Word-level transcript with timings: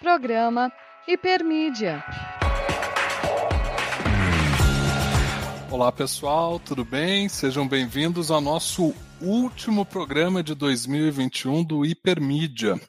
Programa 0.00 0.72
Hipermídia. 1.06 2.02
Olá 5.70 5.92
pessoal, 5.92 6.58
tudo 6.58 6.86
bem? 6.86 7.28
Sejam 7.28 7.68
bem-vindos 7.68 8.30
ao 8.30 8.40
nosso 8.40 8.94
último 9.20 9.84
programa 9.84 10.42
de 10.42 10.54
2021 10.54 11.62
do 11.62 11.84
Hipermídia. 11.84 12.80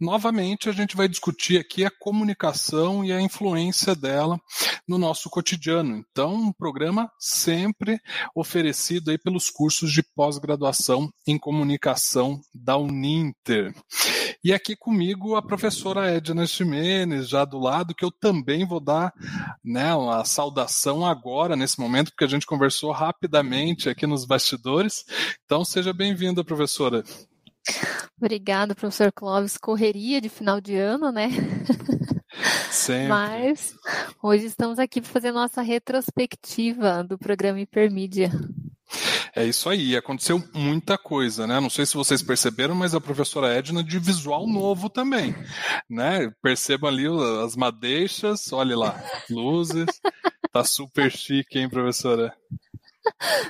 Novamente, 0.00 0.70
a 0.70 0.72
gente 0.72 0.96
vai 0.96 1.08
discutir 1.08 1.58
aqui 1.58 1.84
a 1.84 1.90
comunicação 1.90 3.04
e 3.04 3.12
a 3.12 3.20
influência 3.20 3.94
dela 3.94 4.40
no 4.88 4.96
nosso 4.96 5.28
cotidiano. 5.28 6.02
Então, 6.10 6.34
um 6.34 6.52
programa 6.52 7.12
sempre 7.18 8.00
oferecido 8.34 9.10
aí 9.10 9.18
pelos 9.18 9.50
cursos 9.50 9.92
de 9.92 10.02
pós-graduação 10.02 11.12
em 11.26 11.38
comunicação 11.38 12.40
da 12.54 12.78
Uninter. 12.78 13.74
E 14.42 14.54
aqui 14.54 14.74
comigo 14.74 15.36
a 15.36 15.42
professora 15.42 16.10
Edna 16.10 16.46
Ximenes, 16.46 17.28
já 17.28 17.44
do 17.44 17.58
lado, 17.58 17.94
que 17.94 18.04
eu 18.04 18.10
também 18.10 18.66
vou 18.66 18.80
dar 18.80 19.12
né, 19.62 19.94
uma 19.94 20.24
saudação 20.24 21.04
agora, 21.04 21.54
nesse 21.54 21.78
momento, 21.78 22.10
porque 22.10 22.24
a 22.24 22.28
gente 22.28 22.46
conversou 22.46 22.90
rapidamente 22.90 23.88
aqui 23.90 24.06
nos 24.06 24.24
bastidores. 24.24 25.04
Então, 25.44 25.62
seja 25.62 25.92
bem-vinda, 25.92 26.42
professora. 26.42 27.04
Obrigada, 28.16 28.74
professor 28.74 29.12
Clóvis. 29.12 29.58
Correria 29.58 30.20
de 30.20 30.30
final 30.30 30.60
de 30.60 30.74
ano, 30.74 31.12
né? 31.12 31.28
Sempre. 32.70 33.08
Mas 33.08 33.74
hoje 34.22 34.46
estamos 34.46 34.78
aqui 34.78 35.00
para 35.00 35.10
fazer 35.10 35.32
nossa 35.32 35.60
retrospectiva 35.60 37.04
do 37.04 37.18
programa 37.18 37.60
Hipermídia. 37.60 38.30
É 39.34 39.44
isso 39.44 39.68
aí, 39.68 39.96
aconteceu 39.96 40.42
muita 40.52 40.98
coisa, 40.98 41.46
né? 41.46 41.60
Não 41.60 41.70
sei 41.70 41.86
se 41.86 41.94
vocês 41.94 42.22
perceberam, 42.22 42.74
mas 42.74 42.94
a 42.94 43.00
professora 43.00 43.54
Edna 43.54 43.82
de 43.82 43.98
visual 43.98 44.46
novo 44.46 44.88
também, 44.88 45.34
né? 45.88 46.32
Percebam 46.42 46.90
ali 46.90 47.06
as 47.44 47.54
madeixas, 47.54 48.52
olhe 48.52 48.74
lá, 48.74 49.00
luzes, 49.30 49.86
tá 50.52 50.64
super 50.64 51.10
chique, 51.10 51.58
hein, 51.58 51.68
professora? 51.68 52.34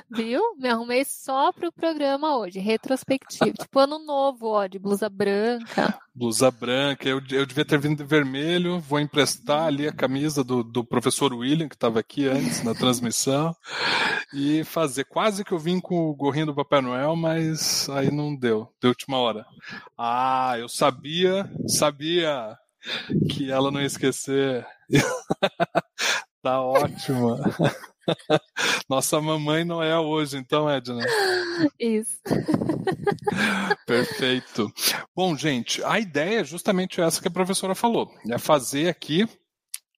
Viu? 0.09 0.41
Me 0.57 0.69
arrumei 0.69 1.03
só 1.05 1.51
pro 1.51 1.71
programa 1.71 2.37
hoje, 2.37 2.59
retrospectivo. 2.59 3.53
tipo 3.53 3.79
ano 3.79 3.99
novo, 3.99 4.47
ó, 4.47 4.67
de 4.67 4.79
blusa 4.79 5.09
branca. 5.09 5.97
Blusa 6.13 6.51
branca, 6.51 7.07
eu, 7.07 7.21
eu 7.31 7.45
devia 7.45 7.63
ter 7.63 7.79
vindo 7.79 7.97
de 7.97 8.03
vermelho, 8.03 8.79
vou 8.79 8.99
emprestar 8.99 9.67
ali 9.67 9.87
a 9.87 9.93
camisa 9.93 10.43
do, 10.43 10.63
do 10.63 10.83
professor 10.83 11.33
William, 11.33 11.69
que 11.69 11.75
estava 11.75 11.99
aqui 11.99 12.27
antes 12.27 12.63
na 12.63 12.73
transmissão, 12.73 13.55
e 14.33 14.63
fazer. 14.63 15.05
Quase 15.05 15.43
que 15.43 15.53
eu 15.53 15.59
vim 15.59 15.79
com 15.79 16.09
o 16.09 16.15
gorrinho 16.15 16.47
do 16.47 16.55
Papai 16.55 16.81
Noel, 16.81 17.15
mas 17.15 17.89
aí 17.89 18.11
não 18.11 18.35
deu, 18.35 18.67
de 18.81 18.87
última 18.87 19.17
hora. 19.17 19.45
Ah, 19.97 20.55
eu 20.57 20.67
sabia, 20.67 21.49
sabia 21.67 22.57
que 23.29 23.51
ela 23.51 23.71
não 23.71 23.79
ia 23.79 23.87
esquecer. 23.87 24.65
tá 26.41 26.61
ótima. 26.61 27.37
Nossa 28.89 29.21
mamãe 29.21 29.63
não 29.63 29.81
é 29.81 29.97
hoje, 29.97 30.37
então, 30.37 30.69
Edna. 30.69 31.05
Isso. 31.79 32.19
Perfeito. 33.85 34.71
Bom, 35.15 35.37
gente, 35.37 35.83
a 35.83 35.99
ideia 35.99 36.41
é 36.41 36.43
justamente 36.43 36.99
essa 36.99 37.21
que 37.21 37.27
a 37.27 37.31
professora 37.31 37.75
falou: 37.75 38.11
é 38.29 38.37
fazer 38.37 38.89
aqui 38.89 39.27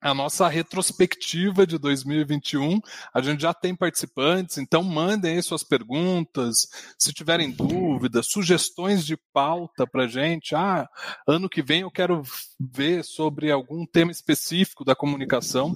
a 0.03 0.13
nossa 0.13 0.49
retrospectiva 0.49 1.65
de 1.65 1.77
2021. 1.77 2.81
A 3.13 3.21
gente 3.21 3.41
já 3.41 3.53
tem 3.53 3.73
participantes, 3.73 4.57
então 4.57 4.83
mandem 4.83 5.35
aí 5.35 5.41
suas 5.41 5.63
perguntas, 5.63 6.67
se 6.99 7.13
tiverem 7.13 7.49
dúvidas, 7.49 8.27
sugestões 8.27 9.05
de 9.05 9.15
pauta 9.31 9.87
para 9.87 10.07
gente. 10.07 10.53
Ah, 10.53 10.87
ano 11.25 11.49
que 11.49 11.61
vem 11.61 11.81
eu 11.81 11.91
quero 11.91 12.21
ver 12.59 13.03
sobre 13.03 13.49
algum 13.49 13.85
tema 13.85 14.11
específico 14.11 14.83
da 14.83 14.93
comunicação. 14.93 15.73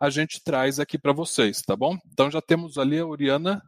A 0.00 0.08
gente 0.08 0.40
traz 0.42 0.78
aqui 0.78 0.96
para 0.96 1.12
vocês, 1.12 1.60
tá 1.60 1.74
bom? 1.74 1.98
Então 2.12 2.30
já 2.30 2.40
temos 2.40 2.78
ali 2.78 3.00
a 3.00 3.06
Oriana 3.06 3.60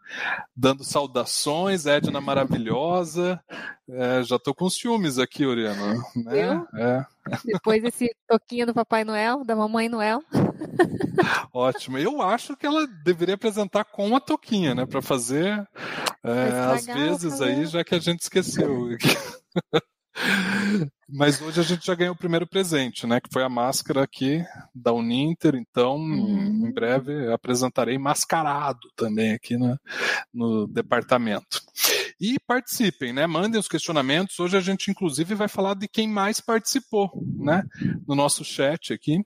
dando 0.55 0.84
saudações, 0.84 1.84
Edna 1.84 2.21
maravilhosa. 2.21 3.41
É, 3.89 4.22
já 4.22 4.37
estou 4.37 4.55
com 4.55 4.71
ciúmes 4.71 5.19
aqui, 5.19 5.45
Oriana. 5.45 5.95
Né? 6.15 6.66
É. 6.75 7.16
Depois 7.45 7.83
esse 7.85 8.11
toquinho 8.29 8.67
do 8.67 8.75
Papai 8.75 9.05
Noel, 9.05 9.45
da 9.45 9.57
Mamãe 9.57 9.89
Noel. 9.89 10.23
Ótimo. 11.53 11.99
Eu 11.99 12.21
acho 12.23 12.57
que 12.57 12.67
ela 12.67 12.87
deveria 13.05 13.35
apresentar 13.35 13.85
com 13.85 14.15
a 14.15 14.21
toquinha, 14.21 14.75
né? 14.75 14.87
Para 14.87 15.03
fazer 15.03 15.67
é, 16.23 16.51
às 16.75 16.87
vezes 16.87 17.41
aí, 17.41 17.67
já 17.67 17.85
que 17.85 17.95
a 17.95 17.99
gente 17.99 18.21
esqueceu. 18.21 18.89
Mas 21.09 21.41
hoje 21.41 21.61
a 21.61 21.62
gente 21.62 21.87
já 21.87 21.94
ganhou 21.94 22.15
o 22.15 22.19
primeiro 22.19 22.47
presente, 22.47 23.06
né? 23.06 23.21
Que 23.21 23.28
foi 23.33 23.43
a 23.43 23.49
máscara 23.49 24.03
aqui 24.03 24.44
da 24.75 24.93
Uninter. 24.93 25.55
Então, 25.55 25.97
uhum. 25.97 26.67
em 26.67 26.72
breve 26.72 27.33
apresentarei 27.33 27.97
mascarado 27.97 28.91
também 28.97 29.33
aqui 29.33 29.56
no, 29.56 29.78
no 30.34 30.66
departamento. 30.66 31.62
E 32.19 32.39
participem, 32.47 33.12
né? 33.12 33.27
Mandem 33.27 33.61
os 33.61 33.69
questionamentos. 33.69 34.41
Hoje 34.41 34.56
a 34.56 34.61
gente, 34.61 34.91
inclusive, 34.91 35.34
vai 35.34 35.49
falar 35.49 35.75
de 35.75 35.87
quem 35.87 36.09
mais 36.09 36.41
participou, 36.41 37.11
né? 37.39 37.62
No 38.06 38.15
nosso 38.15 38.43
chat 38.43 38.93
aqui. 38.93 39.21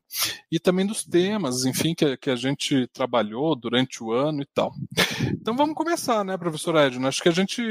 E 0.51 0.59
também 0.59 0.85
dos 0.85 1.05
temas, 1.05 1.65
enfim, 1.65 1.95
que, 1.95 2.17
que 2.17 2.31
a 2.31 2.37
gente 2.37 2.89
trabalhou 2.89 3.55
durante 3.55 4.03
o 4.03 4.13
ano 4.13 4.43
e 4.43 4.47
tal. 4.53 4.73
Então 5.31 5.57
vamos 5.57 5.75
começar, 5.75 6.25
né, 6.25 6.37
professor 6.37 6.77
Edna? 6.77 7.09
Acho 7.09 7.23
que 7.23 7.29
a 7.29 7.33
gente 7.33 7.63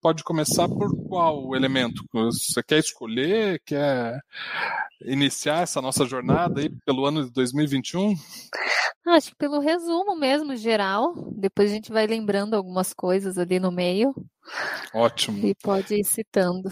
pode 0.00 0.24
começar 0.24 0.68
por 0.68 0.94
qual 1.08 1.54
elemento? 1.54 2.04
Você 2.12 2.62
quer 2.62 2.80
escolher? 2.80 3.53
Quer 3.58 4.20
iniciar 5.02 5.62
essa 5.62 5.80
nossa 5.82 6.04
jornada 6.04 6.60
aí 6.60 6.70
pelo 6.84 7.04
ano 7.06 7.24
de 7.24 7.32
2021? 7.32 8.14
Acho 9.06 9.30
que 9.30 9.36
pelo 9.36 9.60
resumo 9.60 10.16
mesmo, 10.16 10.56
geral. 10.56 11.14
Depois 11.32 11.70
a 11.70 11.74
gente 11.74 11.92
vai 11.92 12.06
lembrando 12.06 12.54
algumas 12.54 12.94
coisas 12.94 13.36
ali 13.36 13.60
no 13.60 13.70
meio. 13.70 14.14
Ótimo. 14.94 15.46
E 15.46 15.54
pode 15.54 15.94
ir 15.94 16.04
citando. 16.04 16.70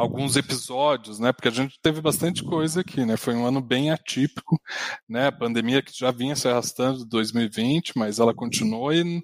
Alguns 0.00 0.34
episódios, 0.34 1.18
né? 1.18 1.30
Porque 1.30 1.48
a 1.48 1.50
gente 1.50 1.78
teve 1.82 2.00
bastante 2.00 2.42
coisa 2.42 2.80
aqui, 2.80 3.04
né? 3.04 3.18
Foi 3.18 3.34
um 3.34 3.44
ano 3.44 3.60
bem 3.60 3.90
atípico, 3.90 4.58
né? 5.06 5.26
A 5.26 5.32
pandemia 5.32 5.82
que 5.82 5.92
já 5.94 6.10
vinha 6.10 6.34
se 6.34 6.48
arrastando 6.48 7.00
de 7.00 7.08
2020, 7.10 7.92
mas 7.98 8.18
ela 8.18 8.32
continuou 8.32 8.94
e 8.94 9.20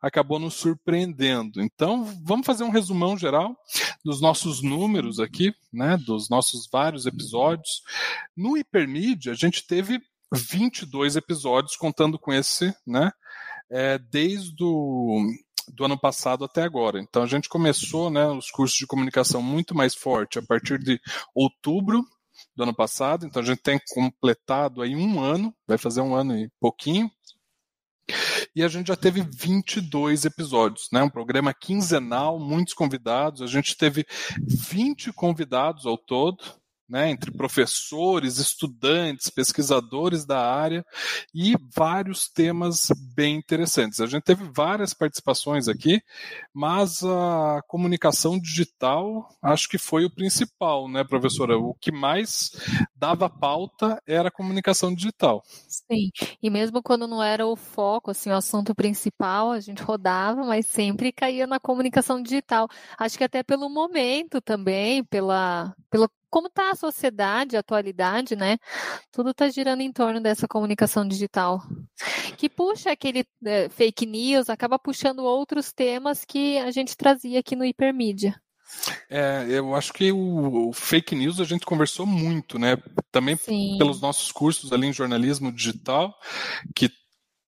acabou 0.00 0.38
nos 0.38 0.54
surpreendendo. 0.54 1.60
Então, 1.60 2.04
vamos 2.24 2.46
fazer 2.46 2.64
um 2.64 2.70
resumão 2.70 3.18
geral 3.18 3.54
dos 4.02 4.22
nossos 4.22 4.62
números 4.62 5.20
aqui, 5.20 5.52
né? 5.70 5.98
Dos 5.98 6.30
nossos 6.30 6.66
vários 6.72 7.04
episódios. 7.04 7.82
No 8.34 8.56
Hipermídia, 8.56 9.32
a 9.32 9.36
gente 9.36 9.66
teve 9.66 10.00
22 10.32 11.16
episódios, 11.16 11.76
contando 11.76 12.18
com 12.18 12.32
esse, 12.32 12.74
né? 12.86 13.12
É, 13.70 13.98
desde 13.98 14.62
o 14.62 15.26
do 15.68 15.84
ano 15.84 15.98
passado 15.98 16.44
até 16.44 16.62
agora. 16.62 17.00
Então 17.00 17.22
a 17.22 17.26
gente 17.26 17.48
começou 17.48 18.10
né, 18.10 18.26
os 18.26 18.50
cursos 18.50 18.76
de 18.76 18.86
comunicação 18.86 19.42
muito 19.42 19.74
mais 19.74 19.94
forte 19.94 20.38
a 20.38 20.42
partir 20.42 20.78
de 20.78 21.00
outubro 21.34 22.04
do 22.54 22.62
ano 22.62 22.74
passado. 22.74 23.26
Então 23.26 23.42
a 23.42 23.44
gente 23.44 23.62
tem 23.62 23.80
completado 23.92 24.82
aí 24.82 24.94
um 24.94 25.20
ano, 25.20 25.54
vai 25.66 25.78
fazer 25.78 26.00
um 26.00 26.14
ano 26.14 26.36
e 26.36 26.50
pouquinho. 26.60 27.10
E 28.54 28.62
a 28.62 28.68
gente 28.68 28.88
já 28.88 28.96
teve 28.96 29.22
22 29.22 30.26
episódios, 30.26 30.88
né? 30.92 31.02
Um 31.02 31.08
programa 31.08 31.54
quinzenal, 31.54 32.38
muitos 32.38 32.74
convidados. 32.74 33.40
A 33.40 33.46
gente 33.46 33.76
teve 33.76 34.06
20 34.46 35.12
convidados 35.12 35.86
ao 35.86 35.96
todo, 35.96 36.44
né, 36.88 37.10
entre 37.10 37.30
professores, 37.30 38.38
estudantes, 38.38 39.30
pesquisadores 39.30 40.24
da 40.24 40.40
área 40.40 40.84
e 41.34 41.54
vários 41.74 42.28
temas 42.28 42.88
bem 43.14 43.36
interessantes. 43.36 44.00
A 44.00 44.06
gente 44.06 44.22
teve 44.22 44.44
várias 44.52 44.92
participações 44.92 45.68
aqui, 45.68 46.02
mas 46.52 47.02
a 47.02 47.62
comunicação 47.66 48.38
digital 48.38 49.28
acho 49.42 49.68
que 49.68 49.78
foi 49.78 50.04
o 50.04 50.14
principal, 50.14 50.88
né, 50.88 51.04
professora? 51.04 51.58
O 51.58 51.74
que 51.74 51.90
mais 51.90 52.50
dava 52.94 53.28
pauta 53.28 54.00
era 54.06 54.28
a 54.28 54.32
comunicação 54.32 54.94
digital. 54.94 55.42
Sim, 55.68 56.10
e 56.42 56.50
mesmo 56.50 56.82
quando 56.82 57.06
não 57.06 57.22
era 57.22 57.46
o 57.46 57.56
foco, 57.56 58.10
assim, 58.10 58.30
o 58.30 58.36
assunto 58.36 58.74
principal, 58.74 59.50
a 59.50 59.60
gente 59.60 59.82
rodava, 59.82 60.44
mas 60.44 60.66
sempre 60.66 61.12
caía 61.12 61.46
na 61.46 61.58
comunicação 61.58 62.22
digital. 62.22 62.68
Acho 62.98 63.18
que 63.18 63.24
até 63.24 63.42
pelo 63.42 63.68
momento 63.68 64.40
também, 64.40 65.02
pela, 65.04 65.74
pelo 65.90 66.08
como 66.34 66.48
está 66.48 66.72
a 66.72 66.74
sociedade, 66.74 67.56
a 67.56 67.60
atualidade, 67.60 68.34
né? 68.34 68.58
Tudo 69.12 69.30
está 69.30 69.48
girando 69.48 69.82
em 69.82 69.92
torno 69.92 70.20
dessa 70.20 70.48
comunicação 70.48 71.06
digital. 71.06 71.62
Que 72.36 72.48
puxa 72.48 72.90
aquele 72.90 73.24
é, 73.46 73.68
fake 73.68 74.04
news, 74.04 74.50
acaba 74.50 74.76
puxando 74.76 75.20
outros 75.20 75.72
temas 75.72 76.24
que 76.24 76.58
a 76.58 76.72
gente 76.72 76.96
trazia 76.96 77.38
aqui 77.38 77.54
no 77.54 77.64
Hipermídia. 77.64 78.34
É, 79.08 79.46
eu 79.48 79.76
acho 79.76 79.92
que 79.92 80.10
o, 80.10 80.70
o, 80.70 80.72
fake 80.72 81.14
news 81.14 81.38
a 81.38 81.44
gente 81.44 81.64
conversou 81.64 82.04
muito, 82.04 82.58
né? 82.58 82.78
Também 83.12 83.36
Sim. 83.36 83.76
pelos 83.78 84.00
nossos 84.00 84.32
cursos 84.32 84.72
ali 84.72 84.88
em 84.88 84.92
jornalismo 84.92 85.52
digital, 85.52 86.18
que 86.74 86.90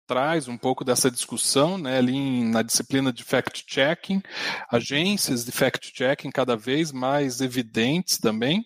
traz 0.07 0.49
um 0.49 0.57
pouco 0.57 0.85
dessa 0.85 1.11
discussão 1.11 1.79
né, 1.79 1.99
ali 1.99 2.15
em, 2.15 2.45
na 2.49 2.63
disciplina 2.63 3.13
de 3.13 3.25
fact-checking, 3.25 4.23
agências 4.71 5.45
de 5.45 5.53
fact-checking 5.53 6.31
cada 6.31 6.57
vez 6.57 6.93
mais 6.93 7.41
evidentes 7.41 8.19
também, 8.19 8.65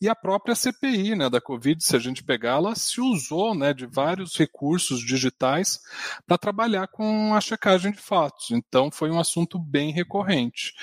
e 0.00 0.08
a 0.08 0.14
própria 0.14 0.54
CPI 0.54 1.14
né, 1.14 1.30
da 1.30 1.40
Covid, 1.40 1.82
se 1.82 1.94
a 1.94 1.98
gente 1.98 2.24
pegar, 2.24 2.56
ela 2.56 2.74
se 2.74 3.00
usou 3.00 3.54
né, 3.54 3.72
de 3.72 3.86
vários 3.86 4.36
recursos 4.36 5.00
digitais 5.04 5.80
para 6.26 6.38
trabalhar 6.38 6.88
com 6.88 7.34
a 7.34 7.40
checagem 7.40 7.92
de 7.92 8.00
fatos. 8.00 8.50
Então, 8.50 8.90
foi 8.90 9.10
um 9.10 9.20
assunto 9.20 9.58
bem 9.58 9.92
recorrente. 9.92 10.74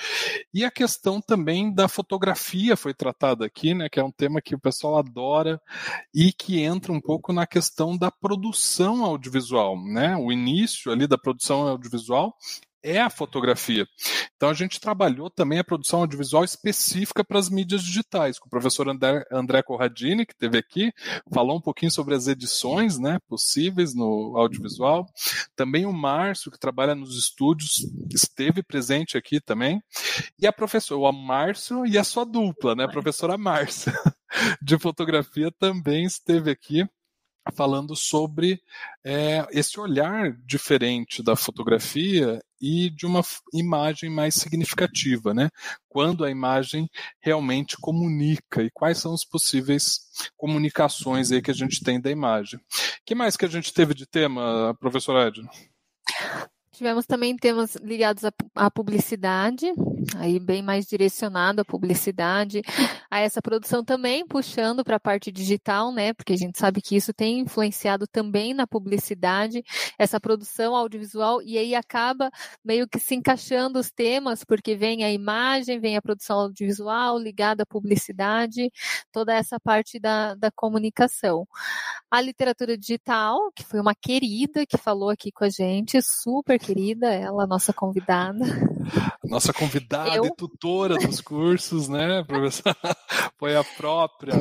E 0.54 0.64
a 0.64 0.70
questão 0.70 1.20
também 1.20 1.72
da 1.72 1.88
fotografia 1.88 2.76
foi 2.76 2.94
tratada 2.94 3.44
aqui, 3.44 3.74
né, 3.74 3.88
que 3.88 4.00
é 4.00 4.04
um 4.04 4.12
tema 4.12 4.40
que 4.40 4.54
o 4.54 4.58
pessoal 4.58 4.98
adora 4.98 5.60
e 6.14 6.32
que 6.32 6.60
entra 6.60 6.92
um 6.92 7.00
pouco 7.00 7.32
na 7.32 7.46
questão 7.46 7.96
da 7.96 8.10
produção 8.10 9.04
audiovisual. 9.04 9.76
Né? 9.84 9.97
Né? 9.98 10.16
O 10.16 10.30
início 10.30 10.92
ali 10.92 11.08
da 11.08 11.18
produção 11.18 11.66
audiovisual 11.66 12.36
é 12.80 13.00
a 13.00 13.10
fotografia. 13.10 13.84
Então 14.36 14.48
a 14.48 14.54
gente 14.54 14.80
trabalhou 14.80 15.28
também 15.28 15.58
a 15.58 15.64
produção 15.64 16.00
audiovisual 16.00 16.44
específica 16.44 17.24
para 17.24 17.38
as 17.38 17.50
mídias 17.50 17.82
digitais, 17.82 18.38
com 18.38 18.46
o 18.46 18.50
professor 18.50 18.88
André, 18.88 19.24
André 19.32 19.60
Corradini, 19.62 20.24
que 20.24 20.32
esteve 20.32 20.56
aqui, 20.56 20.92
falou 21.34 21.56
um 21.56 21.60
pouquinho 21.60 21.90
sobre 21.90 22.14
as 22.14 22.28
edições 22.28 22.96
né, 22.96 23.18
possíveis 23.28 23.96
no 23.96 24.36
audiovisual. 24.36 25.06
Também 25.56 25.86
o 25.86 25.92
Márcio, 25.92 26.52
que 26.52 26.58
trabalha 26.58 26.94
nos 26.94 27.18
estúdios, 27.18 27.84
esteve 28.14 28.62
presente 28.62 29.18
aqui 29.18 29.40
também. 29.40 29.82
E 30.38 30.46
a 30.46 30.52
professora, 30.52 31.00
o 31.00 31.12
Márcio 31.12 31.84
e 31.84 31.98
a 31.98 32.04
sua 32.04 32.24
dupla, 32.24 32.76
né, 32.76 32.84
a 32.84 32.88
professora 32.88 33.36
Márcia, 33.36 33.92
de 34.62 34.78
fotografia, 34.78 35.50
também 35.50 36.04
esteve 36.04 36.52
aqui 36.52 36.88
falando 37.54 37.94
sobre 37.96 38.60
é, 39.04 39.46
esse 39.50 39.78
olhar 39.78 40.32
diferente 40.44 41.22
da 41.22 41.36
fotografia 41.36 42.40
e 42.60 42.90
de 42.90 43.06
uma 43.06 43.22
imagem 43.52 44.10
mais 44.10 44.34
significativa, 44.34 45.32
né? 45.32 45.48
Quando 45.88 46.24
a 46.24 46.30
imagem 46.30 46.88
realmente 47.20 47.76
comunica 47.76 48.62
e 48.62 48.70
quais 48.70 48.98
são 48.98 49.14
as 49.14 49.24
possíveis 49.24 50.00
comunicações 50.36 51.30
aí 51.30 51.40
que 51.40 51.50
a 51.50 51.54
gente 51.54 51.82
tem 51.82 52.00
da 52.00 52.10
imagem. 52.10 52.60
Que 53.04 53.14
mais 53.14 53.36
que 53.36 53.44
a 53.44 53.48
gente 53.48 53.72
teve 53.72 53.94
de 53.94 54.06
tema, 54.06 54.76
professor 54.80 55.16
Edna? 55.16 55.48
Tivemos 56.72 57.06
também 57.06 57.36
temas 57.36 57.74
ligados 57.76 58.22
à 58.54 58.70
publicidade, 58.70 59.66
aí 60.16 60.38
bem 60.38 60.62
mais 60.62 60.86
direcionado 60.86 61.60
à 61.60 61.64
publicidade, 61.64 62.62
a 63.10 63.20
essa 63.20 63.42
produção 63.42 63.84
também 63.84 64.26
puxando 64.26 64.84
para 64.84 64.96
a 64.96 65.00
parte 65.00 65.30
digital, 65.30 65.92
né? 65.92 66.12
Porque 66.12 66.32
a 66.32 66.36
gente 66.36 66.58
sabe 66.58 66.80
que 66.80 66.96
isso 66.96 67.12
tem 67.12 67.40
influenciado 67.40 68.06
também 68.06 68.54
na 68.54 68.66
publicidade, 68.66 69.62
essa 69.98 70.20
produção 70.20 70.74
audiovisual, 70.74 71.42
e 71.42 71.58
aí 71.58 71.74
acaba 71.74 72.30
meio 72.64 72.88
que 72.88 72.98
se 72.98 73.14
encaixando 73.14 73.78
os 73.78 73.90
temas, 73.90 74.44
porque 74.44 74.74
vem 74.74 75.04
a 75.04 75.10
imagem, 75.10 75.80
vem 75.80 75.96
a 75.96 76.02
produção 76.02 76.40
audiovisual 76.40 77.18
ligada 77.18 77.62
à 77.62 77.66
publicidade, 77.66 78.70
toda 79.12 79.34
essa 79.34 79.58
parte 79.60 79.98
da, 79.98 80.34
da 80.34 80.50
comunicação. 80.50 81.46
A 82.10 82.20
literatura 82.20 82.76
digital, 82.76 83.52
que 83.54 83.64
foi 83.64 83.80
uma 83.80 83.94
querida 83.94 84.64
que 84.66 84.78
falou 84.78 85.10
aqui 85.10 85.30
com 85.30 85.44
a 85.44 85.50
gente, 85.50 86.00
super 86.02 86.58
querida, 86.58 87.12
ela, 87.12 87.46
nossa 87.46 87.72
convidada. 87.72 88.44
Nossa 89.24 89.52
convidada 89.52 89.97
Eu... 90.06 90.24
e 90.24 90.34
tutora 90.34 90.96
dos 90.96 91.20
cursos, 91.20 91.88
né, 91.88 92.22
professora? 92.24 92.76
Foi 93.38 93.56
a 93.56 93.64
própria. 93.64 94.34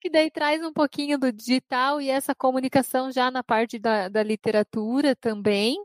Que 0.00 0.10
daí 0.10 0.30
traz 0.30 0.62
um 0.64 0.72
pouquinho 0.72 1.18
do 1.18 1.32
digital 1.32 2.00
e 2.00 2.08
essa 2.08 2.34
comunicação 2.34 3.10
já 3.10 3.30
na 3.30 3.42
parte 3.42 3.78
da, 3.78 4.08
da 4.08 4.22
literatura 4.22 5.14
também. 5.16 5.76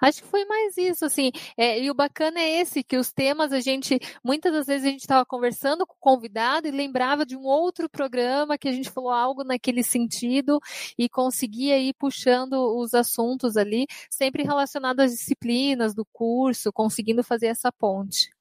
Acho 0.00 0.22
que 0.22 0.28
foi 0.28 0.44
mais 0.44 0.76
isso, 0.76 1.04
assim. 1.04 1.30
É, 1.56 1.80
e 1.80 1.90
o 1.90 1.94
bacana 1.94 2.40
é 2.40 2.60
esse, 2.60 2.82
que 2.82 2.96
os 2.96 3.12
temas 3.12 3.52
a 3.52 3.60
gente, 3.60 3.98
muitas 4.22 4.52
das 4.52 4.66
vezes 4.66 4.86
a 4.86 4.90
gente 4.90 5.00
estava 5.00 5.24
conversando 5.24 5.86
com 5.86 5.94
o 5.94 5.98
convidado 5.98 6.68
e 6.68 6.70
lembrava 6.70 7.24
de 7.24 7.36
um 7.36 7.44
outro 7.44 7.88
programa 7.88 8.58
que 8.58 8.68
a 8.68 8.72
gente 8.72 8.90
falou 8.90 9.10
algo 9.10 9.44
naquele 9.44 9.82
sentido 9.82 10.60
e 10.98 11.08
conseguia 11.08 11.78
ir 11.78 11.94
puxando 11.94 12.54
os 12.78 12.94
assuntos 12.94 13.56
ali, 13.56 13.86
sempre 14.10 14.42
relacionado 14.42 15.00
às 15.00 15.12
disciplinas 15.12 15.94
do 15.94 16.04
curso, 16.04 16.72
conseguindo 16.72 17.22
fazer 17.22 17.46
essa 17.46 17.72
ponte. 17.72 18.33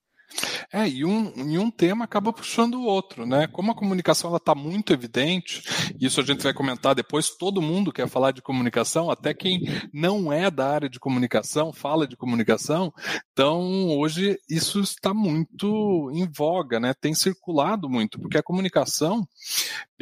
É, 0.71 0.87
e 0.87 1.05
um, 1.05 1.31
e 1.49 1.57
um 1.57 1.69
tema 1.69 2.05
acaba 2.05 2.33
puxando 2.33 2.75
o 2.75 2.85
outro, 2.85 3.25
né? 3.25 3.47
Como 3.47 3.71
a 3.71 3.75
comunicação 3.75 4.35
está 4.35 4.55
muito 4.55 4.91
evidente, 4.91 5.63
isso 5.99 6.19
a 6.19 6.23
gente 6.23 6.43
vai 6.43 6.53
comentar 6.53 6.95
depois, 6.95 7.29
todo 7.29 7.61
mundo 7.61 7.91
quer 7.91 8.07
falar 8.07 8.31
de 8.31 8.41
comunicação, 8.41 9.11
até 9.11 9.33
quem 9.33 9.61
não 9.93 10.31
é 10.31 10.49
da 10.49 10.67
área 10.67 10.89
de 10.89 10.99
comunicação 10.99 11.71
fala 11.71 12.07
de 12.07 12.17
comunicação, 12.17 12.93
então 13.31 13.89
hoje 13.97 14.37
isso 14.49 14.79
está 14.79 15.13
muito 15.13 16.11
em 16.13 16.27
voga, 16.27 16.79
né? 16.79 16.93
Tem 16.93 17.13
circulado 17.13 17.89
muito, 17.89 18.19
porque 18.19 18.37
a 18.37 18.43
comunicação, 18.43 19.27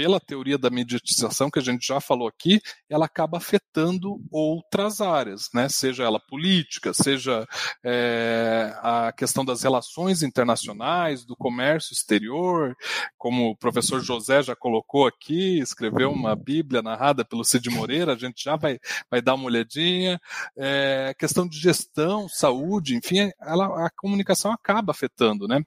pela 0.02 0.20
teoria 0.20 0.58
da 0.58 0.72
mediatização 0.72 1.52
que 1.52 1.60
a 1.60 1.62
gente 1.62 1.86
já 1.86 2.02
falou 2.02 2.28
aqui, 2.28 2.60
ela 2.90 3.06
acaba 3.06 3.38
afetando 3.38 4.20
outras 4.32 5.00
áreas, 5.00 5.48
né? 5.54 5.70
Seja 5.70 6.04
ela 6.04 6.20
política, 6.20 6.92
seja 6.92 7.48
é, 7.86 8.74
a 8.82 9.14
questão 9.16 9.46
das 9.46 9.62
relações 9.62 10.24
internacionais, 10.24 11.24
do 11.24 11.36
comércio 11.36 11.94
exterior, 11.94 12.76
como 13.16 13.52
o 13.52 13.56
professor 13.56 14.02
José 14.02 14.42
já 14.42 14.56
colocou 14.56 15.06
aqui, 15.06 15.60
escreveu 15.60 16.12
uma 16.12 16.36
Bíblia 16.36 16.82
narrada 16.82 17.24
pelo 17.24 17.46
Cid 17.46 17.70
Moreira, 17.70 18.14
a 18.14 18.18
gente 18.18 18.44
já 18.44 18.56
vai, 18.56 18.80
vai 19.08 19.22
dar 19.22 19.36
uma 19.36 19.46
olhadinha. 19.46 20.20
É, 20.58 21.14
questão 21.16 21.48
de 21.48 21.60
gestão, 21.60 22.28
saúde, 22.28 22.96
enfim, 22.96 23.30
ela, 23.40 23.86
a 23.86 23.90
comunicação 23.96 24.52
acaba 24.52 24.94
afetando, 24.94 25.48
né? 25.48 25.62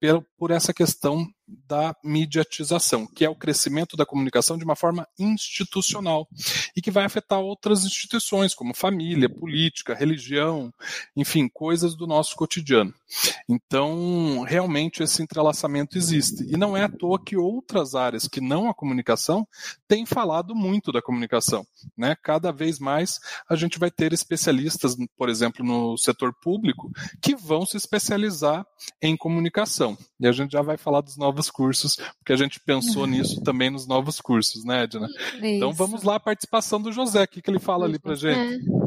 Por, 0.00 0.26
por 0.38 0.50
essa 0.50 0.72
questão 0.72 1.26
da 1.46 1.94
mediatização, 2.02 3.06
que 3.06 3.24
é 3.24 3.28
o 3.28 3.34
crescimento 3.34 3.96
da 3.96 4.06
comunicação 4.06 4.56
de 4.56 4.64
uma 4.64 4.76
forma 4.76 5.06
institucional 5.18 6.28
e 6.76 6.80
que 6.80 6.90
vai 6.90 7.04
afetar 7.04 7.40
outras 7.40 7.84
instituições, 7.84 8.54
como 8.54 8.74
família, 8.74 9.28
política, 9.28 9.94
religião, 9.94 10.72
enfim, 11.16 11.48
coisas 11.48 11.94
do 11.94 12.06
nosso 12.06 12.34
cotidiano. 12.36 12.92
Então, 13.48 14.42
realmente 14.42 15.02
esse 15.02 15.22
entrelaçamento 15.22 15.98
existe. 15.98 16.44
E 16.44 16.56
não 16.56 16.76
é 16.76 16.84
à 16.84 16.88
toa 16.88 17.22
que 17.22 17.36
outras 17.36 17.94
áreas 17.94 18.26
que 18.26 18.40
não 18.40 18.68
a 18.68 18.74
comunicação 18.74 19.46
têm 19.86 20.06
falado 20.06 20.54
muito 20.54 20.90
da 20.90 21.02
comunicação. 21.02 21.66
Né? 21.96 22.16
Cada 22.22 22.50
vez 22.50 22.78
mais 22.78 23.20
a 23.48 23.54
gente 23.54 23.78
vai 23.78 23.90
ter 23.90 24.12
especialistas, 24.12 24.96
por 25.16 25.28
exemplo, 25.28 25.64
no 25.64 25.96
setor 25.98 26.32
público, 26.42 26.90
que 27.20 27.36
vão 27.36 27.66
se 27.66 27.76
especializar 27.76 28.66
em 29.00 29.16
comunicação. 29.16 29.96
E 30.18 30.26
a 30.26 30.32
gente 30.32 30.52
já 30.52 30.62
vai 30.62 30.76
falar 30.76 31.00
dos 31.00 31.16
novos 31.16 31.33
novos 31.34 31.50
cursos, 31.50 31.96
porque 32.18 32.32
a 32.32 32.36
gente 32.36 32.60
pensou 32.60 33.06
nisso 33.06 33.42
também 33.42 33.68
nos 33.68 33.86
novos 33.86 34.20
cursos, 34.20 34.64
né, 34.64 34.84
Edna? 34.84 35.08
Isso. 35.34 35.44
Então 35.44 35.72
vamos 35.72 36.04
lá 36.04 36.16
a 36.16 36.20
participação 36.20 36.80
do 36.80 36.92
José, 36.92 37.24
o 37.24 37.28
que, 37.28 37.42
que 37.42 37.50
ele 37.50 37.58
fala 37.58 37.84
ali 37.84 37.98
pra 37.98 38.14
gente? 38.14 38.54
É. 38.54 38.83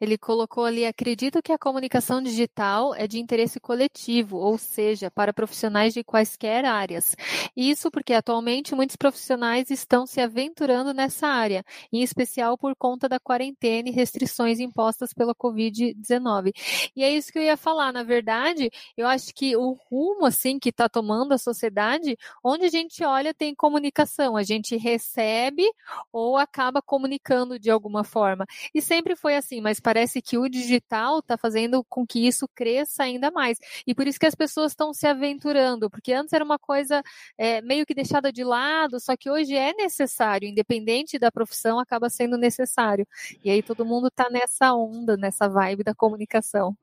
Ele 0.00 0.18
colocou 0.18 0.64
ali: 0.64 0.84
acredito 0.84 1.42
que 1.42 1.52
a 1.52 1.58
comunicação 1.58 2.22
digital 2.22 2.94
é 2.94 3.06
de 3.06 3.18
interesse 3.18 3.58
coletivo, 3.60 4.36
ou 4.36 4.58
seja, 4.58 5.10
para 5.10 5.32
profissionais 5.32 5.94
de 5.94 6.04
quaisquer 6.04 6.64
áreas. 6.64 7.16
Isso 7.56 7.90
porque 7.90 8.12
atualmente 8.12 8.74
muitos 8.74 8.96
profissionais 8.96 9.70
estão 9.70 10.06
se 10.06 10.20
aventurando 10.20 10.92
nessa 10.92 11.26
área, 11.26 11.64
em 11.92 12.02
especial 12.02 12.56
por 12.58 12.74
conta 12.76 13.08
da 13.08 13.18
quarentena 13.18 13.88
e 13.88 13.92
restrições 13.92 14.60
impostas 14.60 15.12
pela 15.12 15.34
Covid-19. 15.34 16.52
E 16.94 17.02
é 17.02 17.10
isso 17.10 17.32
que 17.32 17.38
eu 17.38 17.42
ia 17.42 17.56
falar. 17.56 17.92
Na 17.92 18.02
verdade, 18.02 18.70
eu 18.96 19.06
acho 19.06 19.34
que 19.34 19.56
o 19.56 19.72
rumo 19.90 20.26
assim 20.26 20.58
que 20.58 20.70
está 20.70 20.88
tomando 20.88 21.32
a 21.32 21.38
sociedade, 21.38 22.16
onde 22.44 22.64
a 22.66 22.68
gente 22.68 23.04
olha, 23.04 23.34
tem 23.34 23.54
comunicação. 23.54 24.36
A 24.36 24.42
gente 24.42 24.76
recebe 24.76 25.64
ou 26.12 26.36
acaba 26.36 26.82
comunicando 26.82 27.58
de 27.58 27.70
alguma 27.70 28.04
forma. 28.04 28.46
E 28.74 28.80
sempre 28.82 29.16
foi 29.16 29.36
assim, 29.36 29.60
mas 29.66 29.80
parece 29.80 30.22
que 30.22 30.38
o 30.38 30.48
digital 30.48 31.18
está 31.18 31.36
fazendo 31.36 31.82
com 31.88 32.06
que 32.06 32.24
isso 32.24 32.46
cresça 32.54 33.02
ainda 33.02 33.32
mais. 33.32 33.58
E 33.84 33.92
por 33.92 34.06
isso 34.06 34.16
que 34.16 34.24
as 34.24 34.34
pessoas 34.36 34.70
estão 34.70 34.94
se 34.94 35.08
aventurando, 35.08 35.90
porque 35.90 36.12
antes 36.12 36.32
era 36.32 36.44
uma 36.44 36.56
coisa 36.56 37.02
é, 37.36 37.60
meio 37.62 37.84
que 37.84 37.92
deixada 37.92 38.32
de 38.32 38.44
lado, 38.44 39.00
só 39.00 39.16
que 39.16 39.28
hoje 39.28 39.56
é 39.56 39.72
necessário, 39.74 40.48
independente 40.48 41.18
da 41.18 41.32
profissão, 41.32 41.80
acaba 41.80 42.08
sendo 42.08 42.38
necessário. 42.38 43.04
E 43.42 43.50
aí 43.50 43.60
todo 43.60 43.84
mundo 43.84 44.06
está 44.06 44.30
nessa 44.30 44.72
onda, 44.72 45.16
nessa 45.16 45.48
vibe 45.48 45.82
da 45.82 45.96
comunicação 45.96 46.76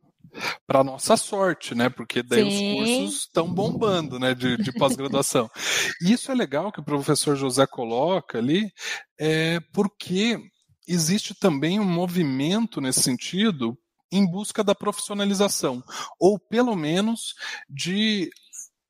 para 0.66 0.84
nossa 0.84 1.16
sorte, 1.16 1.76
né? 1.76 1.90
Porque 1.90 2.24
daí 2.24 2.50
Sim. 2.50 2.82
os 2.82 2.88
cursos 2.88 3.20
estão 3.20 3.48
bombando, 3.48 4.20
né? 4.20 4.34
De, 4.34 4.58
de 4.58 4.74
pós-graduação. 4.74 5.50
e 6.02 6.12
isso 6.12 6.32
é 6.32 6.36
legal 6.36 6.72
que 6.72 6.80
o 6.80 6.84
professor 6.84 7.36
José 7.36 7.68
coloca 7.68 8.40
ali, 8.40 8.72
é 9.18 9.60
porque 9.72 10.40
existe 10.88 11.34
também 11.34 11.80
um 11.80 11.86
movimento 11.86 12.82
nesse 12.82 13.02
sentido 13.02 13.78
em 14.12 14.30
busca 14.30 14.64
da 14.64 14.76
profissionalização, 14.76 15.84
ou 16.20 16.38
pelo 16.38 16.76
menos 16.76 17.34
de 17.68 18.30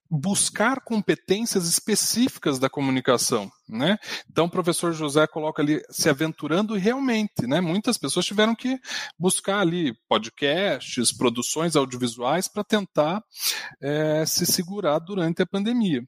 buscar 0.10 0.82
competências 0.82 1.68
específicas 1.68 2.60
da 2.60 2.70
comunicação. 2.70 3.52
Né? 3.74 3.98
Então 4.30 4.46
o 4.46 4.50
professor 4.50 4.94
José 4.94 5.26
coloca 5.26 5.60
ali 5.60 5.82
se 5.90 6.08
aventurando 6.08 6.76
realmente, 6.76 7.48
né? 7.48 7.60
Muitas 7.60 7.98
pessoas 7.98 8.24
tiveram 8.24 8.54
que 8.54 8.80
buscar 9.18 9.62
ali 9.62 9.96
podcasts, 10.08 11.12
produções 11.12 11.76
audiovisuais 11.76 12.48
para 12.48 12.64
tentar 12.64 13.24
é, 13.82 14.26
se 14.28 14.46
segurar 14.46 15.00
durante 15.00 15.42
a 15.42 15.46
pandemia. 15.46 16.04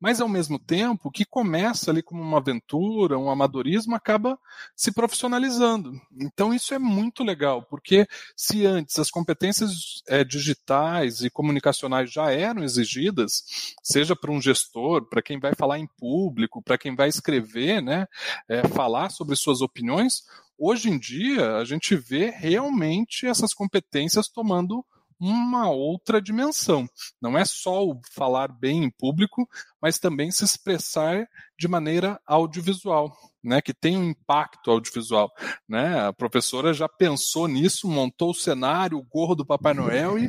Mas 0.00 0.18
ao 0.18 0.28
mesmo 0.28 0.58
tempo, 0.58 1.10
que 1.10 1.26
começa 1.26 1.90
ali 1.90 2.02
como 2.02 2.22
uma 2.22 2.38
aventura, 2.38 3.18
um 3.18 3.30
amadorismo, 3.30 3.94
acaba 3.94 4.38
se 4.74 4.90
profissionalizando. 4.90 5.92
Então 6.18 6.54
isso 6.54 6.72
é 6.72 6.78
muito 6.78 7.22
legal, 7.22 7.62
porque 7.64 8.06
se 8.34 8.64
antes 8.64 8.98
as 8.98 9.10
competências 9.10 10.02
é, 10.08 10.24
digitais 10.24 11.20
e 11.20 11.28
comunicacionais 11.28 12.10
já 12.10 12.30
eram 12.30 12.64
exigidas, 12.64 13.74
seja 13.82 14.16
para 14.16 14.30
um 14.30 14.40
gestor, 14.40 15.06
para 15.06 15.20
quem 15.20 15.38
vai 15.38 15.54
falar 15.54 15.78
em 15.78 15.86
público, 15.86 16.62
para 16.62 16.78
quem 16.78 16.96
vai 16.96 17.09
escrever, 17.10 17.82
né, 17.82 18.06
é, 18.48 18.66
falar 18.68 19.10
sobre 19.10 19.36
suas 19.36 19.60
opiniões, 19.60 20.22
hoje 20.58 20.88
em 20.88 20.98
dia 20.98 21.56
a 21.56 21.64
gente 21.64 21.94
vê 21.94 22.30
realmente 22.30 23.26
essas 23.26 23.52
competências 23.52 24.28
tomando 24.28 24.84
uma 25.20 25.68
outra 25.68 26.20
dimensão. 26.20 26.88
Não 27.20 27.36
é 27.36 27.44
só 27.44 27.84
o 27.84 28.00
falar 28.10 28.48
bem 28.48 28.84
em 28.84 28.90
público, 28.90 29.46
mas 29.80 29.98
também 29.98 30.30
se 30.30 30.44
expressar 30.44 31.28
de 31.58 31.68
maneira 31.68 32.18
audiovisual. 32.26 33.14
Né, 33.42 33.62
que 33.62 33.72
tem 33.72 33.96
um 33.96 34.10
impacto 34.10 34.70
audiovisual. 34.70 35.32
Né? 35.66 35.98
A 35.98 36.12
professora 36.12 36.74
já 36.74 36.86
pensou 36.86 37.48
nisso, 37.48 37.88
montou 37.88 38.32
o 38.32 38.34
cenário, 38.34 38.98
o 38.98 39.02
gorro 39.02 39.34
do 39.34 39.46
Papai 39.46 39.72
Noel 39.72 40.18
e 40.18 40.28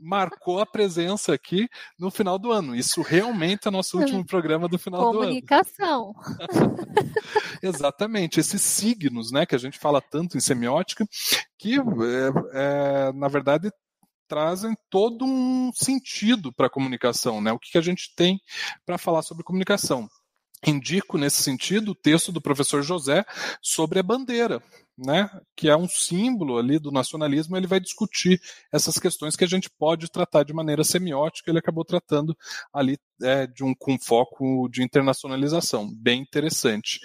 marcou 0.00 0.58
a 0.58 0.66
presença 0.66 1.32
aqui 1.32 1.68
no 1.98 2.10
final 2.10 2.38
do 2.38 2.50
ano. 2.50 2.74
Isso 2.74 3.02
realmente 3.02 3.68
é 3.68 3.70
nosso 3.70 3.98
último 3.98 4.24
programa 4.24 4.68
do 4.68 4.78
final 4.78 5.00
do 5.00 5.06
ano. 5.08 5.18
Comunicação. 5.18 6.14
Exatamente, 7.62 8.40
esses 8.40 8.62
signos, 8.62 9.30
né, 9.30 9.44
que 9.44 9.54
a 9.54 9.58
gente 9.58 9.78
fala 9.78 10.00
tanto 10.00 10.36
em 10.36 10.40
semiótica, 10.40 11.06
que 11.58 11.76
é, 11.76 11.80
é, 12.52 13.12
na 13.12 13.28
verdade 13.28 13.70
trazem 14.26 14.76
todo 14.88 15.24
um 15.24 15.72
sentido 15.74 16.52
para 16.52 16.68
a 16.68 16.70
comunicação, 16.70 17.40
né? 17.40 17.52
O 17.52 17.58
que, 17.58 17.72
que 17.72 17.78
a 17.78 17.82
gente 17.82 18.14
tem 18.14 18.40
para 18.86 18.96
falar 18.96 19.22
sobre 19.22 19.42
comunicação? 19.42 20.08
Indico 20.64 21.18
nesse 21.18 21.42
sentido 21.42 21.90
o 21.90 21.94
texto 21.96 22.30
do 22.30 22.40
professor 22.40 22.80
José 22.80 23.24
sobre 23.60 23.98
a 23.98 24.02
bandeira, 24.04 24.62
né, 25.04 25.30
que 25.56 25.68
é 25.68 25.76
um 25.76 25.88
símbolo 25.88 26.58
ali 26.58 26.78
do 26.78 26.90
nacionalismo, 26.90 27.56
ele 27.56 27.66
vai 27.66 27.80
discutir 27.80 28.40
essas 28.70 28.98
questões 28.98 29.34
que 29.34 29.44
a 29.44 29.48
gente 29.48 29.70
pode 29.70 30.10
tratar 30.10 30.44
de 30.44 30.52
maneira 30.52 30.84
semiótica, 30.84 31.50
ele 31.50 31.58
acabou 31.58 31.84
tratando 31.84 32.36
ali 32.72 32.98
é, 33.22 33.46
de 33.46 33.64
um 33.64 33.74
com 33.74 33.98
foco 33.98 34.68
de 34.68 34.82
internacionalização, 34.82 35.90
bem 35.94 36.20
interessante. 36.20 37.00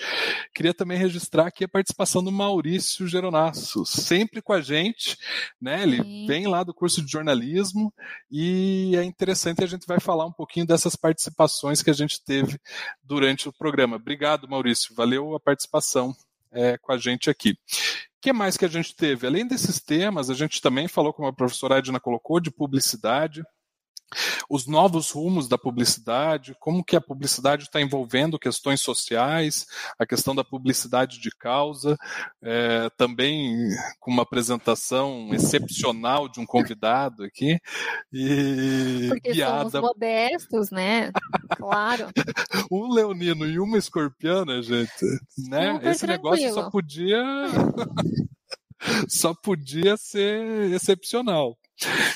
Queria 0.53 0.73
também 0.73 0.97
registrar 0.97 1.47
aqui 1.47 1.63
a 1.63 1.69
participação 1.69 2.23
do 2.23 2.31
Maurício 2.31 3.07
Geronasso, 3.07 3.85
sempre 3.85 4.41
com 4.41 4.51
a 4.51 4.61
gente, 4.61 5.17
né, 5.61 5.83
ele 5.83 6.03
Sim. 6.03 6.27
vem 6.27 6.47
lá 6.47 6.63
do 6.63 6.73
curso 6.73 7.01
de 7.01 7.11
jornalismo 7.11 7.93
e 8.29 8.93
é 8.97 9.03
interessante, 9.03 9.63
a 9.63 9.67
gente 9.67 9.87
vai 9.87 9.99
falar 9.99 10.25
um 10.25 10.33
pouquinho 10.33 10.65
dessas 10.65 10.95
participações 10.95 11.81
que 11.81 11.89
a 11.89 11.93
gente 11.93 12.23
teve 12.23 12.59
durante 13.01 13.47
o 13.47 13.53
programa. 13.53 13.95
Obrigado, 13.95 14.49
Maurício, 14.49 14.93
valeu 14.93 15.33
a 15.35 15.39
participação 15.39 16.13
é, 16.55 16.77
com 16.77 16.91
a 16.91 16.97
gente 16.97 17.29
aqui. 17.29 17.51
O 17.51 18.21
que 18.21 18.33
mais 18.33 18.57
que 18.57 18.65
a 18.65 18.69
gente 18.69 18.95
teve? 18.95 19.27
Além 19.27 19.47
desses 19.47 19.79
temas, 19.79 20.29
a 20.29 20.33
gente 20.33 20.61
também 20.61 20.87
falou, 20.87 21.13
como 21.13 21.27
a 21.27 21.33
professora 21.33 21.77
Edna 21.77 21.99
colocou, 21.99 22.39
de 22.39 22.49
publicidade, 22.49 23.43
os 24.49 24.67
novos 24.67 25.11
rumos 25.11 25.47
da 25.47 25.57
publicidade, 25.57 26.55
como 26.59 26.83
que 26.83 26.95
a 26.95 27.01
publicidade 27.01 27.63
está 27.63 27.81
envolvendo 27.81 28.39
questões 28.39 28.81
sociais, 28.81 29.65
a 29.97 30.05
questão 30.05 30.35
da 30.35 30.43
publicidade 30.43 31.19
de 31.19 31.29
causa, 31.31 31.97
é, 32.41 32.89
também 32.97 33.55
com 33.99 34.11
uma 34.11 34.23
apresentação 34.23 35.29
excepcional 35.33 36.29
de 36.29 36.39
um 36.39 36.45
convidado 36.45 37.23
aqui 37.23 37.59
e 38.11 39.07
Porque 39.09 39.33
guiada... 39.33 39.69
somos 39.69 39.89
modestos, 39.89 40.71
né? 40.71 41.11
Claro. 41.55 42.07
um 42.71 42.91
leonino 42.91 43.45
e 43.45 43.59
uma 43.59 43.77
escorpiana, 43.77 44.61
gente, 44.61 45.05
né? 45.49 45.73
Super 45.73 45.87
Esse 45.89 46.05
tranquilo. 46.05 46.35
negócio 46.35 46.53
só 46.53 46.69
podia 46.69 47.23
só 49.09 49.33
podia 49.33 49.97
ser 49.97 50.71
excepcional. 50.71 51.57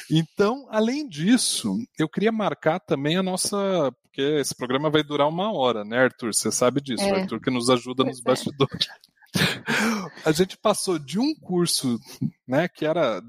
Então, 0.10 0.68
além 0.70 1.08
disso, 1.08 1.78
eu 1.98 2.08
queria 2.08 2.32
marcar 2.32 2.80
também 2.80 3.18
a 3.18 3.24
nossa. 3.24 3.92
Porque 4.04 4.22
esse 4.40 4.56
programa 4.56 4.90
vai 4.90 5.04
durar 5.04 5.28
uma 5.28 5.52
hora, 5.52 5.84
né, 5.84 5.98
Arthur? 5.98 6.34
Você 6.34 6.52
sabe 6.52 6.82
disso, 6.82 7.04
é. 7.04 7.22
Arthur 7.22 7.40
que 7.40 7.52
nos 7.52 7.70
ajuda 7.70 8.04
nos 8.04 8.20
é. 8.20 8.24
bastidores. 8.24 8.88
a 10.26 10.32
gente 10.32 10.58
passou 10.58 10.98
de 10.98 11.20
um 11.20 11.36
curso, 11.36 12.00
né, 12.48 12.68
que 12.68 12.86
era 12.86 13.22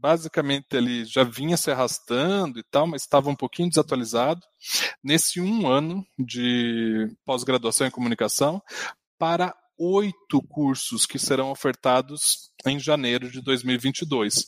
basicamente 0.00 0.66
ele 0.72 1.04
já 1.04 1.22
vinha 1.22 1.56
se 1.56 1.70
arrastando 1.70 2.58
e 2.58 2.64
tal, 2.64 2.86
mas 2.86 3.02
estava 3.02 3.30
um 3.30 3.36
pouquinho 3.36 3.68
desatualizado, 3.68 4.40
nesse 5.02 5.40
um 5.40 5.68
ano 5.68 6.04
de 6.18 7.08
pós-graduação 7.24 7.86
em 7.86 7.92
comunicação, 7.92 8.60
para 9.18 9.54
oito 9.78 10.42
cursos 10.42 11.06
que 11.06 11.18
serão 11.18 11.50
ofertados 11.50 12.50
em 12.66 12.78
janeiro 12.78 13.30
de 13.30 13.40
2022 13.40 14.46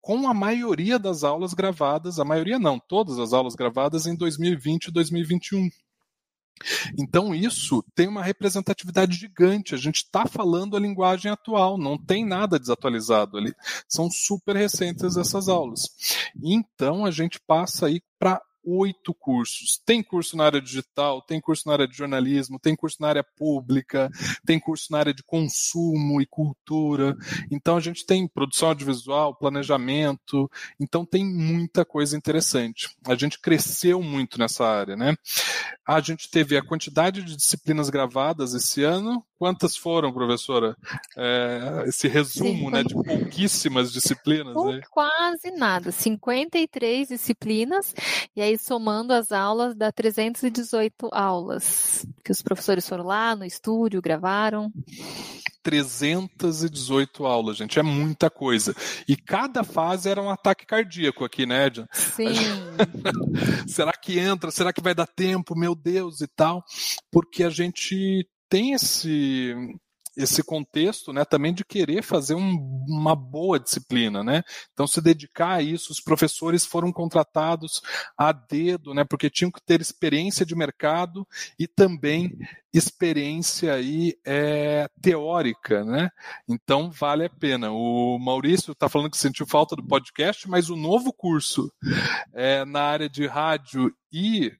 com 0.00 0.26
a 0.28 0.34
maioria 0.34 0.98
das 0.98 1.24
aulas 1.24 1.52
gravadas, 1.52 2.18
a 2.18 2.24
maioria 2.24 2.58
não, 2.58 2.78
todas 2.78 3.18
as 3.18 3.32
aulas 3.32 3.54
gravadas 3.54 4.06
em 4.06 4.16
2020 4.16 4.86
e 4.86 4.90
2021. 4.90 5.68
Então, 6.98 7.34
isso 7.34 7.82
tem 7.94 8.06
uma 8.06 8.22
representatividade 8.22 9.16
gigante. 9.16 9.74
A 9.74 9.78
gente 9.78 9.96
está 9.96 10.26
falando 10.26 10.76
a 10.76 10.80
linguagem 10.80 11.30
atual, 11.30 11.78
não 11.78 11.96
tem 11.96 12.24
nada 12.24 12.58
desatualizado 12.58 13.38
ali. 13.38 13.54
São 13.88 14.10
super 14.10 14.56
recentes 14.56 15.16
essas 15.16 15.48
aulas. 15.48 15.82
Então, 16.42 17.04
a 17.04 17.10
gente 17.10 17.40
passa 17.46 17.86
aí 17.86 18.02
para 18.18 18.40
oito 18.64 19.14
cursos. 19.14 19.80
Tem 19.84 20.02
curso 20.02 20.36
na 20.36 20.44
área 20.44 20.60
digital, 20.60 21.22
tem 21.22 21.40
curso 21.40 21.64
na 21.66 21.72
área 21.74 21.88
de 21.88 21.96
jornalismo, 21.96 22.58
tem 22.58 22.76
curso 22.76 22.96
na 23.00 23.08
área 23.08 23.24
pública, 23.24 24.10
tem 24.44 24.58
curso 24.58 24.86
na 24.90 24.98
área 24.98 25.14
de 25.14 25.22
consumo 25.22 26.20
e 26.20 26.26
cultura. 26.26 27.16
Então 27.50 27.76
a 27.76 27.80
gente 27.80 28.04
tem 28.04 28.28
produção 28.28 28.68
audiovisual, 28.68 29.34
planejamento, 29.34 30.50
então 30.78 31.04
tem 31.04 31.24
muita 31.24 31.84
coisa 31.84 32.16
interessante. 32.16 32.88
A 33.06 33.14
gente 33.14 33.40
cresceu 33.40 34.02
muito 34.02 34.38
nessa 34.38 34.66
área, 34.66 34.96
né? 34.96 35.14
A 35.86 36.00
gente 36.00 36.30
teve 36.30 36.56
a 36.56 36.64
quantidade 36.64 37.22
de 37.22 37.36
disciplinas 37.36 37.90
gravadas 37.90 38.54
esse 38.54 38.84
ano. 38.84 39.24
Quantas 39.38 39.74
foram, 39.74 40.12
professora? 40.12 40.76
É, 41.16 41.84
esse 41.86 42.06
resumo, 42.06 42.66
Sim. 42.66 42.70
né, 42.70 42.82
de 42.84 42.94
pouquíssimas 42.94 43.90
disciplinas. 43.90 44.54
Né? 44.54 44.82
Quase 44.90 45.50
nada, 45.52 45.90
53 45.90 47.08
disciplinas. 47.08 47.94
E 48.36 48.42
aí 48.42 48.49
aí 48.50 48.58
somando 48.58 49.12
as 49.12 49.32
aulas, 49.32 49.74
dá 49.74 49.90
318 49.90 51.08
aulas 51.12 52.04
que 52.24 52.32
os 52.32 52.42
professores 52.42 52.88
foram 52.88 53.04
lá 53.04 53.34
no 53.34 53.44
estúdio, 53.44 54.02
gravaram. 54.02 54.72
318 55.62 57.26
aulas, 57.26 57.56
gente, 57.56 57.78
é 57.78 57.82
muita 57.82 58.30
coisa. 58.30 58.74
E 59.06 59.16
cada 59.16 59.62
fase 59.62 60.08
era 60.08 60.22
um 60.22 60.30
ataque 60.30 60.66
cardíaco 60.66 61.24
aqui, 61.24 61.46
né, 61.46 61.66
Edna? 61.66 61.88
Sim. 61.92 62.34
Será 63.68 63.92
que 63.92 64.18
entra? 64.18 64.50
Será 64.50 64.72
que 64.72 64.82
vai 64.82 64.94
dar 64.94 65.06
tempo? 65.06 65.56
Meu 65.56 65.74
Deus 65.74 66.20
e 66.20 66.26
tal. 66.28 66.64
Porque 67.10 67.44
a 67.44 67.50
gente 67.50 68.26
tem 68.48 68.72
esse 68.72 69.54
esse 70.22 70.42
contexto, 70.42 71.12
né, 71.12 71.24
também 71.24 71.52
de 71.52 71.64
querer 71.64 72.02
fazer 72.02 72.34
um, 72.34 72.84
uma 72.88 73.14
boa 73.14 73.58
disciplina, 73.58 74.22
né? 74.22 74.42
Então 74.72 74.86
se 74.86 75.00
dedicar 75.00 75.54
a 75.54 75.62
isso, 75.62 75.92
os 75.92 76.00
professores 76.00 76.64
foram 76.64 76.92
contratados 76.92 77.80
a 78.16 78.32
dedo, 78.32 78.94
né, 78.94 79.04
porque 79.04 79.30
tinham 79.30 79.50
que 79.50 79.62
ter 79.62 79.80
experiência 79.80 80.44
de 80.44 80.54
mercado 80.54 81.26
e 81.58 81.66
também 81.66 82.36
experiência 82.72 83.74
aí 83.74 84.14
é, 84.24 84.88
teórica, 85.00 85.84
né? 85.84 86.10
Então 86.48 86.90
vale 86.90 87.24
a 87.24 87.30
pena. 87.30 87.70
O 87.70 88.18
Maurício 88.18 88.72
está 88.72 88.88
falando 88.88 89.10
que 89.10 89.18
sentiu 89.18 89.46
falta 89.46 89.74
do 89.74 89.86
podcast, 89.86 90.48
mas 90.48 90.70
o 90.70 90.76
novo 90.76 91.12
curso 91.12 91.72
é, 92.32 92.64
na 92.64 92.82
área 92.82 93.08
de 93.08 93.26
rádio 93.26 93.92
e, 94.12 94.52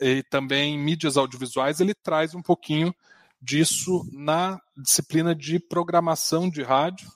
e 0.00 0.22
também 0.30 0.78
mídias 0.78 1.16
audiovisuais 1.16 1.80
ele 1.80 1.94
traz 1.94 2.34
um 2.34 2.42
pouquinho 2.42 2.94
disso 3.44 4.08
na 4.12 4.58
disciplina 4.76 5.34
de 5.34 5.58
programação 5.58 6.48
de 6.48 6.62
rádio 6.62 7.06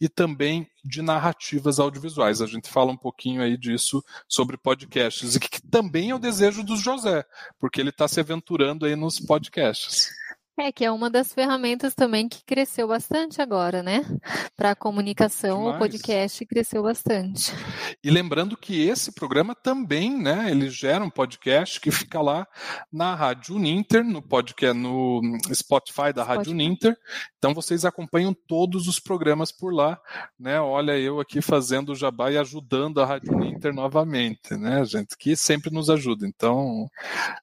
e 0.00 0.08
também 0.08 0.66
de 0.84 1.02
narrativas 1.02 1.78
audiovisuais. 1.78 2.40
A 2.40 2.46
gente 2.46 2.68
fala 2.68 2.92
um 2.92 2.96
pouquinho 2.96 3.42
aí 3.42 3.56
disso 3.56 4.02
sobre 4.28 4.56
podcasts, 4.56 5.34
e 5.34 5.40
que 5.40 5.60
também 5.62 6.10
é 6.10 6.14
o 6.14 6.18
desejo 6.18 6.62
do 6.62 6.76
José, 6.76 7.24
porque 7.58 7.80
ele 7.80 7.90
está 7.90 8.06
se 8.08 8.20
aventurando 8.20 8.86
aí 8.86 8.96
nos 8.96 9.20
podcasts. 9.20 10.08
É, 10.60 10.72
que 10.72 10.84
é 10.84 10.90
uma 10.90 11.08
das 11.08 11.32
ferramentas 11.32 11.94
também 11.94 12.28
que 12.28 12.44
cresceu 12.44 12.88
bastante 12.88 13.40
agora, 13.40 13.80
né? 13.80 14.04
Para 14.56 14.72
a 14.72 14.74
comunicação, 14.74 15.58
Demais. 15.58 15.76
o 15.76 15.78
podcast 15.78 16.46
cresceu 16.46 16.82
bastante. 16.82 17.52
E 18.02 18.10
lembrando 18.10 18.56
que 18.56 18.88
esse 18.88 19.12
programa 19.12 19.54
também, 19.54 20.20
né? 20.20 20.50
Ele 20.50 20.68
gera 20.68 21.04
um 21.04 21.10
podcast 21.10 21.80
que 21.80 21.92
fica 21.92 22.20
lá 22.20 22.44
na 22.92 23.14
Rádio 23.14 23.54
Uninter, 23.54 24.02
no 24.02 24.20
podcast, 24.20 24.76
no 24.76 25.22
Spotify 25.54 26.12
da 26.12 26.24
Spotify. 26.24 26.36
Rádio 26.38 26.52
Uninter. 26.52 26.96
Então 27.38 27.54
vocês 27.54 27.84
acompanham 27.84 28.34
todos 28.48 28.88
os 28.88 28.98
programas 28.98 29.52
por 29.52 29.72
lá, 29.72 29.96
né? 30.36 30.60
Olha 30.60 30.98
eu 30.98 31.20
aqui 31.20 31.40
fazendo 31.40 31.92
o 31.92 31.94
jabá 31.94 32.32
e 32.32 32.36
ajudando 32.36 33.00
a 33.00 33.06
Rádio 33.06 33.32
Uninter 33.32 33.72
novamente, 33.72 34.56
né, 34.56 34.84
gente? 34.84 35.16
Que 35.16 35.36
sempre 35.36 35.72
nos 35.72 35.88
ajuda. 35.88 36.26
Então 36.26 36.88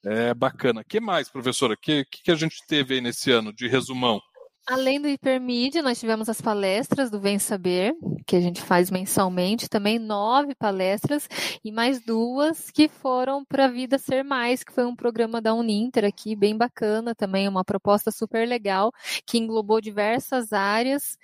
é 0.04 0.34
bacana. 0.34 0.82
O 0.82 0.86
que 0.86 1.00
mais, 1.00 1.30
professora? 1.30 1.76
O 1.76 1.78
que, 1.78 2.06
que 2.12 2.30
a 2.30 2.36
gente 2.36 2.58
teve 2.68 2.96
aí 2.96 3.05
nesse 3.06 3.32
ano 3.32 3.54
de 3.54 3.68
resumão? 3.68 4.20
Além 4.68 5.00
do 5.00 5.08
Hipermídia, 5.08 5.84
nós 5.84 6.00
tivemos 6.00 6.28
as 6.28 6.42
palestras 6.42 7.12
do 7.12 7.20
Vem 7.20 7.38
Saber, 7.38 7.94
que 8.26 8.36
a 8.36 8.40
gente 8.40 8.60
faz 8.60 8.90
mensalmente, 8.90 9.70
também 9.70 10.00
nove 10.00 10.56
palestras, 10.56 11.30
e 11.64 11.72
mais 11.72 12.04
duas 12.04 12.72
que 12.72 12.88
foram 12.88 13.46
para 13.46 13.66
a 13.66 13.68
Vida 13.68 14.00
Ser 14.00 14.24
Mais, 14.24 14.64
que 14.64 14.74
foi 14.74 14.84
um 14.84 14.96
programa 14.96 15.40
da 15.40 15.54
Uninter 15.54 16.04
aqui, 16.04 16.36
bem 16.36 16.58
bacana 16.58 17.14
também, 17.14 17.48
uma 17.48 17.64
proposta 17.64 18.10
super 18.10 18.48
legal, 18.48 18.92
que 19.24 19.38
englobou 19.38 19.80
diversas 19.80 20.52
áreas 20.52 21.16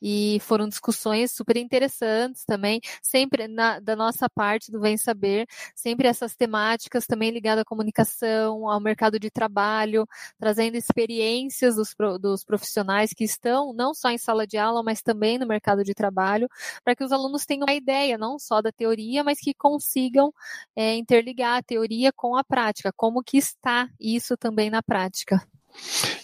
e 0.00 0.38
foram 0.40 0.68
discussões 0.68 1.32
super 1.32 1.56
interessantes 1.56 2.44
também, 2.44 2.80
sempre 3.02 3.48
na, 3.48 3.80
da 3.80 3.96
nossa 3.96 4.28
parte 4.28 4.70
do 4.70 4.80
Vem 4.80 4.96
Saber, 4.96 5.46
sempre 5.74 6.08
essas 6.08 6.34
temáticas 6.34 7.06
também 7.06 7.30
ligadas 7.30 7.62
à 7.62 7.64
comunicação, 7.64 8.68
ao 8.68 8.80
mercado 8.80 9.18
de 9.18 9.30
trabalho, 9.30 10.06
trazendo 10.38 10.76
experiências 10.76 11.76
dos, 11.76 11.94
dos 12.20 12.44
profissionais 12.44 13.10
que 13.12 13.24
estão 13.24 13.72
não 13.72 13.94
só 13.94 14.10
em 14.10 14.18
sala 14.18 14.46
de 14.46 14.56
aula, 14.56 14.82
mas 14.82 15.02
também 15.02 15.38
no 15.38 15.46
mercado 15.46 15.82
de 15.84 15.94
trabalho, 15.94 16.48
para 16.84 16.94
que 16.94 17.04
os 17.04 17.12
alunos 17.12 17.44
tenham 17.44 17.64
uma 17.64 17.74
ideia 17.74 18.16
não 18.16 18.38
só 18.38 18.62
da 18.62 18.72
teoria, 18.72 19.24
mas 19.24 19.38
que 19.40 19.54
consigam 19.54 20.32
é, 20.76 20.94
interligar 20.94 21.58
a 21.58 21.62
teoria 21.62 22.12
com 22.12 22.36
a 22.36 22.44
prática, 22.44 22.92
como 22.96 23.22
que 23.22 23.36
está 23.36 23.88
isso 23.98 24.36
também 24.36 24.70
na 24.70 24.82
prática. 24.82 25.46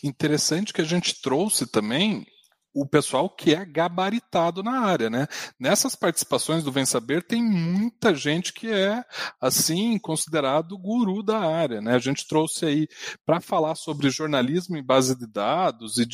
Interessante 0.03 0.73
que 0.73 0.81
a 0.81 0.85
gente 0.85 1.21
trouxe 1.21 1.67
também 1.67 2.27
o 2.75 2.85
pessoal 2.85 3.31
que 3.31 3.55
é 3.55 3.65
gabaritado 3.65 4.63
na 4.63 4.81
área, 4.81 5.09
né? 5.09 5.29
Nessas 5.59 5.95
participações 5.95 6.65
do 6.65 6.73
Vem 6.73 6.85
Saber 6.85 7.23
tem 7.23 7.43
muita 7.43 8.15
gente 8.15 8.53
que 8.53 8.69
é 8.69 9.05
assim 9.41 9.97
considerado 9.99 10.77
guru 10.77 11.23
da 11.23 11.39
área, 11.39 11.81
né? 11.81 11.95
A 11.95 11.99
gente 11.99 12.27
trouxe 12.27 12.67
aí 12.67 12.89
para 13.25 13.41
falar 13.41 13.77
sobre 13.77 14.11
jornalismo 14.11 14.77
em 14.77 14.83
base 14.83 15.17
de 15.17 15.27
dados 15.27 15.99
e 15.99 16.07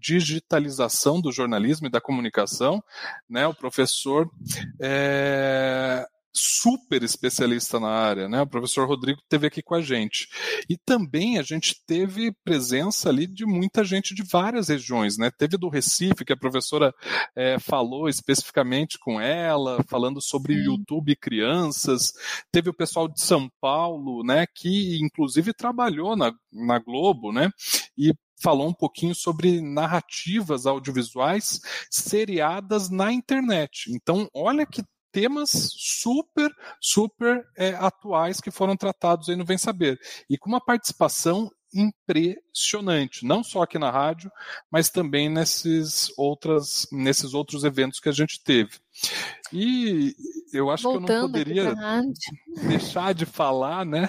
digitalização 0.00 1.20
do 1.20 1.30
jornalismo 1.30 1.86
e 1.86 1.90
da 1.90 2.00
comunicação, 2.00 2.82
né? 3.28 3.46
O 3.46 3.54
professor 3.54 4.28
é, 4.80 6.04
super 6.34 7.02
especialista 7.02 7.78
na 7.78 7.88
área, 7.88 8.28
né? 8.28 8.42
O 8.42 8.46
professor 8.46 8.88
Rodrigo 8.88 9.20
teve 9.28 9.46
aqui 9.46 9.62
com 9.62 9.74
a 9.74 9.80
gente. 9.80 10.28
E 10.68 10.76
também 10.76 11.38
a 11.38 11.42
gente 11.42 11.76
teve 11.86 12.32
presença 12.44 13.08
ali 13.08 13.26
de 13.26 13.46
muita 13.46 13.84
gente 13.84 14.14
de 14.14 14.22
várias 14.22 14.68
regiões, 14.68 15.16
né? 15.16 15.30
Teve 15.30 15.56
do 15.56 15.68
Recife, 15.68 16.24
que 16.24 16.32
a 16.32 16.36
professora 16.36 16.92
é, 17.36 17.58
falou 17.58 18.08
especificamente 18.08 18.98
com 18.98 19.20
ela, 19.20 19.82
falando 19.88 20.20
sobre 20.20 20.54
Sim. 20.54 20.64
YouTube 20.64 21.12
e 21.12 21.16
crianças. 21.16 22.12
Teve 22.50 22.70
o 22.70 22.74
pessoal 22.74 23.08
de 23.08 23.20
São 23.20 23.48
Paulo, 23.60 24.24
né? 24.24 24.46
Que 24.52 24.98
inclusive 25.00 25.54
trabalhou 25.54 26.16
na, 26.16 26.32
na 26.52 26.78
Globo, 26.80 27.32
né? 27.32 27.50
E 27.96 28.12
falou 28.42 28.68
um 28.68 28.74
pouquinho 28.74 29.14
sobre 29.14 29.60
narrativas 29.60 30.66
audiovisuais 30.66 31.60
seriadas 31.90 32.90
na 32.90 33.12
internet. 33.12 33.90
Então, 33.90 34.28
olha 34.34 34.66
que 34.66 34.82
temas 35.14 35.50
super, 35.76 36.50
super 36.80 37.46
é, 37.56 37.68
atuais 37.74 38.40
que 38.40 38.50
foram 38.50 38.76
tratados 38.76 39.28
aí 39.28 39.36
no 39.36 39.44
Vem 39.44 39.56
Saber. 39.56 39.96
E 40.28 40.36
com 40.36 40.48
uma 40.48 40.60
participação 40.60 41.48
impressionante, 41.72 43.24
não 43.24 43.42
só 43.42 43.62
aqui 43.62 43.78
na 43.78 43.90
rádio, 43.90 44.30
mas 44.70 44.90
também 44.90 45.28
nesses, 45.28 46.12
outras, 46.16 46.86
nesses 46.90 47.32
outros 47.32 47.62
eventos 47.62 48.00
que 48.00 48.08
a 48.08 48.12
gente 48.12 48.42
teve. 48.42 48.72
E 49.52 50.14
eu 50.52 50.70
acho 50.70 50.82
Voltando 50.82 51.06
que 51.06 51.12
eu 51.12 51.16
não 51.16 51.26
poderia 51.28 51.74
deixar 52.68 53.14
de 53.14 53.24
falar, 53.24 53.84
né? 53.84 54.08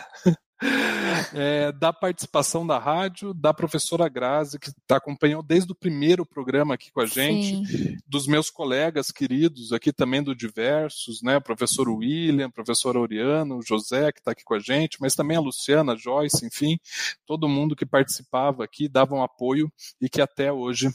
é, 1.33 1.71
da 1.71 1.91
participação 1.91 2.65
da 2.65 2.77
rádio, 2.77 3.33
da 3.33 3.53
professora 3.53 4.07
Grazi, 4.07 4.59
que 4.59 4.71
tá, 4.87 4.97
acompanhou 4.97 5.41
desde 5.41 5.71
o 5.71 5.75
primeiro 5.75 6.25
programa 6.25 6.73
aqui 6.73 6.91
com 6.91 7.01
a 7.01 7.05
gente, 7.05 7.65
Sim. 7.65 7.97
dos 8.07 8.27
meus 8.27 8.49
colegas 8.49 9.11
queridos 9.11 9.71
aqui 9.71 9.91
também 9.91 10.21
do 10.21 10.35
Diversos, 10.35 11.21
né, 11.21 11.39
professor 11.39 11.89
William, 11.89 12.49
professor 12.49 12.97
Oriano, 12.97 13.61
José, 13.61 14.11
que 14.11 14.19
está 14.19 14.31
aqui 14.31 14.43
com 14.43 14.53
a 14.53 14.59
gente, 14.59 14.97
mas 14.99 15.15
também 15.15 15.37
a 15.37 15.41
Luciana, 15.41 15.93
a 15.93 15.95
Joyce, 15.97 16.45
enfim, 16.45 16.77
todo 17.25 17.49
mundo 17.49 17.75
que 17.75 17.85
participava 17.85 18.63
aqui, 18.63 18.87
dava 18.87 19.15
um 19.15 19.23
apoio 19.23 19.71
e 20.01 20.09
que 20.09 20.21
até 20.21 20.51
hoje 20.51 20.89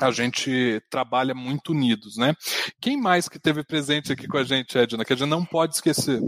a 0.00 0.10
gente 0.10 0.82
trabalha 0.90 1.34
muito 1.34 1.72
unidos, 1.72 2.16
né? 2.16 2.34
Quem 2.80 3.00
mais 3.00 3.28
que 3.28 3.38
teve 3.38 3.64
presente 3.64 4.12
aqui 4.12 4.28
com 4.28 4.36
a 4.36 4.44
gente, 4.44 4.76
Edna, 4.76 5.04
que 5.04 5.12
a 5.12 5.16
gente 5.16 5.28
não 5.28 5.44
pode 5.44 5.74
esquecer? 5.74 6.20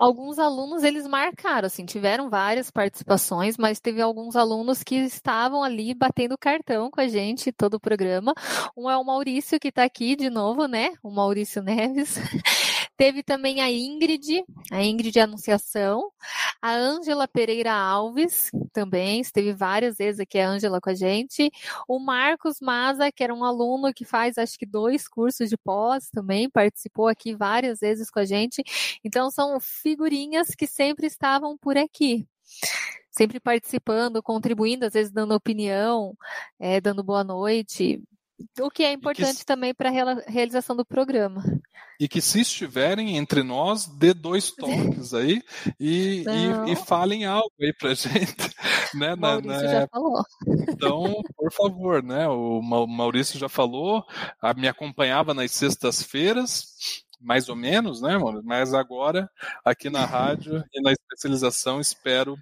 Alguns 0.00 0.38
alunos 0.38 0.82
eles 0.82 1.06
marcaram, 1.06 1.66
assim, 1.66 1.84
tiveram 1.84 2.30
várias 2.30 2.70
participações, 2.70 3.58
mas 3.58 3.78
teve 3.78 4.00
alguns 4.00 4.34
alunos 4.34 4.82
que 4.82 4.94
estavam 4.96 5.62
ali 5.62 5.92
batendo 5.92 6.38
cartão 6.38 6.90
com 6.90 7.00
a 7.00 7.06
gente 7.06 7.52
todo 7.52 7.74
o 7.74 7.80
programa. 7.80 8.32
Um 8.74 8.88
é 8.88 8.96
o 8.96 9.04
Maurício 9.04 9.60
que 9.60 9.68
está 9.68 9.84
aqui 9.84 10.16
de 10.16 10.30
novo, 10.30 10.66
né? 10.66 10.92
O 11.02 11.10
Maurício 11.10 11.62
Neves. 11.62 12.16
Teve 13.00 13.22
também 13.22 13.62
a 13.62 13.70
Ingrid, 13.70 14.44
a 14.70 14.84
Ingrid 14.84 15.18
Anunciação, 15.18 16.12
a 16.60 16.74
Ângela 16.74 17.26
Pereira 17.26 17.72
Alves, 17.72 18.50
também 18.74 19.22
esteve 19.22 19.54
várias 19.54 19.96
vezes 19.96 20.20
aqui 20.20 20.38
a 20.38 20.46
Ângela 20.46 20.82
com 20.82 20.90
a 20.90 20.94
gente, 20.94 21.50
o 21.88 21.98
Marcos 21.98 22.60
Maza, 22.60 23.10
que 23.10 23.24
era 23.24 23.34
um 23.34 23.42
aluno 23.42 23.90
que 23.94 24.04
faz 24.04 24.36
acho 24.36 24.58
que 24.58 24.66
dois 24.66 25.08
cursos 25.08 25.48
de 25.48 25.56
pós 25.56 26.10
também, 26.10 26.50
participou 26.50 27.08
aqui 27.08 27.34
várias 27.34 27.80
vezes 27.80 28.10
com 28.10 28.18
a 28.18 28.26
gente. 28.26 28.62
Então 29.02 29.30
são 29.30 29.58
figurinhas 29.58 30.48
que 30.48 30.66
sempre 30.66 31.06
estavam 31.06 31.56
por 31.56 31.78
aqui 31.78 32.28
sempre 33.10 33.40
participando, 33.40 34.22
contribuindo, 34.22 34.86
às 34.86 34.92
vezes 34.92 35.12
dando 35.12 35.34
opinião, 35.34 36.16
é, 36.58 36.80
dando 36.80 37.02
boa 37.02 37.24
noite, 37.24 38.02
o 38.60 38.70
que 38.70 38.82
é 38.82 38.92
importante 38.92 39.38
que, 39.38 39.46
também 39.46 39.74
para 39.74 39.88
a 39.88 40.14
realização 40.26 40.76
do 40.76 40.84
programa. 40.84 41.42
E 41.98 42.08
que 42.08 42.20
se 42.20 42.40
estiverem 42.40 43.16
entre 43.16 43.42
nós, 43.42 43.86
dê 43.86 44.14
dois 44.14 44.50
toques 44.56 45.12
aí 45.12 45.42
e, 45.78 46.24
e, 46.26 46.72
e, 46.72 46.76
falem 46.76 47.26
algo 47.26 47.52
aí 47.60 47.72
pra 47.72 47.92
gente. 47.94 48.54
Né, 48.94 49.14
Maurício 49.14 49.50
na, 49.50 49.62
na... 49.62 49.68
já 49.68 49.88
falou. 49.88 50.22
Então, 50.68 51.22
por 51.36 51.52
favor, 51.52 52.02
né? 52.02 52.26
O 52.28 52.60
Maurício 52.62 53.38
já 53.38 53.48
falou, 53.48 54.04
me 54.56 54.68
acompanhava 54.68 55.34
nas 55.34 55.52
sextas-feiras, 55.52 57.04
mais 57.20 57.48
ou 57.48 57.56
menos, 57.56 58.00
né, 58.00 58.18
Mas 58.42 58.72
agora, 58.72 59.30
aqui 59.64 59.90
na 59.90 60.06
rádio 60.06 60.64
e 60.72 60.80
na 60.80 60.92
especialização, 60.92 61.80
espero 61.80 62.36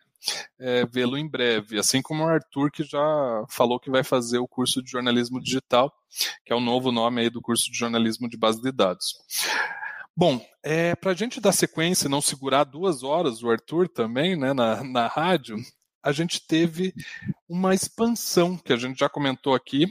é, 0.58 0.84
vê-lo 0.86 1.16
em 1.16 1.28
breve. 1.28 1.78
Assim 1.78 2.02
como 2.02 2.24
o 2.24 2.28
Arthur, 2.28 2.70
que 2.70 2.82
já 2.84 3.44
falou 3.48 3.78
que 3.80 3.90
vai 3.90 4.02
fazer 4.02 4.38
o 4.38 4.48
curso 4.48 4.82
de 4.82 4.90
jornalismo 4.90 5.40
digital, 5.40 5.92
que 6.44 6.52
é 6.52 6.56
o 6.56 6.60
novo 6.60 6.90
nome 6.90 7.20
aí 7.22 7.30
do 7.30 7.42
curso 7.42 7.70
de 7.70 7.78
jornalismo 7.78 8.28
de 8.28 8.36
base 8.36 8.60
de 8.60 8.72
dados. 8.72 9.14
Bom, 10.16 10.44
é, 10.64 10.96
para 10.96 11.12
a 11.12 11.14
gente 11.14 11.40
dar 11.40 11.52
sequência 11.52 12.06
e 12.06 12.10
não 12.10 12.20
segurar 12.20 12.64
duas 12.64 13.04
horas 13.04 13.42
o 13.42 13.50
Arthur 13.50 13.88
também 13.88 14.36
né, 14.36 14.52
na, 14.52 14.82
na 14.82 15.06
rádio, 15.06 15.56
a 16.02 16.10
gente 16.10 16.44
teve 16.46 16.92
uma 17.48 17.74
expansão 17.74 18.56
que 18.56 18.72
a 18.72 18.76
gente 18.76 18.98
já 18.98 19.08
comentou 19.08 19.54
aqui, 19.54 19.86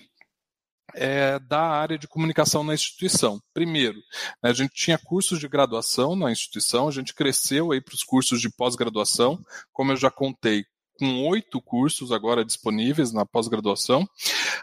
é, 0.94 1.40
da 1.40 1.62
área 1.62 1.98
de 1.98 2.08
comunicação 2.08 2.64
na 2.64 2.74
instituição. 2.74 3.40
Primeiro, 3.54 3.98
né, 4.42 4.50
a 4.50 4.54
gente 4.54 4.74
tinha 4.74 4.98
cursos 4.98 5.40
de 5.40 5.48
graduação 5.48 6.16
na 6.16 6.32
instituição, 6.32 6.88
a 6.88 6.92
gente 6.92 7.14
cresceu 7.14 7.72
aí 7.72 7.82
para 7.82 7.96
os 7.96 8.04
cursos 8.04 8.42
de 8.42 8.50
pós-graduação, 8.50 9.40
como 9.72 9.92
eu 9.92 9.98
já 9.98 10.10
contei, 10.10 10.66
com 11.00 11.28
oito 11.28 11.62
cursos 11.62 12.12
agora 12.12 12.44
disponíveis 12.44 13.14
na 13.14 13.26
pós-graduação, 13.26 14.08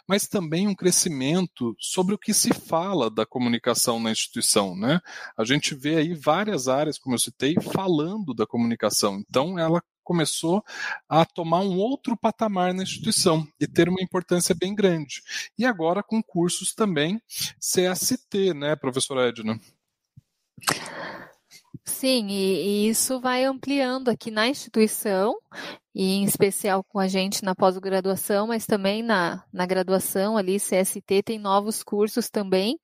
mas 0.07 0.27
também 0.27 0.67
um 0.67 0.75
crescimento 0.75 1.75
sobre 1.79 2.15
o 2.15 2.19
que 2.19 2.35
se 2.35 2.53
fala 2.53 3.09
da 3.09 3.25
comunicação 3.25 4.01
na 4.01 4.11
instituição. 4.11 4.77
Né? 4.77 5.01
A 5.39 5.45
gente 5.45 5.75
vê 5.75 5.97
aí 5.97 6.15
várias 6.15 6.67
áreas, 6.69 6.99
como 6.99 7.15
eu 7.15 7.21
citei, 7.21 7.55
falando 7.73 8.35
da 8.35 8.47
comunicação. 8.47 9.23
Então, 9.29 9.59
ela 9.59 9.81
começou 10.05 10.63
a 11.09 11.25
tomar 11.25 11.61
um 11.61 11.77
outro 11.77 12.17
patamar 12.17 12.73
na 12.73 12.83
instituição 12.85 13.47
e 13.59 13.67
ter 13.67 13.89
uma 13.89 14.03
importância 14.03 14.55
bem 14.55 14.75
grande. 14.75 15.23
E 15.59 15.65
agora 15.65 16.03
com 16.03 16.23
cursos 16.23 16.75
também 16.75 17.21
CST, 17.59 18.55
né, 18.55 18.77
professora 18.77 19.29
Edna? 19.29 19.59
Sim, 21.85 22.29
e, 22.29 22.87
e, 22.87 22.89
isso 22.89 23.21
vai 23.21 23.45
ampliando 23.45 24.09
aqui 24.09 24.31
na 24.31 24.49
instituição, 24.49 25.37
e 25.95 26.15
em 26.15 26.25
especial 26.25 26.83
com 26.83 26.99
a 26.99 27.07
gente 27.07 27.45
na 27.45 27.55
pós-graduação, 27.55 28.47
mas 28.47 28.65
também 28.65 29.03
na, 29.03 29.45
na 29.53 29.67
graduação 29.67 30.37
ali, 30.37 30.59
CST, 30.59 31.23
tem 31.23 31.39
novos 31.39 31.83
cursos 31.83 32.31
também. 32.31 32.79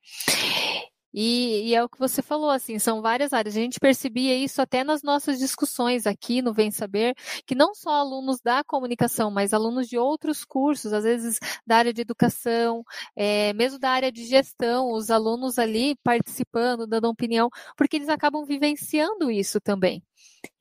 E, 1.13 1.69
e, 1.71 1.75
é 1.75 1.83
o 1.83 1.89
que 1.89 1.99
você 1.99 2.23
falou, 2.23 2.51
assim, 2.51 2.79
são 2.79 3.03
várias 3.03 3.33
áreas. 3.33 3.57
A 3.57 3.61
gente 3.61 3.81
percebia 3.81 4.37
isso 4.37 4.63
até 4.63 4.85
nas 4.85 5.03
nossas 5.03 5.39
discussões 5.39 6.07
aqui 6.07 6.41
no 6.43 6.53
Vem 6.53 6.71
Saber, 6.71 7.15
que 7.47 7.55
não 7.55 7.75
só 7.75 7.91
alunos 7.91 8.41
da 8.41 8.63
comunicação, 8.65 9.31
mas 9.31 9.53
alunos 9.53 9.89
de 9.89 9.99
outros 9.99 10.45
cursos, 10.45 10.93
às 10.93 11.05
vezes 11.05 11.39
da 11.67 11.77
área 11.79 11.93
de 11.93 12.01
educação, 12.03 12.85
é, 13.17 13.53
mesmo 13.55 13.79
da 13.79 13.91
área 13.91 14.13
de 14.13 14.25
gestão, 14.25 14.93
os 14.93 15.11
alunos 15.11 15.59
ali 15.59 15.97
participando, 16.03 16.87
dando 16.87 17.09
opinião, 17.09 17.49
porque 17.77 17.97
eles 17.97 18.09
acabam 18.09 18.45
vivenciando 18.45 19.31
isso 19.31 19.61
também. 19.61 20.03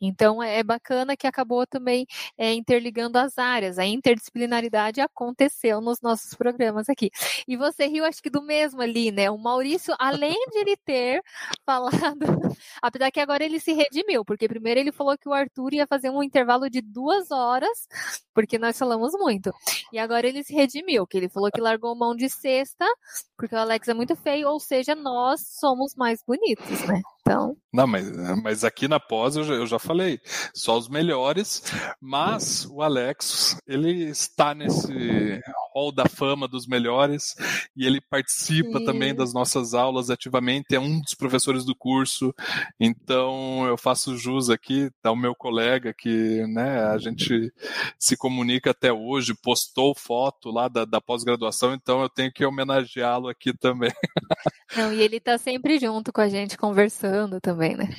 Então 0.01 0.41
é, 0.41 0.59
é 0.59 0.63
bacana 0.63 1.15
que 1.15 1.27
acabou 1.27 1.65
também 1.67 2.05
é, 2.37 2.53
interligando 2.53 3.17
as 3.17 3.37
áreas, 3.37 3.77
a 3.77 3.85
interdisciplinaridade 3.85 5.01
aconteceu 5.01 5.81
nos 5.81 6.01
nossos 6.01 6.33
programas 6.33 6.89
aqui. 6.89 7.09
E 7.47 7.57
você 7.57 7.87
riu, 7.87 8.05
acho 8.05 8.21
que 8.21 8.29
do 8.29 8.41
mesmo 8.41 8.81
ali, 8.81 9.11
né? 9.11 9.29
O 9.29 9.37
Maurício, 9.37 9.93
além 9.99 10.35
de 10.51 10.59
ele 10.59 10.77
ter 10.77 11.21
falado, 11.65 12.19
apesar 12.81 13.11
que 13.11 13.19
agora 13.19 13.43
ele 13.43 13.59
se 13.59 13.73
redimiu, 13.73 14.23
porque 14.23 14.47
primeiro 14.47 14.79
ele 14.79 14.91
falou 14.91 15.17
que 15.17 15.27
o 15.27 15.33
Arthur 15.33 15.73
ia 15.73 15.87
fazer 15.87 16.09
um 16.09 16.23
intervalo 16.23 16.69
de 16.69 16.81
duas 16.81 17.31
horas, 17.31 17.87
porque 18.33 18.57
nós 18.57 18.77
falamos 18.77 19.13
muito. 19.13 19.51
E 19.91 19.99
agora 19.99 20.27
ele 20.27 20.43
se 20.43 20.53
redimiu, 20.53 21.05
que 21.07 21.17
ele 21.17 21.29
falou 21.29 21.51
que 21.51 21.61
largou 21.61 21.95
mão 21.95 22.15
de 22.15 22.29
sexta, 22.29 22.85
porque 23.37 23.55
o 23.55 23.59
Alex 23.59 23.87
é 23.87 23.93
muito 23.93 24.15
feio, 24.15 24.49
ou 24.49 24.59
seja, 24.59 24.95
nós 24.95 25.41
somos 25.59 25.95
mais 25.95 26.23
bonitos, 26.25 26.87
né? 26.87 27.01
Então. 27.29 27.55
Não, 27.71 27.85
mas, 27.85 28.09
mas 28.41 28.63
aqui 28.63 28.87
na 28.87 28.99
pós 28.99 29.35
eu 29.35 29.43
já, 29.43 29.53
eu 29.53 29.67
já 29.67 29.77
falei, 29.77 30.19
só 30.51 30.75
os 30.75 30.89
melhores, 30.89 31.61
mas 32.01 32.65
o 32.65 32.81
Alex, 32.81 33.55
ele 33.67 34.05
está 34.05 34.55
nesse 34.55 35.39
hall 35.73 35.91
da 35.91 36.05
fama 36.07 36.47
dos 36.47 36.67
melhores 36.67 37.35
e 37.75 37.85
ele 37.85 38.01
participa 38.01 38.79
Sim. 38.79 38.85
também 38.85 39.15
das 39.15 39.33
nossas 39.33 39.73
aulas 39.73 40.09
ativamente, 40.09 40.75
é 40.75 40.79
um 40.79 40.99
dos 41.01 41.13
professores 41.13 41.65
do 41.65 41.75
curso, 41.75 42.33
então 42.79 43.65
eu 43.67 43.77
faço 43.77 44.17
jus 44.17 44.49
aqui 44.49 44.89
ao 45.03 45.15
meu 45.15 45.35
colega 45.35 45.93
que 45.93 46.45
né, 46.47 46.85
a 46.85 46.97
gente 46.97 47.51
se 47.97 48.15
comunica 48.17 48.71
até 48.71 48.91
hoje, 48.91 49.33
postou 49.33 49.93
foto 49.95 50.49
lá 50.51 50.67
da, 50.67 50.85
da 50.85 51.01
pós-graduação, 51.01 51.73
então 51.73 52.01
eu 52.01 52.09
tenho 52.09 52.31
que 52.31 52.45
homenageá-lo 52.45 53.27
aqui 53.27 53.53
também. 53.57 53.91
Não, 54.75 54.93
e 54.93 55.01
ele 55.01 55.17
está 55.17 55.37
sempre 55.37 55.79
junto 55.79 56.13
com 56.13 56.21
a 56.21 56.29
gente 56.29 56.57
conversando 56.57 57.41
também, 57.41 57.75
né? 57.75 57.89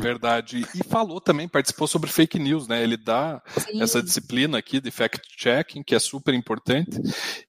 Verdade. 0.00 0.64
E 0.74 0.84
falou 0.84 1.20
também, 1.20 1.48
participou 1.48 1.88
sobre 1.88 2.10
fake 2.10 2.38
news, 2.38 2.68
né? 2.68 2.82
Ele 2.82 2.96
dá 2.96 3.42
Sim. 3.56 3.82
essa 3.82 4.02
disciplina 4.02 4.58
aqui 4.58 4.80
de 4.80 4.90
fact-checking, 4.90 5.82
que 5.82 5.94
é 5.94 5.98
super 5.98 6.32
importante, 6.32 6.98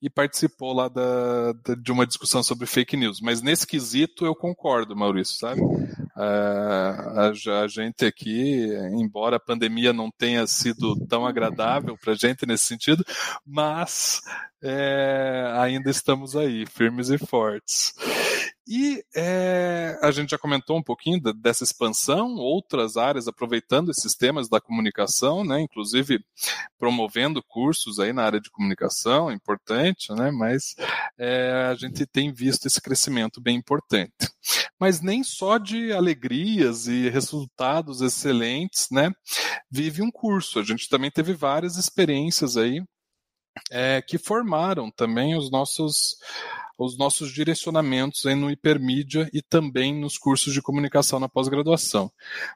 e 0.02 0.10
participou 0.10 0.74
lá 0.74 0.88
da, 0.88 1.54
de 1.82 1.92
uma 1.92 2.06
discussão 2.06 2.44
sobre 2.44 2.66
fake 2.66 2.98
news. 2.98 3.20
Mas 3.22 3.42
nesse 3.42 3.66
quesito 3.66 4.26
eu 4.26 4.36
concordo, 4.36 4.96
Maurício, 4.96 5.38
sabe? 5.38 5.62
a, 6.16 7.30
a, 7.30 7.68
gente 7.68 8.06
aqui, 8.06 8.68
embora 8.94 9.38
a 9.38 9.40
pandemia 9.40 9.92
não 9.92 10.12
tenha 10.12 10.46
sido 10.46 10.96
tão 11.08 11.26
agradável 11.26 11.98
para 11.98 12.14
a 12.14 12.16
gente 12.16 12.46
nesse 12.46 12.66
sentido, 12.66 13.04
mas 13.46 14.22
é, 14.62 15.52
ainda 15.58 15.90
estamos 15.90 16.36
aí, 16.36 16.66
firmes 16.66 17.10
e 17.10 17.18
fortes. 17.18 17.94
E 18.66 19.04
é, 19.14 20.00
a 20.02 20.10
gente 20.12 20.30
já 20.30 20.38
comentou 20.38 20.78
um 20.78 20.84
pouquinho 20.84 21.20
dessa 21.34 21.66
expansão, 21.66 22.36
outras 22.36 22.96
áreas 22.96 23.28
aproveitando 23.28 23.92
esses 23.92 24.16
temas 24.16 24.48
da 24.48 24.62
comunicação, 24.62 25.44
né, 25.44 25.60
inclusive 25.60 26.24
promovendo 26.78 27.44
cursos 27.44 28.00
aí 28.00 28.14
na 28.14 28.24
área 28.24 28.40
de 28.40 28.50
comunicação, 28.50 29.30
importante, 29.32 30.14
né, 30.14 30.32
mas 30.32 30.76
é, 31.18 31.68
a 31.70 31.76
gente 31.76 32.06
tem 32.06 32.32
visto 32.32 32.66
esse 32.66 32.82
crescimento 32.82 33.42
bem 33.42 33.58
importante. 33.58 34.14
Mas 34.80 35.02
nem 35.02 35.24
só 35.24 35.58
de 35.58 35.92
alegrias 35.92 36.88
e 36.88 37.10
resultados 37.10 38.02
excelentes, 38.02 38.88
né, 38.90 39.12
vive 39.70 40.02
um 40.02 40.12
curso. 40.12 40.60
A 40.60 40.64
gente 40.64 40.88
também 40.88 41.12
teve 41.12 41.34
várias 41.34 41.76
experiências 41.78 42.56
aí 42.56 42.82
é, 43.72 44.02
que 44.02 44.18
formaram 44.18 44.90
também 44.90 45.38
os 45.38 45.52
nossos 45.52 46.18
os 46.78 46.98
nossos 46.98 47.32
direcionamentos 47.32 48.26
aí 48.26 48.36
no 48.36 48.50
hipermídia 48.50 49.30
e 49.34 49.42
também 49.42 49.94
nos 49.94 50.18
cursos 50.18 50.54
de 50.54 50.62
comunicação 50.62 51.20
na 51.20 51.30
pós-graduação. 51.30 52.12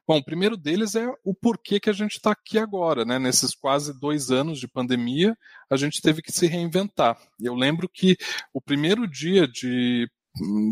Bom, 0.07 0.17
o 0.17 0.23
primeiro 0.23 0.57
deles 0.57 0.95
é 0.95 1.07
o 1.23 1.33
porquê 1.33 1.79
que 1.79 1.89
a 1.89 1.93
gente 1.93 2.13
está 2.13 2.31
aqui 2.31 2.57
agora, 2.57 3.05
né? 3.05 3.19
Nesses 3.19 3.53
quase 3.53 3.97
dois 3.99 4.31
anos 4.31 4.59
de 4.59 4.67
pandemia, 4.67 5.37
a 5.69 5.77
gente 5.77 6.01
teve 6.01 6.21
que 6.21 6.31
se 6.31 6.47
reinventar. 6.47 7.17
Eu 7.39 7.55
lembro 7.55 7.87
que 7.87 8.17
o 8.53 8.61
primeiro 8.61 9.07
dia 9.07 9.47
de 9.47 10.09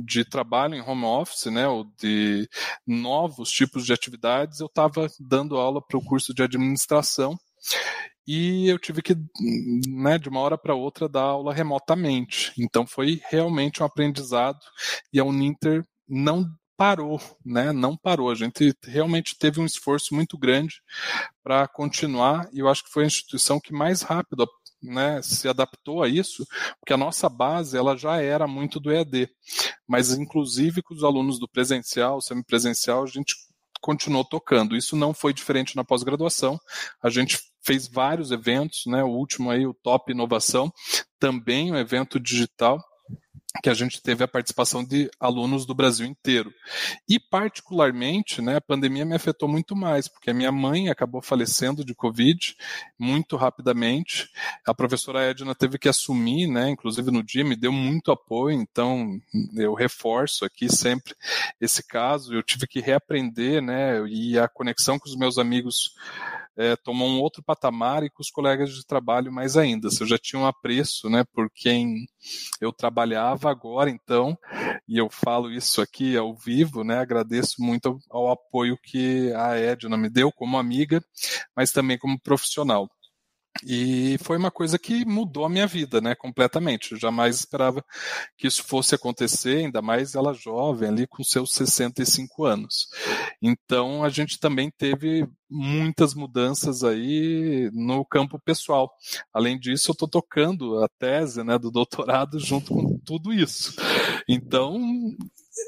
de 0.05 0.23
trabalho 0.23 0.75
em 0.75 0.81
home 0.81 1.05
office, 1.05 1.45
né, 1.45 1.67
ou 1.67 1.85
de 1.99 2.47
novos 2.85 3.49
tipos 3.49 3.83
de 3.83 3.93
atividades, 3.93 4.59
eu 4.59 4.67
estava 4.67 5.07
dando 5.19 5.57
aula 5.57 5.81
para 5.81 5.97
o 5.97 6.03
curso 6.03 6.35
de 6.35 6.43
administração 6.43 7.35
e 8.27 8.67
eu 8.67 8.79
tive 8.79 9.01
que, 9.01 9.15
né, 9.87 10.17
de 10.17 10.29
uma 10.29 10.39
hora 10.39 10.57
para 10.57 10.75
outra, 10.75 11.07
dar 11.07 11.21
aula 11.21 11.53
remotamente. 11.53 12.51
Então 12.57 12.85
foi 12.87 13.21
realmente 13.29 13.81
um 13.81 13.85
aprendizado 13.85 14.59
e 15.13 15.19
a 15.19 15.23
Uninter 15.23 15.83
não 16.07 16.45
parou, 16.77 17.21
né? 17.45 17.71
Não 17.71 17.95
parou. 17.95 18.29
A 18.29 18.35
gente 18.35 18.73
realmente 18.83 19.37
teve 19.37 19.59
um 19.59 19.65
esforço 19.65 20.13
muito 20.13 20.37
grande 20.37 20.81
para 21.43 21.67
continuar 21.67 22.49
e 22.53 22.59
eu 22.59 22.67
acho 22.67 22.83
que 22.83 22.91
foi 22.91 23.03
a 23.03 23.07
instituição 23.07 23.59
que 23.59 23.73
mais 23.73 24.01
rápido 24.01 24.47
né, 24.81 25.21
se 25.21 25.47
adaptou 25.47 26.03
a 26.03 26.07
isso, 26.07 26.45
porque 26.79 26.93
a 26.93 26.97
nossa 26.97 27.27
base 27.27 27.77
ela 27.77 27.97
já 27.97 28.21
era 28.21 28.47
muito 28.47 28.79
do 28.79 28.91
EAD, 28.91 29.29
mas 29.87 30.11
inclusive 30.11 30.81
com 30.83 30.93
os 30.93 31.03
alunos 31.03 31.39
do 31.39 31.47
presencial, 31.47 32.21
semipresencial, 32.21 33.03
a 33.03 33.07
gente 33.07 33.35
continuou 33.81 34.23
tocando. 34.23 34.75
Isso 34.75 34.95
não 34.95 35.13
foi 35.13 35.33
diferente 35.33 35.75
na 35.75 35.83
pós-graduação. 35.83 36.59
A 37.01 37.09
gente 37.09 37.39
fez 37.65 37.87
vários 37.87 38.31
eventos, 38.31 38.83
né? 38.85 39.03
O 39.03 39.09
último 39.09 39.49
aí, 39.49 39.65
o 39.65 39.73
Top 39.73 40.11
Inovação, 40.11 40.71
também 41.19 41.71
um 41.71 41.77
evento 41.77 42.19
digital 42.19 42.79
que 43.61 43.69
a 43.69 43.73
gente 43.73 44.01
teve 44.01 44.23
a 44.23 44.27
participação 44.27 44.83
de 44.83 45.09
alunos 45.19 45.65
do 45.65 45.73
Brasil 45.73 46.05
inteiro. 46.05 46.53
E 47.07 47.19
particularmente, 47.19 48.41
né, 48.41 48.57
a 48.57 48.61
pandemia 48.61 49.05
me 49.05 49.15
afetou 49.15 49.47
muito 49.47 49.75
mais, 49.75 50.07
porque 50.07 50.29
a 50.29 50.33
minha 50.33 50.51
mãe 50.51 50.89
acabou 50.89 51.21
falecendo 51.21 51.83
de 51.85 51.95
Covid 51.95 52.55
muito 52.99 53.35
rapidamente. 53.35 54.29
A 54.65 54.73
professora 54.73 55.23
Edna 55.23 55.55
teve 55.55 55.77
que 55.77 55.89
assumir, 55.89 56.47
né, 56.47 56.69
inclusive 56.69 57.11
no 57.11 57.23
dia 57.23 57.43
me 57.43 57.55
deu 57.55 57.71
muito 57.71 58.11
apoio, 58.11 58.59
então 58.59 59.19
eu 59.55 59.73
reforço 59.73 60.45
aqui 60.45 60.69
sempre 60.69 61.15
esse 61.59 61.85
caso. 61.85 62.33
Eu 62.33 62.43
tive 62.43 62.67
que 62.67 62.79
reaprender, 62.79 63.61
né, 63.61 64.05
e 64.07 64.37
a 64.37 64.47
conexão 64.47 64.99
com 64.99 65.07
os 65.07 65.15
meus 65.15 65.37
amigos 65.37 65.93
é, 66.57 66.75
tomou 66.75 67.07
um 67.07 67.19
outro 67.19 67.43
patamar 67.43 68.03
e 68.03 68.09
com 68.09 68.21
os 68.21 68.29
colegas 68.29 68.73
de 68.73 68.85
trabalho 68.85 69.31
mais 69.31 69.57
ainda. 69.57 69.89
Se 69.89 70.01
eu 70.01 70.07
já 70.07 70.17
tinha 70.17 70.41
um 70.41 70.45
apreço 70.45 71.09
né, 71.09 71.23
por 71.33 71.49
quem 71.53 72.05
eu 72.61 72.71
trabalhava 72.71 73.49
agora, 73.49 73.89
então, 73.89 74.37
e 74.87 74.97
eu 74.97 75.09
falo 75.09 75.51
isso 75.51 75.81
aqui 75.81 76.15
ao 76.15 76.35
vivo, 76.35 76.83
né, 76.83 76.97
agradeço 76.97 77.55
muito 77.59 77.99
ao, 78.09 78.25
ao 78.27 78.31
apoio 78.31 78.77
que 78.81 79.31
a 79.33 79.57
Edna 79.57 79.97
me 79.97 80.09
deu 80.09 80.31
como 80.31 80.57
amiga, 80.57 81.03
mas 81.55 81.71
também 81.71 81.97
como 81.97 82.19
profissional. 82.19 82.89
E 83.63 84.17
foi 84.21 84.37
uma 84.37 84.51
coisa 84.51 84.77
que 84.77 85.05
mudou 85.05 85.45
a 85.45 85.49
minha 85.49 85.65
vida, 85.65 86.01
né, 86.01 86.13
completamente. 86.13 86.91
Eu 86.91 86.99
jamais 86.99 87.37
esperava 87.37 87.83
que 88.37 88.47
isso 88.47 88.63
fosse 88.63 88.95
acontecer, 88.95 89.57
ainda 89.57 89.81
mais 89.81 90.13
ela 90.15 90.33
jovem, 90.33 90.89
ali 90.89 91.07
com 91.07 91.23
seus 91.23 91.53
65 91.53 92.43
anos. 92.45 92.89
Então, 93.41 94.03
a 94.03 94.09
gente 94.09 94.39
também 94.39 94.69
teve 94.77 95.27
muitas 95.49 96.13
mudanças 96.13 96.83
aí 96.83 97.69
no 97.73 98.03
campo 98.03 98.39
pessoal. 98.39 98.91
Além 99.33 99.57
disso, 99.59 99.91
eu 99.91 99.93
estou 99.93 100.07
tocando 100.07 100.83
a 100.83 100.87
tese, 100.99 101.43
né, 101.43 101.57
do 101.57 101.71
doutorado 101.71 102.39
junto 102.39 102.73
com 102.73 102.99
tudo 102.99 103.31
isso. 103.31 103.75
Então, 104.27 104.79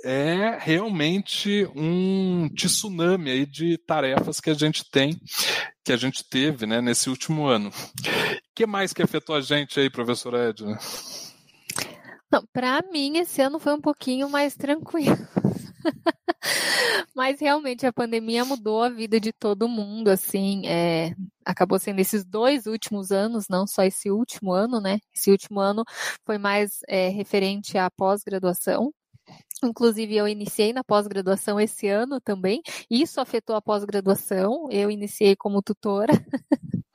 é 0.04 0.58
realmente 0.60 1.68
um 1.76 2.50
tsunami 2.50 3.32
aí 3.32 3.46
de 3.46 3.78
tarefas 3.78 4.40
que 4.40 4.50
a 4.50 4.54
gente 4.54 4.90
tem, 4.90 5.20
que 5.84 5.92
a 5.92 5.98
gente 5.98 6.24
teve 6.28 6.66
né, 6.66 6.82
nesse 6.82 7.10
último 7.10 7.46
ano. 7.46 7.70
O 7.70 8.56
que 8.56 8.66
mais 8.66 8.94
que 8.94 9.02
afetou 9.02 9.36
a 9.36 9.42
gente 9.42 9.80
aí, 9.80 9.90
professora 9.90 10.50
Edna? 10.50 10.78
Para 12.52 12.82
mim, 12.92 13.18
esse 13.18 13.42
ano 13.42 13.60
foi 13.60 13.74
um 13.74 13.82
pouquinho 13.82 14.30
mais 14.30 14.56
tranquilo. 14.56 15.16
Mas 17.16 17.40
realmente 17.40 17.86
a 17.86 17.94
pandemia 17.94 18.46
mudou 18.46 18.84
a 18.84 18.90
vida 18.90 19.20
de 19.20 19.32
todo 19.32 19.68
mundo, 19.68 20.10
assim, 20.10 20.68
é, 20.68 21.16
acabou 21.46 21.80
sendo 21.80 22.00
esses 22.00 22.26
dois 22.26 22.66
últimos 22.66 23.12
anos, 23.12 23.46
não 23.50 23.66
só 23.66 23.84
esse 23.84 24.12
último 24.12 24.52
ano, 24.52 24.80
né? 24.80 25.00
Esse 25.16 25.32
último 25.32 25.60
ano 25.60 25.84
foi 26.26 26.38
mais 26.38 26.80
é, 26.88 27.10
referente 27.10 27.78
à 27.78 27.90
pós-graduação, 27.90 28.94
Inclusive, 29.64 30.16
eu 30.16 30.28
iniciei 30.28 30.72
na 30.72 30.84
pós-graduação 30.84 31.60
esse 31.60 31.88
ano 31.88 32.22
também. 32.22 32.62
Isso 32.90 33.20
afetou 33.20 33.56
a 33.56 33.62
pós-graduação. 33.62 34.68
Eu 34.70 34.92
iniciei 34.92 35.36
como 35.36 35.62
tutora. 35.62 36.14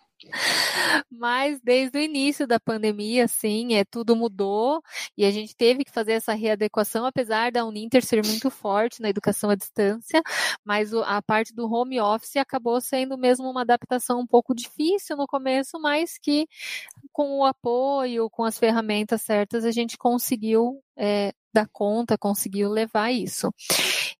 Mas 1.10 1.60
desde 1.60 1.98
o 1.98 2.00
início 2.00 2.46
da 2.46 2.58
pandemia, 2.60 3.24
assim, 3.24 3.74
é, 3.74 3.84
tudo 3.84 4.16
mudou 4.16 4.82
e 5.16 5.24
a 5.24 5.30
gente 5.30 5.54
teve 5.56 5.84
que 5.84 5.90
fazer 5.90 6.12
essa 6.12 6.32
readequação, 6.32 7.04
apesar 7.04 7.50
da 7.52 7.64
Uninter 7.64 8.04
ser 8.04 8.24
muito 8.24 8.50
forte 8.50 9.00
na 9.00 9.08
educação 9.08 9.50
à 9.50 9.54
distância, 9.54 10.22
mas 10.64 10.92
a 10.94 11.20
parte 11.22 11.54
do 11.54 11.70
home 11.70 12.00
office 12.00 12.36
acabou 12.36 12.80
sendo 12.80 13.18
mesmo 13.18 13.50
uma 13.50 13.62
adaptação 13.62 14.20
um 14.20 14.26
pouco 14.26 14.54
difícil 14.54 15.16
no 15.16 15.26
começo, 15.26 15.78
mas 15.80 16.18
que 16.18 16.46
com 17.12 17.38
o 17.40 17.44
apoio, 17.44 18.30
com 18.30 18.44
as 18.44 18.58
ferramentas 18.58 19.22
certas, 19.22 19.64
a 19.64 19.70
gente 19.70 19.98
conseguiu 19.98 20.82
é, 20.96 21.32
dar 21.52 21.68
conta, 21.72 22.18
conseguiu 22.18 22.70
levar 22.70 23.10
isso. 23.10 23.52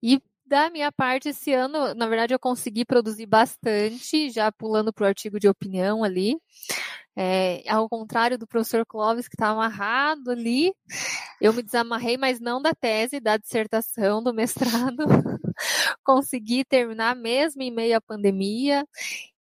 E 0.03 0.21
da 0.47 0.68
minha 0.68 0.92
parte, 0.92 1.31
esse 1.31 1.53
ano, 1.53 1.95
na 1.95 2.07
verdade, 2.07 2.35
eu 2.35 2.38
consegui 2.38 2.85
produzir 2.85 3.25
bastante, 3.25 4.31
já 4.31 4.53
pulando 4.53 4.92
para 4.92 5.05
o 5.05 5.07
artigo 5.07 5.40
de 5.40 5.49
opinião 5.49 6.05
ali. 6.05 6.37
É, 7.16 7.62
ao 7.68 7.88
contrário 7.88 8.38
do 8.38 8.47
professor 8.47 8.85
Clóvis, 8.87 9.29
que 9.29 9.35
está 9.35 9.49
amarrado 9.49 10.31
ali, 10.31 10.75
eu 11.40 11.53
me 11.53 11.62
desamarrei, 11.62 12.16
mas 12.16 12.40
não 12.40 12.61
da 12.61 12.75
tese, 12.75 13.21
da 13.21 13.37
dissertação, 13.37 14.23
do 14.23 14.35
mestrado. 14.35 15.05
Consegui 16.05 16.64
terminar 16.64 17.16
mesmo 17.16 17.62
em 17.62 17.71
meio 17.71 17.97
à 17.97 18.01
pandemia. 18.01 18.87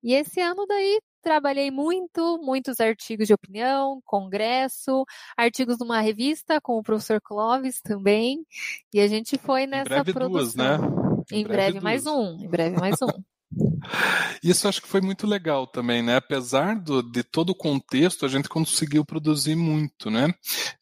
E 0.04 0.14
esse 0.14 0.40
ano 0.40 0.66
daí 0.66 1.00
trabalhei 1.22 1.72
muito, 1.72 2.40
muitos 2.44 2.80
artigos 2.80 3.28
de 3.28 3.34
opinião, 3.34 4.02
congresso, 4.06 5.06
artigos 5.38 5.78
numa 5.80 6.02
revista 6.02 6.60
com 6.62 6.78
o 6.78 6.84
professor 6.84 7.22
Clóvis 7.22 7.80
também. 7.82 8.46
E 8.94 9.00
a 9.00 9.08
gente 9.08 9.38
foi 9.38 9.66
nessa 9.66 10.00
em 10.00 10.04
breve 10.04 10.14
produção. 10.14 10.32
Duas, 10.32 10.56
né? 10.56 10.78
Em, 11.32 11.42
em 11.42 11.44
breve, 11.44 11.72
breve 11.74 11.80
mais 11.80 12.06
um, 12.06 12.38
em 12.40 12.50
breve 12.50 12.78
mais 12.78 12.96
um. 13.02 13.31
Isso 14.44 14.68
acho 14.68 14.82
que 14.82 14.88
foi 14.88 15.02
muito 15.02 15.28
legal 15.28 15.68
também, 15.68 16.02
né? 16.02 16.16
Apesar 16.16 16.80
do, 16.80 17.02
de 17.04 17.24
todo 17.24 17.50
o 17.52 17.56
contexto, 17.56 18.26
a 18.26 18.30
gente 18.30 18.48
conseguiu 18.48 19.04
produzir 19.06 19.56
muito, 19.56 20.10
né? 20.10 20.34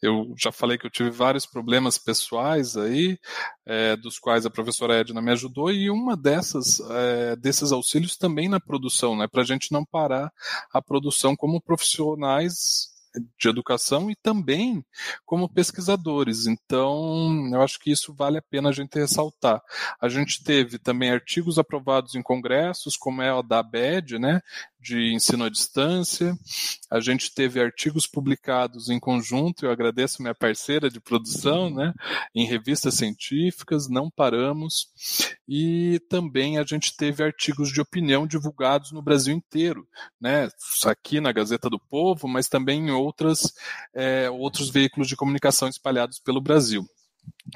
Eu 0.01 0.33
já 0.37 0.51
falei 0.51 0.77
que 0.77 0.85
eu 0.85 0.91
tive 0.91 1.09
vários 1.09 1.45
problemas 1.45 1.97
pessoais 1.97 2.77
aí, 2.77 3.17
é, 3.65 3.95
dos 3.95 4.19
quais 4.19 4.45
a 4.45 4.49
professora 4.49 4.99
Edna 4.99 5.21
me 5.21 5.31
ajudou, 5.31 5.71
e 5.71 5.89
uma 5.89 6.15
dessas, 6.15 6.79
é, 6.89 7.35
desses 7.35 7.71
auxílios 7.71 8.15
também 8.17 8.47
na 8.47 8.59
produção, 8.59 9.15
né? 9.15 9.27
Para 9.27 9.41
a 9.41 9.45
gente 9.45 9.71
não 9.71 9.83
parar 9.83 10.31
a 10.73 10.81
produção 10.81 11.35
como 11.35 11.61
profissionais 11.61 12.98
de 13.37 13.49
educação 13.49 14.09
e 14.09 14.15
também 14.15 14.83
como 15.25 15.49
pesquisadores. 15.49 16.45
Então, 16.45 17.49
eu 17.53 17.61
acho 17.61 17.79
que 17.79 17.91
isso 17.91 18.13
vale 18.13 18.37
a 18.37 18.41
pena 18.41 18.69
a 18.69 18.71
gente 18.71 18.97
ressaltar. 18.99 19.61
A 20.01 20.07
gente 20.07 20.43
teve 20.43 20.77
também 20.77 21.11
artigos 21.11 21.57
aprovados 21.57 22.15
em 22.15 22.21
congressos, 22.21 22.95
como 22.97 23.21
é 23.21 23.33
o 23.33 23.41
da 23.41 23.59
ABED, 23.59 24.19
né, 24.19 24.41
de 24.79 25.13
ensino 25.13 25.43
à 25.43 25.49
distância. 25.49 26.35
A 26.89 26.99
gente 26.99 27.33
teve 27.33 27.61
artigos 27.61 28.07
publicados 28.07 28.89
em 28.89 28.99
conjunto, 28.99 29.65
eu 29.65 29.71
agradeço 29.71 30.21
minha 30.21 30.33
parceira 30.33 30.89
de 30.89 30.99
produção, 30.99 31.69
né, 31.69 31.93
em 32.33 32.45
revistas 32.45 32.95
científicas, 32.95 33.89
não 33.89 34.09
paramos. 34.09 34.87
E 35.47 35.99
também 36.09 36.57
a 36.57 36.63
gente 36.63 36.95
teve 36.95 37.23
artigos 37.23 37.71
de 37.71 37.81
opinião 37.81 38.25
divulgados 38.25 38.91
no 38.91 39.01
Brasil 39.01 39.35
inteiro, 39.35 39.87
né, 40.19 40.49
aqui 40.85 41.19
na 41.19 41.31
Gazeta 41.31 41.69
do 41.69 41.79
Povo, 41.79 42.27
mas 42.27 42.47
também 42.47 42.87
em 42.87 42.91
outras, 42.91 43.53
é, 43.93 44.29
outros 44.29 44.69
veículos 44.69 45.07
de 45.07 45.15
comunicação 45.15 45.67
espalhados 45.67 46.19
pelo 46.19 46.41
Brasil. 46.41 46.85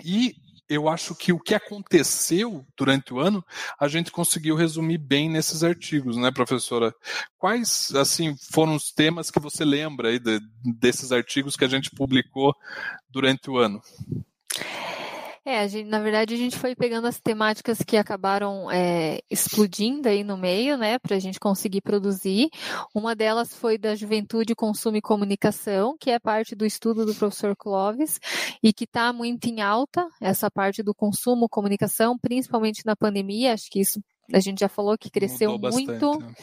E 0.04 0.36
eu 0.68 0.88
acho 0.88 1.16
que 1.16 1.32
o 1.34 1.40
que 1.40 1.54
aconteceu 1.54 2.66
durante 2.76 3.14
o 3.14 3.20
ano, 3.20 3.44
a 3.80 3.88
gente 3.88 4.12
conseguiu 4.12 4.56
resumir 4.56 4.98
bem 4.98 5.30
nesses 5.30 5.64
artigos, 5.64 6.18
né, 6.18 6.32
professora? 6.32 6.94
Quais, 7.38 7.94
assim, 7.96 8.36
foram 8.52 8.76
os 8.76 8.92
temas 8.92 9.30
que 9.30 9.40
você 9.40 9.66
lembra 9.66 10.10
aí 10.10 10.20
de, 10.20 10.40
desses 10.64 11.12
artigos 11.12 11.56
que 11.56 11.66
a 11.66 11.70
gente 11.70 11.92
publicou 11.92 12.56
durante 13.10 13.50
o 13.50 13.58
ano? 13.58 13.82
É, 15.46 15.68
gente, 15.68 15.90
na 15.90 16.00
verdade 16.00 16.34
a 16.34 16.38
gente 16.38 16.58
foi 16.58 16.74
pegando 16.74 17.06
as 17.06 17.20
temáticas 17.20 17.80
que 17.80 17.98
acabaram 17.98 18.72
é, 18.72 19.20
explodindo 19.30 20.08
aí 20.08 20.24
no 20.24 20.38
meio, 20.38 20.78
né, 20.78 20.98
para 20.98 21.18
a 21.18 21.20
gente 21.20 21.38
conseguir 21.38 21.82
produzir. 21.82 22.50
Uma 22.96 23.14
delas 23.14 23.54
foi 23.54 23.78
da 23.78 23.94
juventude, 23.94 24.56
consumo 24.56 24.96
e 24.96 25.02
comunicação, 25.02 25.98
que 26.00 26.10
é 26.10 26.18
parte 26.18 26.56
do 26.56 26.66
estudo 26.66 27.06
do 27.06 27.14
professor 27.14 27.56
Clóvis 27.58 28.22
e 28.64 28.72
que 28.72 28.86
está 28.86 29.12
muito 29.12 29.48
em 29.48 29.60
alta, 29.60 30.08
essa 30.22 30.50
parte 30.50 30.82
do 30.82 30.96
consumo, 30.96 31.50
comunicação, 31.50 32.18
principalmente 32.18 32.86
na 32.86 32.96
pandemia. 32.96 33.54
Acho 33.54 33.70
que 33.70 33.82
isso 33.82 34.00
a 34.32 34.40
gente 34.40 34.60
já 34.60 34.70
falou 34.70 34.98
que 34.98 35.10
cresceu 35.10 35.58
muito. 35.60 36.20
Né? 36.20 36.34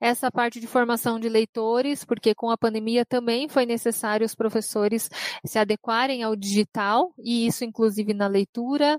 Essa 0.00 0.30
parte 0.30 0.58
de 0.58 0.66
formação 0.66 1.20
de 1.20 1.28
leitores, 1.28 2.04
porque 2.04 2.34
com 2.34 2.50
a 2.50 2.56
pandemia 2.56 3.04
também 3.04 3.48
foi 3.48 3.66
necessário 3.66 4.24
os 4.24 4.34
professores 4.34 5.10
se 5.44 5.58
adequarem 5.58 6.22
ao 6.22 6.34
digital, 6.34 7.12
e 7.18 7.46
isso 7.46 7.64
inclusive 7.64 8.14
na 8.14 8.26
leitura. 8.26 8.98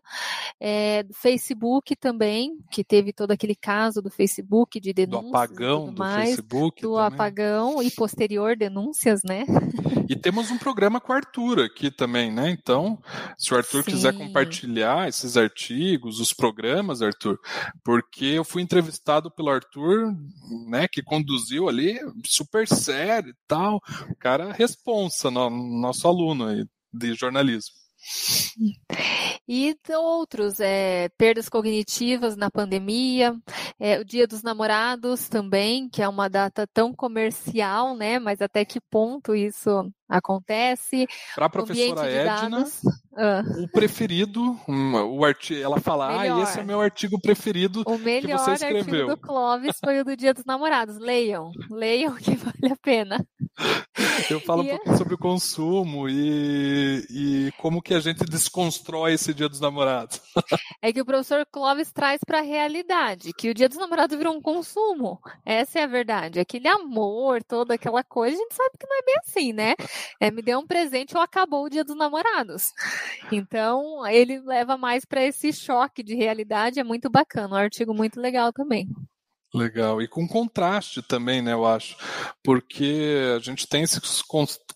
É, 0.59 1.05
Facebook 1.13 1.95
também, 1.95 2.57
que 2.71 2.83
teve 2.83 3.11
todo 3.11 3.31
aquele 3.31 3.55
caso 3.55 4.01
do 4.01 4.11
Facebook 4.11 4.79
de 4.79 4.93
denúncias. 4.93 5.31
Do 5.31 5.37
apagão 5.37 5.93
do 5.93 5.99
mais, 5.99 6.29
Facebook. 6.35 6.81
Do 6.81 6.95
também. 6.95 7.07
apagão 7.07 7.81
e 7.81 7.89
posterior 7.89 8.55
denúncias, 8.55 9.21
né? 9.23 9.45
E 10.09 10.15
temos 10.15 10.51
um 10.51 10.57
programa 10.57 10.99
com 10.99 11.13
o 11.13 11.15
Arthur 11.15 11.61
aqui 11.61 11.89
também, 11.89 12.29
né? 12.29 12.49
Então, 12.49 12.99
se 13.37 13.53
o 13.53 13.57
Arthur 13.57 13.81
Sim. 13.85 13.91
quiser 13.91 14.13
compartilhar 14.13 15.07
esses 15.07 15.37
artigos, 15.37 16.19
os 16.19 16.33
programas, 16.33 17.01
Arthur, 17.01 17.39
porque 17.81 18.25
eu 18.25 18.43
fui 18.43 18.61
entrevistado 18.61 19.31
pelo 19.31 19.49
Arthur, 19.49 20.13
né, 20.67 20.85
que 20.91 21.01
conduziu 21.01 21.69
ali, 21.69 21.99
super 22.25 22.67
sério 22.67 23.31
e 23.31 23.35
tal. 23.47 23.81
O 24.09 24.15
cara 24.17 24.51
responsa, 24.51 25.31
no, 25.31 25.49
nosso 25.49 26.07
aluno 26.07 26.47
aí 26.47 26.65
de 26.93 27.13
jornalismo. 27.13 27.81
E 29.47 29.75
outros, 29.95 30.59
é, 30.59 31.09
perdas 31.17 31.47
cognitivas 31.47 32.35
na 32.35 32.49
pandemia, 32.49 33.35
é, 33.79 33.99
o 33.99 34.05
Dia 34.05 34.25
dos 34.25 34.41
Namorados 34.41 35.29
também, 35.29 35.89
que 35.89 36.01
é 36.01 36.07
uma 36.07 36.29
data 36.29 36.65
tão 36.73 36.93
comercial, 36.93 37.95
né? 37.95 38.17
Mas 38.17 38.41
até 38.41 38.65
que 38.65 38.79
ponto 38.81 39.35
isso 39.35 39.91
acontece. 40.09 41.05
Para 41.35 41.45
a 41.45 41.49
professora 41.49 42.09
Edna, 42.09 42.65
ah. 43.17 43.43
o 43.59 43.67
preferido, 43.67 44.59
o 44.67 45.25
artigo, 45.25 45.61
ela 45.61 45.79
fala, 45.79 46.19
melhor. 46.19 46.39
ah, 46.39 46.43
esse 46.43 46.59
é 46.59 46.63
o 46.63 46.65
meu 46.65 46.81
artigo 46.81 47.19
preferido 47.19 47.83
o 47.85 47.97
melhor 47.97 48.37
que 48.37 48.43
você 48.43 48.53
escreveu. 48.53 48.79
artigo 48.79 49.07
do 49.07 49.17
Clóvis 49.17 49.77
foi 49.83 49.99
o 49.99 50.05
do 50.05 50.15
Dia 50.15 50.33
dos 50.33 50.45
Namorados. 50.45 50.97
Leiam, 50.97 51.51
leiam 51.69 52.15
que 52.15 52.35
vale 52.35 52.73
a 52.73 52.77
pena. 52.81 53.25
Eu 54.29 54.39
falo 54.39 54.63
e 54.63 54.67
um 54.67 54.69
é 54.69 54.75
pouquinho 54.75 54.93
é... 54.93 54.97
sobre 54.97 55.13
o 55.13 55.17
consumo 55.17 56.07
e, 56.09 57.05
e 57.09 57.51
como 57.57 57.81
que 57.81 57.93
a 57.93 57.99
gente 57.99 58.23
desconstrói 58.25 59.13
esse 59.13 59.33
Dia 59.33 59.49
dos 59.49 59.59
Namorados. 59.59 60.21
É 60.81 60.91
que 60.91 61.01
o 61.01 61.05
professor 61.05 61.45
Clóvis 61.51 61.91
traz 61.91 62.19
para 62.25 62.39
a 62.39 62.43
realidade, 62.43 63.31
que 63.33 63.49
o 63.49 63.53
Dia 63.53 63.69
dos 63.69 63.77
Namorados 63.77 64.17
virou 64.17 64.35
um 64.35 64.41
consumo. 64.41 65.19
Essa 65.45 65.79
é 65.79 65.83
a 65.83 65.87
verdade. 65.87 66.39
Aquele 66.39 66.67
amor, 66.67 67.43
toda 67.43 67.75
aquela 67.75 68.03
coisa, 68.03 68.35
a 68.35 68.39
gente 68.39 68.55
sabe 68.55 68.77
que 68.79 68.87
não 68.87 68.97
é 68.97 69.01
bem 69.03 69.15
assim, 69.19 69.53
né? 69.53 69.75
É, 70.19 70.31
me 70.31 70.41
deu 70.41 70.59
um 70.59 70.65
presente 70.65 71.15
ou 71.15 71.21
acabou 71.21 71.65
o 71.65 71.69
dia 71.69 71.83
dos 71.83 71.95
namorados. 71.95 72.71
Então, 73.31 74.05
ele 74.07 74.39
leva 74.39 74.77
mais 74.77 75.05
para 75.05 75.23
esse 75.23 75.53
choque 75.53 76.03
de 76.03 76.15
realidade, 76.15 76.79
é 76.79 76.83
muito 76.83 77.09
bacana, 77.09 77.55
um 77.55 77.57
artigo 77.57 77.93
muito 77.93 78.19
legal 78.19 78.51
também. 78.51 78.87
Legal. 79.53 80.01
E 80.01 80.07
com 80.07 80.25
contraste 80.25 81.01
também, 81.01 81.41
né, 81.41 81.51
eu 81.51 81.65
acho. 81.65 81.97
Porque 82.41 83.33
a 83.35 83.39
gente 83.39 83.67
tem 83.67 83.83
esses 83.83 84.21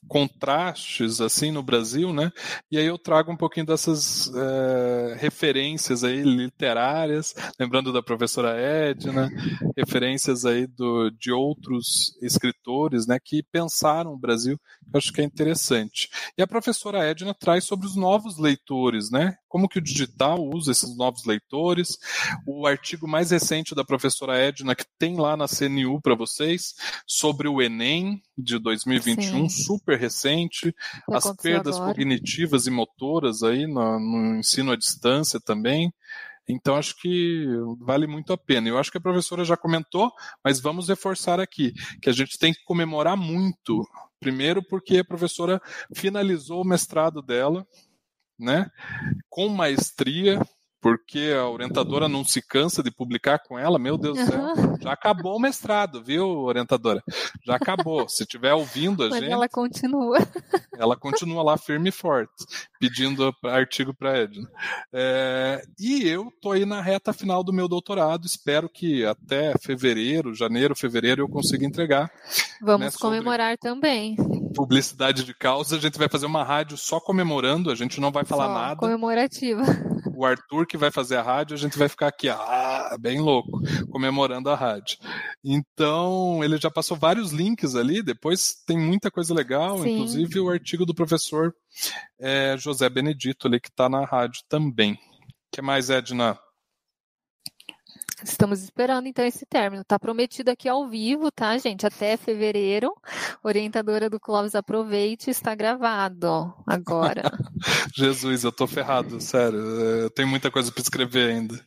contrastes, 0.07 1.21
assim, 1.21 1.49
no 1.49 1.63
Brasil, 1.63 2.13
né? 2.13 2.31
E 2.69 2.77
aí 2.77 2.85
eu 2.85 2.97
trago 2.97 3.31
um 3.31 3.37
pouquinho 3.37 3.65
dessas 3.65 4.29
é, 4.35 5.15
referências 5.17 6.03
aí 6.03 6.21
literárias, 6.21 7.33
lembrando 7.57 7.93
da 7.93 8.03
professora 8.03 8.59
Edna, 8.59 9.29
referências 9.77 10.45
aí 10.45 10.67
do, 10.67 11.09
de 11.09 11.31
outros 11.31 12.17
escritores, 12.21 13.07
né, 13.07 13.17
que 13.23 13.41
pensaram 13.43 14.11
o 14.11 14.19
Brasil, 14.19 14.57
que 14.57 14.89
eu 14.93 14.97
acho 14.97 15.13
que 15.13 15.21
é 15.21 15.23
interessante. 15.23 16.09
E 16.37 16.41
a 16.41 16.47
professora 16.47 17.03
Edna 17.03 17.33
traz 17.33 17.63
sobre 17.63 17.87
os 17.87 17.95
novos 17.95 18.37
leitores, 18.37 19.09
né? 19.09 19.37
Como 19.55 19.69
que 19.69 19.79
o 19.79 19.81
digital 19.81 20.37
usa 20.53 20.73
esses 20.73 20.97
novos 20.97 21.23
leitores. 21.23 21.97
O 22.45 22.67
artigo 22.67 23.07
mais 23.07 23.31
recente 23.31 23.73
da 23.73 23.85
professora 23.85 24.37
Edna 24.37 24.75
que 24.75 24.83
tem 24.99 25.15
lá 25.15 25.37
na 25.37 25.47
CNU 25.47 26.01
para 26.01 26.13
vocês 26.13 26.73
sobre 27.07 27.47
o 27.47 27.61
Enem 27.61 28.21
de 28.37 28.59
2021, 28.59 29.47
Sim. 29.47 29.63
super 29.63 29.97
recente, 29.97 30.75
as 31.09 31.33
perdas 31.37 31.77
agora. 31.77 31.93
cognitivas 31.93 32.67
e 32.67 32.69
motoras 32.69 33.43
aí 33.43 33.65
no, 33.65 33.97
no 33.97 34.35
ensino 34.39 34.73
à 34.73 34.75
distância 34.75 35.39
também. 35.39 35.89
Então, 36.49 36.75
acho 36.75 36.93
que 36.97 37.47
vale 37.79 38.07
muito 38.07 38.33
a 38.33 38.37
pena. 38.37 38.67
Eu 38.67 38.77
acho 38.77 38.91
que 38.91 38.97
a 38.97 39.01
professora 39.01 39.45
já 39.45 39.55
comentou, 39.55 40.11
mas 40.43 40.59
vamos 40.59 40.89
reforçar 40.89 41.39
aqui, 41.39 41.71
que 42.01 42.09
a 42.09 42.13
gente 42.13 42.37
tem 42.37 42.53
que 42.53 42.65
comemorar 42.65 43.15
muito. 43.15 43.87
Primeiro, 44.19 44.61
porque 44.61 44.97
a 44.97 45.05
professora 45.05 45.61
finalizou 45.93 46.61
o 46.61 46.67
mestrado 46.67 47.21
dela, 47.21 47.65
né? 48.39 48.69
Com 49.29 49.49
maestria, 49.49 50.39
porque 50.85 51.33
a 51.35 51.49
orientadora 51.49 52.07
não 52.07 52.23
se 52.23 52.39
cansa 52.43 52.83
de 52.83 52.91
publicar 52.91 53.39
com 53.39 53.57
ela, 53.57 53.79
meu 53.79 53.97
Deus 53.97 54.19
do 54.19 54.25
céu, 54.27 54.77
já 54.79 54.91
acabou 54.91 55.35
o 55.35 55.39
mestrado, 55.39 56.03
viu, 56.03 56.27
orientadora? 56.27 57.01
Já 57.43 57.55
acabou. 57.55 58.07
Se 58.07 58.21
estiver 58.21 58.53
ouvindo 58.53 59.03
a 59.03 59.09
Mas 59.09 59.19
gente. 59.19 59.31
ela 59.31 59.49
continua. 59.49 60.19
Ela 60.77 60.97
continua 60.97 61.41
lá 61.41 61.57
firme 61.57 61.87
e 61.87 61.91
forte, 61.91 62.33
pedindo 62.77 63.33
artigo 63.45 63.93
para 63.93 64.17
Edna. 64.17 64.45
É, 64.91 65.63
e 65.79 66.05
eu 66.05 66.29
tô 66.41 66.51
aí 66.51 66.65
na 66.65 66.81
reta 66.81 67.13
final 67.13 67.45
do 67.45 67.53
meu 67.53 67.69
doutorado, 67.69 68.25
espero 68.25 68.67
que 68.67 69.05
até 69.05 69.53
fevereiro, 69.57 70.35
janeiro, 70.35 70.75
fevereiro 70.75 71.23
eu 71.23 71.29
consiga 71.29 71.65
entregar. 71.65 72.11
Vamos 72.61 72.93
né, 72.93 72.99
comemorar 72.99 73.57
também. 73.57 74.15
Publicidade 74.55 75.23
de 75.23 75.33
causa, 75.33 75.75
a 75.75 75.79
gente 75.79 75.97
vai 75.97 76.07
fazer 76.07 76.25
uma 76.25 76.43
rádio 76.43 76.77
só 76.77 76.99
comemorando, 76.99 77.69
a 77.69 77.75
gente 77.75 77.99
não 77.99 78.11
vai 78.11 78.23
falar 78.23 78.47
Só 78.47 78.53
nada. 78.53 78.75
Comemorativa. 78.77 79.63
o 80.15 80.25
Arthur 80.25 80.65
que 80.65 80.77
vai 80.77 80.89
fazer 80.91 81.17
a 81.17 81.21
rádio, 81.21 81.55
a 81.55 81.57
gente 81.57 81.77
vai 81.77 81.89
ficar 81.89 82.07
aqui, 82.07 82.29
ah, 82.29 82.95
bem 82.99 83.19
louco, 83.19 83.59
comemorando 83.91 84.49
a 84.49 84.55
rádio. 84.55 84.97
Então, 85.43 86.43
ele 86.43 86.57
já 86.57 86.71
passou 86.71 86.95
vários 86.95 87.31
links 87.31 87.75
ali, 87.75 88.01
depois 88.01 88.55
tem 88.65 88.77
muita 88.77 89.11
coisa 89.11 89.33
legal, 89.33 89.79
Sim. 89.79 89.93
inclusive 89.93 90.39
o 90.39 90.49
artigo 90.49 90.85
do 90.85 90.95
professor 90.95 91.53
é, 92.19 92.55
José 92.57 92.89
Benedito 92.89 93.47
ali, 93.47 93.59
que 93.59 93.69
está 93.69 93.89
na 93.89 94.05
rádio 94.05 94.41
também. 94.47 94.93
O 94.93 94.97
que 95.51 95.61
mais, 95.61 95.89
Edna? 95.89 96.37
Estamos 98.25 98.63
esperando 98.63 99.07
então 99.07 99.23
esse 99.23 99.45
término. 99.45 99.83
Tá 99.83 99.99
prometido 99.99 100.49
aqui 100.49 100.67
ao 100.67 100.87
vivo, 100.87 101.31
tá, 101.31 101.55
gente? 101.59 101.85
Até 101.85 102.17
fevereiro. 102.17 102.91
Orientadora 103.43 104.09
do 104.09 104.19
Clóvis 104.19 104.55
Aproveite 104.55 105.29
está 105.29 105.53
gravado 105.53 106.51
agora. 106.65 107.31
Jesus, 107.95 108.43
eu 108.43 108.51
tô 108.51 108.65
ferrado, 108.65 109.21
sério. 109.21 109.59
Eu 109.59 110.09
tenho 110.09 110.27
muita 110.27 110.49
coisa 110.49 110.71
para 110.71 110.81
escrever 110.81 111.29
ainda. 111.29 111.63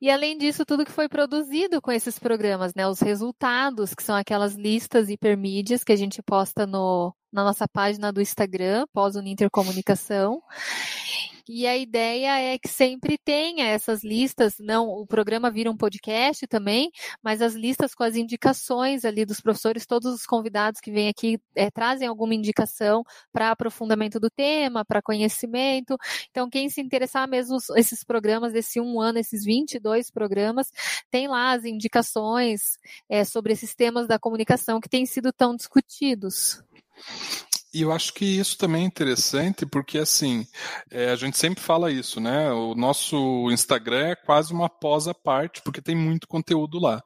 E 0.00 0.08
além 0.08 0.38
disso, 0.38 0.64
tudo 0.64 0.84
que 0.84 0.92
foi 0.92 1.08
produzido 1.08 1.82
com 1.82 1.90
esses 1.90 2.18
programas, 2.18 2.72
né? 2.74 2.86
Os 2.86 3.00
resultados, 3.00 3.92
que 3.92 4.02
são 4.02 4.14
aquelas 4.14 4.54
listas 4.54 5.08
hipermídias 5.08 5.82
que 5.82 5.92
a 5.92 5.96
gente 5.96 6.22
posta 6.22 6.64
no, 6.64 7.12
na 7.32 7.42
nossa 7.42 7.66
página 7.66 8.12
do 8.12 8.20
Instagram, 8.20 8.86
pós 8.92 9.16
Intercomunicação. 9.16 10.40
E 11.46 11.66
a 11.66 11.76
ideia 11.76 12.40
é 12.54 12.58
que 12.58 12.68
sempre 12.68 13.18
tenha 13.18 13.66
essas 13.66 14.02
listas, 14.02 14.54
não, 14.58 14.88
o 14.88 15.06
programa 15.06 15.50
vira 15.50 15.70
um 15.70 15.76
podcast 15.76 16.46
também, 16.46 16.90
mas 17.22 17.42
as 17.42 17.54
listas 17.54 17.94
com 17.94 18.02
as 18.02 18.16
indicações 18.16 19.04
ali 19.04 19.26
dos 19.26 19.42
professores, 19.42 19.84
todos 19.84 20.14
os 20.14 20.24
convidados 20.24 20.80
que 20.80 20.90
vêm 20.90 21.08
aqui 21.08 21.38
eh, 21.54 21.70
trazem 21.70 22.08
alguma 22.08 22.34
indicação 22.34 23.04
para 23.30 23.50
aprofundamento 23.50 24.18
do 24.18 24.30
tema, 24.30 24.86
para 24.86 25.02
conhecimento. 25.02 25.98
Então, 26.30 26.48
quem 26.48 26.70
se 26.70 26.80
interessar 26.80 27.28
mesmo 27.28 27.58
esses 27.76 28.02
programas 28.04 28.54
desse 28.54 28.80
um 28.80 28.98
ano, 28.98 29.18
esses 29.18 29.44
22 29.44 30.10
programas, 30.10 30.70
tem 31.10 31.28
lá 31.28 31.52
as 31.52 31.64
indicações 31.66 32.78
eh, 33.08 33.24
sobre 33.24 33.52
esses 33.52 33.74
temas 33.74 34.08
da 34.08 34.18
comunicação 34.18 34.80
que 34.80 34.88
têm 34.88 35.04
sido 35.04 35.30
tão 35.30 35.54
discutidos. 35.54 36.62
E 37.74 37.82
eu 37.82 37.90
acho 37.90 38.14
que 38.14 38.24
isso 38.24 38.56
também 38.56 38.84
é 38.84 38.86
interessante, 38.86 39.66
porque 39.66 39.98
assim, 39.98 40.46
é, 40.92 41.10
a 41.10 41.16
gente 41.16 41.36
sempre 41.36 41.60
fala 41.60 41.90
isso, 41.90 42.20
né? 42.20 42.52
O 42.52 42.72
nosso 42.76 43.50
Instagram 43.50 44.10
é 44.10 44.14
quase 44.14 44.52
uma 44.52 44.68
pós 44.68 45.08
à 45.08 45.12
parte, 45.12 45.60
porque 45.60 45.82
tem 45.82 45.96
muito 45.96 46.28
conteúdo 46.28 46.78
lá. 46.78 47.02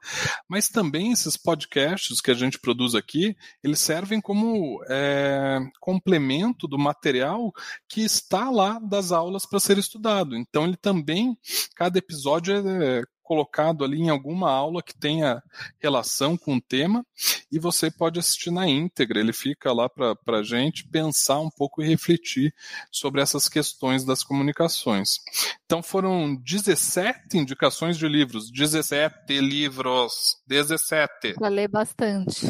Mas 0.46 0.68
também 0.68 1.10
esses 1.10 1.38
podcasts 1.38 2.20
que 2.20 2.30
a 2.30 2.34
gente 2.34 2.58
produz 2.58 2.94
aqui, 2.94 3.34
eles 3.64 3.80
servem 3.80 4.20
como 4.20 4.84
é, 4.90 5.58
complemento 5.80 6.68
do 6.68 6.78
material 6.78 7.50
que 7.88 8.02
está 8.02 8.50
lá 8.50 8.78
das 8.78 9.10
aulas 9.10 9.46
para 9.46 9.60
ser 9.60 9.78
estudado. 9.78 10.36
Então 10.36 10.64
ele 10.64 10.76
também, 10.76 11.34
cada 11.76 11.98
episódio 11.98 12.54
é 12.54 13.02
colocado 13.28 13.84
ali 13.84 14.00
em 14.00 14.08
alguma 14.08 14.50
aula 14.50 14.82
que 14.82 14.98
tenha 14.98 15.42
relação 15.78 16.34
com 16.34 16.56
o 16.56 16.60
tema 16.60 17.04
e 17.52 17.58
você 17.58 17.90
pode 17.90 18.18
assistir 18.18 18.50
na 18.50 18.66
íntegra. 18.66 19.20
Ele 19.20 19.34
fica 19.34 19.70
lá 19.70 19.86
para 19.86 20.38
a 20.38 20.42
gente 20.42 20.88
pensar 20.88 21.38
um 21.38 21.50
pouco 21.50 21.82
e 21.82 21.86
refletir 21.86 22.54
sobre 22.90 23.20
essas 23.20 23.50
questões 23.50 24.02
das 24.02 24.22
comunicações. 24.22 25.18
Então 25.66 25.82
foram 25.82 26.34
17 26.36 27.36
indicações 27.36 27.98
de 27.98 28.08
livros, 28.08 28.50
17 28.50 29.38
livros, 29.40 30.38
17. 30.46 31.34
Para 31.34 31.48
ler 31.48 31.68
bastante. 31.68 32.46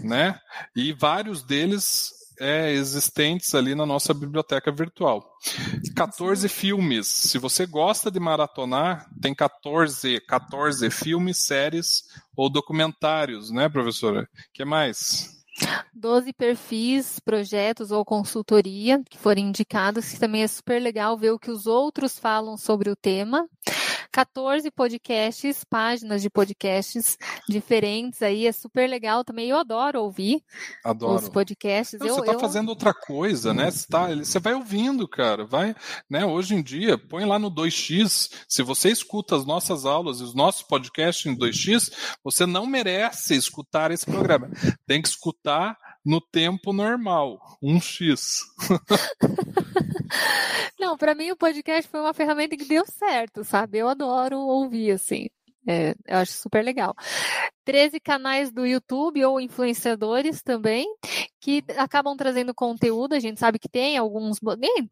Né? 0.00 0.38
E 0.76 0.92
vários 0.92 1.42
deles 1.42 2.23
é, 2.38 2.72
existentes 2.72 3.54
ali 3.54 3.74
na 3.74 3.86
nossa 3.86 4.12
biblioteca 4.12 4.72
virtual. 4.72 5.24
14 5.94 6.48
filmes. 6.48 7.06
Se 7.06 7.38
você 7.38 7.66
gosta 7.66 8.10
de 8.10 8.18
maratonar, 8.18 9.08
tem 9.20 9.34
14, 9.34 10.20
14 10.20 10.90
filmes, 10.90 11.46
séries 11.46 12.04
ou 12.36 12.50
documentários, 12.50 13.50
né, 13.50 13.68
professora? 13.68 14.28
Que 14.52 14.64
mais? 14.64 15.34
12 15.94 16.32
perfis, 16.32 17.20
projetos 17.20 17.90
ou 17.90 18.04
consultoria 18.04 19.00
que 19.08 19.16
forem 19.16 19.48
indicados, 19.48 20.10
que 20.10 20.18
também 20.18 20.42
é 20.42 20.48
super 20.48 20.82
legal 20.82 21.16
ver 21.16 21.30
o 21.30 21.38
que 21.38 21.50
os 21.50 21.66
outros 21.66 22.18
falam 22.18 22.56
sobre 22.56 22.90
o 22.90 22.96
tema. 22.96 23.48
14 24.14 24.70
podcasts, 24.70 25.64
páginas 25.64 26.22
de 26.22 26.30
podcasts 26.30 27.18
diferentes 27.48 28.22
aí, 28.22 28.46
é 28.46 28.52
super 28.52 28.88
legal 28.88 29.24
também. 29.24 29.48
Eu 29.48 29.56
adoro 29.56 30.02
ouvir 30.02 30.40
Adoro. 30.84 31.16
os 31.16 31.28
podcasts. 31.28 31.98
Não, 31.98 32.06
eu, 32.06 32.14
você 32.14 32.20
está 32.20 32.32
eu... 32.34 32.38
fazendo 32.38 32.68
outra 32.68 32.94
coisa, 32.94 33.52
né? 33.52 33.68
Você, 33.72 33.88
tá, 33.88 34.14
você 34.14 34.38
vai 34.38 34.54
ouvindo, 34.54 35.08
cara. 35.08 35.44
Vai, 35.44 35.74
né? 36.08 36.24
Hoje 36.24 36.54
em 36.54 36.62
dia, 36.62 36.96
põe 36.96 37.24
lá 37.24 37.40
no 37.40 37.50
2x. 37.50 38.30
Se 38.48 38.62
você 38.62 38.88
escuta 38.88 39.34
as 39.34 39.44
nossas 39.44 39.84
aulas 39.84 40.20
e 40.20 40.22
os 40.22 40.32
nossos 40.32 40.62
podcasts 40.62 41.26
em 41.26 41.36
2x, 41.36 41.92
você 42.22 42.46
não 42.46 42.66
merece 42.66 43.34
escutar 43.34 43.90
esse 43.90 44.06
programa. 44.06 44.48
Tem 44.86 45.02
que 45.02 45.08
escutar 45.08 45.76
no 46.04 46.20
tempo 46.20 46.72
normal, 46.72 47.40
1x. 47.60 48.42
Não, 50.84 50.98
para 50.98 51.14
mim 51.14 51.30
o 51.30 51.36
podcast 51.36 51.90
foi 51.90 51.98
uma 51.98 52.12
ferramenta 52.12 52.58
que 52.58 52.64
deu 52.66 52.84
certo, 52.84 53.42
sabe? 53.42 53.78
Eu 53.78 53.88
adoro 53.88 54.38
ouvir, 54.38 54.90
assim. 54.90 55.28
É, 55.66 55.94
eu 56.06 56.18
acho 56.18 56.32
super 56.32 56.62
legal. 56.62 56.94
13 57.64 57.98
canais 57.98 58.52
do 58.52 58.66
YouTube 58.66 59.24
ou 59.24 59.40
influenciadores 59.40 60.42
também, 60.42 60.86
que 61.40 61.64
acabam 61.76 62.16
trazendo 62.16 62.54
conteúdo. 62.54 63.14
A 63.14 63.20
gente 63.20 63.40
sabe 63.40 63.58
que 63.58 63.68
tem 63.68 63.96
alguns, 63.96 64.38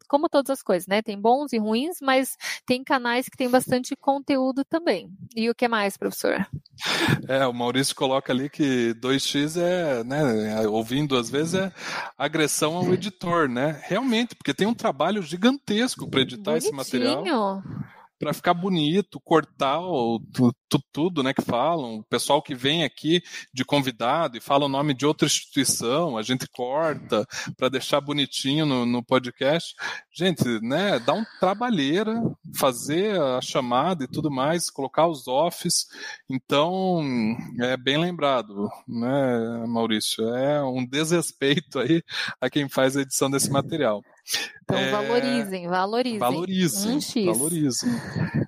como 0.07 0.27
todas 0.27 0.49
as 0.49 0.63
coisas, 0.63 0.87
né? 0.87 1.01
Tem 1.01 1.19
bons 1.19 1.53
e 1.53 1.59
ruins, 1.59 1.97
mas 2.01 2.35
tem 2.65 2.83
canais 2.83 3.29
que 3.29 3.37
tem 3.37 3.49
bastante 3.49 3.95
conteúdo 3.95 4.65
também. 4.65 5.09
E 5.35 5.49
o 5.49 5.55
que 5.55 5.67
mais, 5.67 5.97
professor? 5.97 6.47
É, 7.27 7.45
o 7.45 7.53
Maurício 7.53 7.95
coloca 7.95 8.33
ali 8.33 8.49
que 8.49 8.95
2x 8.95 9.61
é, 9.61 10.03
né, 10.03 10.67
ouvindo 10.67 11.15
às 11.15 11.29
vezes 11.29 11.53
é 11.53 11.71
agressão 12.17 12.75
ao 12.75 12.93
editor, 12.93 13.47
né? 13.47 13.79
Realmente, 13.83 14.35
porque 14.35 14.53
tem 14.53 14.65
um 14.65 14.73
trabalho 14.73 15.21
gigantesco 15.21 16.09
para 16.09 16.21
editar 16.21 16.51
Bonitinho. 16.51 16.69
esse 16.69 16.75
material 16.75 17.61
para 18.23 18.33
ficar 18.33 18.53
bonito, 18.53 19.19
cortar 19.19 19.79
o, 19.81 20.19
tu, 20.33 20.55
tu, 20.69 20.81
tudo, 20.91 21.21
né, 21.21 21.33
que 21.33 21.41
falam. 21.41 21.95
O 21.95 22.03
pessoal 22.03 22.41
que 22.41 22.55
vem 22.55 22.83
aqui 22.83 23.21
de 23.53 23.65
convidado 23.65 24.37
e 24.37 24.41
fala 24.41 24.65
o 24.65 24.69
nome 24.69 24.93
de 24.93 25.05
outra 25.05 25.25
instituição, 25.25 26.17
a 26.17 26.23
gente 26.23 26.47
corta 26.47 27.27
para 27.57 27.69
deixar 27.69 27.99
bonitinho 27.99 28.65
no, 28.65 28.85
no, 28.85 29.03
podcast. 29.03 29.75
Gente, 30.11 30.43
né, 30.61 30.99
dá 30.99 31.13
um 31.13 31.25
trabalheira 31.39 32.23
fazer 32.55 33.19
a 33.19 33.41
chamada 33.41 34.03
e 34.05 34.07
tudo 34.07 34.31
mais, 34.31 34.69
colocar 34.69 35.07
os 35.07 35.27
offs. 35.27 35.87
Então, 36.29 37.01
é 37.59 37.75
bem 37.75 37.97
lembrado, 37.97 38.69
né, 38.87 39.65
Maurício? 39.67 40.27
É 40.29 40.63
um 40.63 40.85
desrespeito 40.85 41.79
aí 41.79 42.01
a 42.39 42.49
quem 42.49 42.69
faz 42.69 42.95
a 42.95 43.01
edição 43.01 43.29
desse 43.29 43.51
material. 43.51 44.01
Então, 44.63 44.77
é... 44.77 44.91
valorizem, 44.91 45.67
valorizem. 45.67 46.19
Valorizem, 46.19 46.99
um 47.23 47.33
valorizem. 47.33 47.89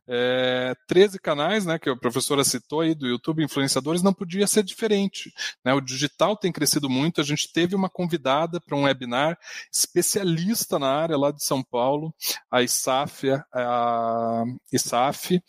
É, 0.07 0.73
13 0.87 1.19
canais, 1.19 1.65
né, 1.65 1.79
que 1.79 1.89
a 1.89 1.95
professora 1.95 2.43
citou 2.43 2.81
aí 2.81 2.93
do 2.93 3.07
YouTube 3.07 3.43
Influenciadores, 3.43 4.01
não 4.01 4.13
podia 4.13 4.47
ser 4.47 4.63
diferente. 4.63 5.33
Né? 5.63 5.73
O 5.73 5.81
digital 5.81 6.37
tem 6.37 6.51
crescido 6.51 6.89
muito. 6.89 7.19
A 7.19 7.23
gente 7.23 7.51
teve 7.51 7.75
uma 7.75 7.89
convidada 7.89 8.61
para 8.61 8.77
um 8.77 8.83
webinar 8.83 9.37
especialista 9.71 10.79
na 10.79 10.89
área 10.89 11.17
lá 11.17 11.31
de 11.31 11.43
São 11.43 11.63
Paulo, 11.63 12.13
a 12.51 12.61
ISAF, 12.61 13.29
a 13.53 14.43
ISAF 14.71 15.41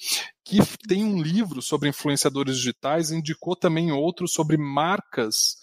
que 0.47 0.61
tem 0.87 1.05
um 1.05 1.21
livro 1.21 1.61
sobre 1.61 1.89
influenciadores 1.89 2.57
digitais, 2.59 3.11
indicou 3.11 3.57
também 3.57 3.91
outro 3.91 4.29
sobre 4.29 4.57
marcas 4.57 5.57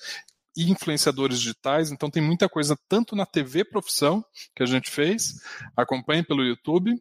e 0.55 0.71
influenciadores 0.71 1.39
digitais, 1.39 1.91
então 1.91 2.09
tem 2.09 2.21
muita 2.21 2.47
coisa 2.47 2.77
tanto 2.87 3.15
na 3.15 3.25
TV 3.25 3.65
Profissão 3.65 4.23
que 4.55 4.63
a 4.63 4.65
gente 4.65 4.91
fez, 4.91 5.41
acompanhe 5.75 6.23
pelo 6.23 6.43
YouTube 6.43 6.95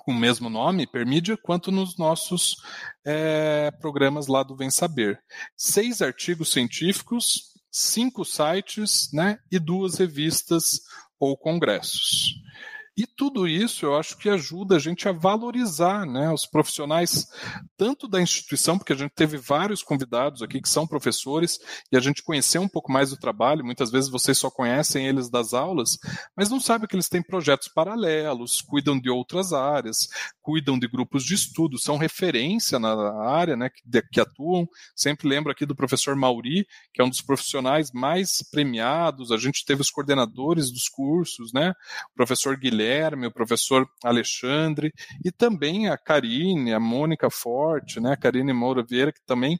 com 0.00 0.12
o 0.12 0.18
mesmo 0.18 0.48
nome, 0.48 0.86
Permídia, 0.86 1.36
quanto 1.36 1.70
nos 1.70 1.98
nossos 1.98 2.56
é, 3.04 3.70
programas 3.72 4.26
lá 4.26 4.42
do 4.42 4.56
Vem 4.56 4.70
Saber. 4.70 5.20
Seis 5.56 6.00
artigos 6.00 6.50
científicos, 6.50 7.52
cinco 7.70 8.24
sites 8.24 9.10
né, 9.12 9.38
e 9.50 9.58
duas 9.58 9.96
revistas 9.98 10.80
ou 11.18 11.36
congressos. 11.36 12.41
E 12.96 13.06
tudo 13.06 13.48
isso 13.48 13.86
eu 13.86 13.96
acho 13.96 14.18
que 14.18 14.28
ajuda 14.28 14.76
a 14.76 14.78
gente 14.78 15.08
a 15.08 15.12
valorizar 15.12 16.04
né, 16.04 16.30
os 16.30 16.44
profissionais, 16.44 17.26
tanto 17.74 18.06
da 18.06 18.20
instituição, 18.20 18.76
porque 18.76 18.92
a 18.92 18.96
gente 18.96 19.12
teve 19.14 19.38
vários 19.38 19.82
convidados 19.82 20.42
aqui 20.42 20.60
que 20.60 20.68
são 20.68 20.86
professores, 20.86 21.58
e 21.90 21.96
a 21.96 22.00
gente 22.00 22.22
conheceu 22.22 22.60
um 22.60 22.68
pouco 22.68 22.92
mais 22.92 23.08
do 23.08 23.16
trabalho, 23.16 23.64
muitas 23.64 23.90
vezes 23.90 24.10
vocês 24.10 24.36
só 24.36 24.50
conhecem 24.50 25.06
eles 25.06 25.30
das 25.30 25.54
aulas, 25.54 25.96
mas 26.36 26.50
não 26.50 26.60
sabem 26.60 26.86
que 26.86 26.94
eles 26.94 27.08
têm 27.08 27.22
projetos 27.22 27.68
paralelos, 27.68 28.60
cuidam 28.60 29.00
de 29.00 29.08
outras 29.08 29.54
áreas, 29.54 30.08
cuidam 30.42 30.78
de 30.78 30.86
grupos 30.86 31.24
de 31.24 31.34
estudo, 31.34 31.78
são 31.78 31.96
referência 31.96 32.78
na 32.78 32.92
área 33.22 33.56
né, 33.56 33.70
que, 33.70 34.02
que 34.12 34.20
atuam. 34.20 34.66
Sempre 34.94 35.28
lembro 35.28 35.50
aqui 35.50 35.64
do 35.64 35.74
professor 35.74 36.14
Mauri, 36.14 36.66
que 36.92 37.00
é 37.00 37.04
um 37.04 37.08
dos 37.08 37.22
profissionais 37.22 37.90
mais 37.90 38.42
premiados, 38.50 39.32
a 39.32 39.38
gente 39.38 39.64
teve 39.64 39.80
os 39.80 39.90
coordenadores 39.90 40.70
dos 40.70 40.88
cursos, 40.88 41.52
né? 41.52 41.70
O 42.12 42.16
professor 42.16 42.56
Guilherme, 42.56 42.81
o 43.26 43.32
professor 43.32 43.88
Alexandre, 44.02 44.92
e 45.24 45.30
também 45.30 45.88
a 45.88 45.96
Karine, 45.96 46.72
a 46.72 46.80
Mônica 46.80 47.30
Forte, 47.30 48.00
né? 48.00 48.12
A 48.12 48.16
Karine 48.16 48.52
Moura 48.52 48.82
Vieira, 48.82 49.12
que 49.12 49.22
também 49.26 49.58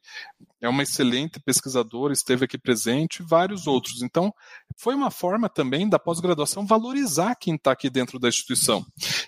é 0.61 0.69
uma 0.69 0.83
excelente 0.83 1.41
pesquisadora, 1.41 2.13
esteve 2.13 2.45
aqui 2.45 2.57
presente, 2.57 3.23
e 3.23 3.27
vários 3.27 3.67
outros. 3.67 4.03
Então, 4.03 4.33
foi 4.77 4.95
uma 4.95 5.11
forma 5.11 5.49
também 5.49 5.89
da 5.89 5.99
pós-graduação 5.99 6.67
valorizar 6.67 7.35
quem 7.35 7.57
está 7.57 7.73
aqui 7.73 7.91
dentro 7.91 8.19
da 8.19 8.29
instituição 8.29 8.85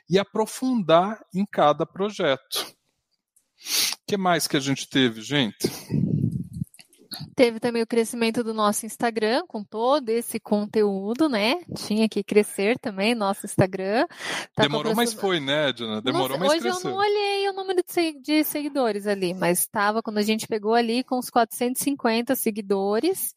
e 0.08 0.18
aprofundar 0.18 1.20
em 1.34 1.44
cada 1.44 1.84
projeto. 1.84 2.74
O 3.94 4.06
que 4.06 4.16
mais 4.16 4.46
que 4.46 4.56
a 4.56 4.60
gente 4.60 4.88
teve, 4.88 5.22
gente? 5.22 5.68
Teve 7.34 7.60
também 7.60 7.82
o 7.82 7.86
crescimento 7.86 8.42
do 8.42 8.52
nosso 8.52 8.86
Instagram 8.86 9.44
com 9.46 9.62
todo 9.62 10.08
esse 10.08 10.40
conteúdo, 10.40 11.28
né? 11.28 11.60
Tinha 11.76 12.08
que 12.08 12.22
crescer 12.22 12.78
também 12.78 13.14
nosso 13.14 13.46
Instagram. 13.46 14.06
Tá 14.54 14.62
Demorou, 14.62 14.94
mas 14.94 15.12
foi, 15.12 15.40
né, 15.40 15.68
Edna? 15.68 16.00
Demorou, 16.02 16.38
mas 16.38 16.50
hoje 16.50 16.60
cresceu. 16.60 16.78
Hoje 16.78 16.86
eu 16.86 16.90
não 16.90 16.98
olhei 16.98 17.48
o 17.48 17.52
número 17.52 17.82
de 18.20 18.44
seguidores 18.44 19.06
ali, 19.06 19.34
mas 19.34 19.60
estava 19.60 20.02
quando 20.02 20.18
a 20.18 20.22
gente 20.22 20.46
pegou 20.46 20.74
ali 20.74 21.04
com 21.04 21.18
os 21.18 21.30
450 21.30 22.34
seguidores. 22.34 23.34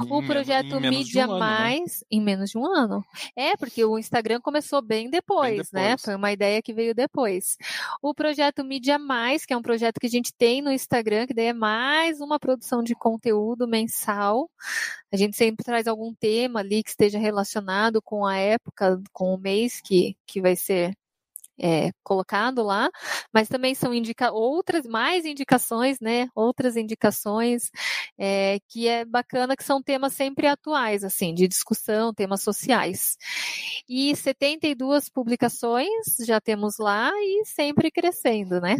Em 0.00 0.12
o 0.12 0.26
projeto 0.26 0.80
Mídia 0.80 1.28
um 1.28 1.38
Mais, 1.38 2.00
né? 2.00 2.06
em 2.10 2.20
menos 2.20 2.50
de 2.50 2.58
um 2.58 2.66
ano. 2.66 3.04
É, 3.36 3.56
porque 3.56 3.84
o 3.84 3.98
Instagram 3.98 4.40
começou 4.40 4.82
bem 4.82 5.10
depois, 5.10 5.50
bem 5.50 5.56
depois, 5.58 5.72
né? 5.72 5.96
Foi 5.98 6.14
uma 6.14 6.32
ideia 6.32 6.62
que 6.62 6.72
veio 6.72 6.94
depois. 6.94 7.56
O 8.02 8.14
projeto 8.14 8.64
Mídia 8.64 8.98
Mais, 8.98 9.44
que 9.44 9.52
é 9.52 9.56
um 9.56 9.62
projeto 9.62 10.00
que 10.00 10.06
a 10.06 10.10
gente 10.10 10.32
tem 10.32 10.62
no 10.62 10.72
Instagram, 10.72 11.26
que 11.26 11.34
daí 11.34 11.46
é 11.46 11.52
mais 11.52 12.20
uma 12.20 12.38
produção 12.38 12.82
de 12.82 12.94
conteúdo 12.94 13.19
conteúdo 13.20 13.68
mensal. 13.68 14.50
A 15.12 15.16
gente 15.16 15.36
sempre 15.36 15.64
traz 15.64 15.86
algum 15.86 16.14
tema 16.14 16.60
ali 16.60 16.82
que 16.82 16.90
esteja 16.90 17.18
relacionado 17.18 18.00
com 18.02 18.26
a 18.26 18.36
época, 18.38 19.00
com 19.12 19.34
o 19.34 19.38
mês 19.38 19.80
que, 19.82 20.16
que 20.26 20.40
vai 20.40 20.56
ser 20.56 20.94
é, 21.60 21.90
colocado 22.02 22.62
lá, 22.62 22.90
mas 23.32 23.48
também 23.48 23.74
são 23.74 23.92
indica 23.92 24.32
outras 24.32 24.86
mais 24.86 25.24
indicações, 25.24 25.98
né? 26.00 26.28
Outras 26.34 26.76
indicações 26.76 27.70
é, 28.18 28.58
que 28.68 28.88
é 28.88 29.04
bacana 29.04 29.56
que 29.56 29.64
são 29.64 29.82
temas 29.82 30.14
sempre 30.14 30.46
atuais, 30.46 31.04
assim, 31.04 31.34
de 31.34 31.46
discussão, 31.46 32.14
temas 32.14 32.42
sociais. 32.42 33.16
E 33.88 34.14
72 34.16 35.08
publicações 35.08 35.88
já 36.26 36.40
temos 36.40 36.78
lá 36.78 37.10
e 37.14 37.44
sempre 37.44 37.90
crescendo, 37.90 38.60
né? 38.60 38.76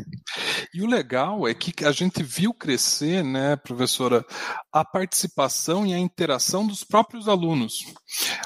E 0.73 0.83
o 0.83 0.87
legal 0.87 1.47
é 1.47 1.55
que 1.55 1.85
a 1.85 1.93
gente 1.93 2.23
viu 2.23 2.55
crescer, 2.55 3.23
né, 3.23 3.57
professora, 3.57 4.25
a 4.73 4.85
participação 4.85 5.87
e 5.87 5.93
a 5.93 5.99
interação 5.99 6.67
dos 6.67 6.85
próprios 6.85 7.29
alunos. 7.29 7.85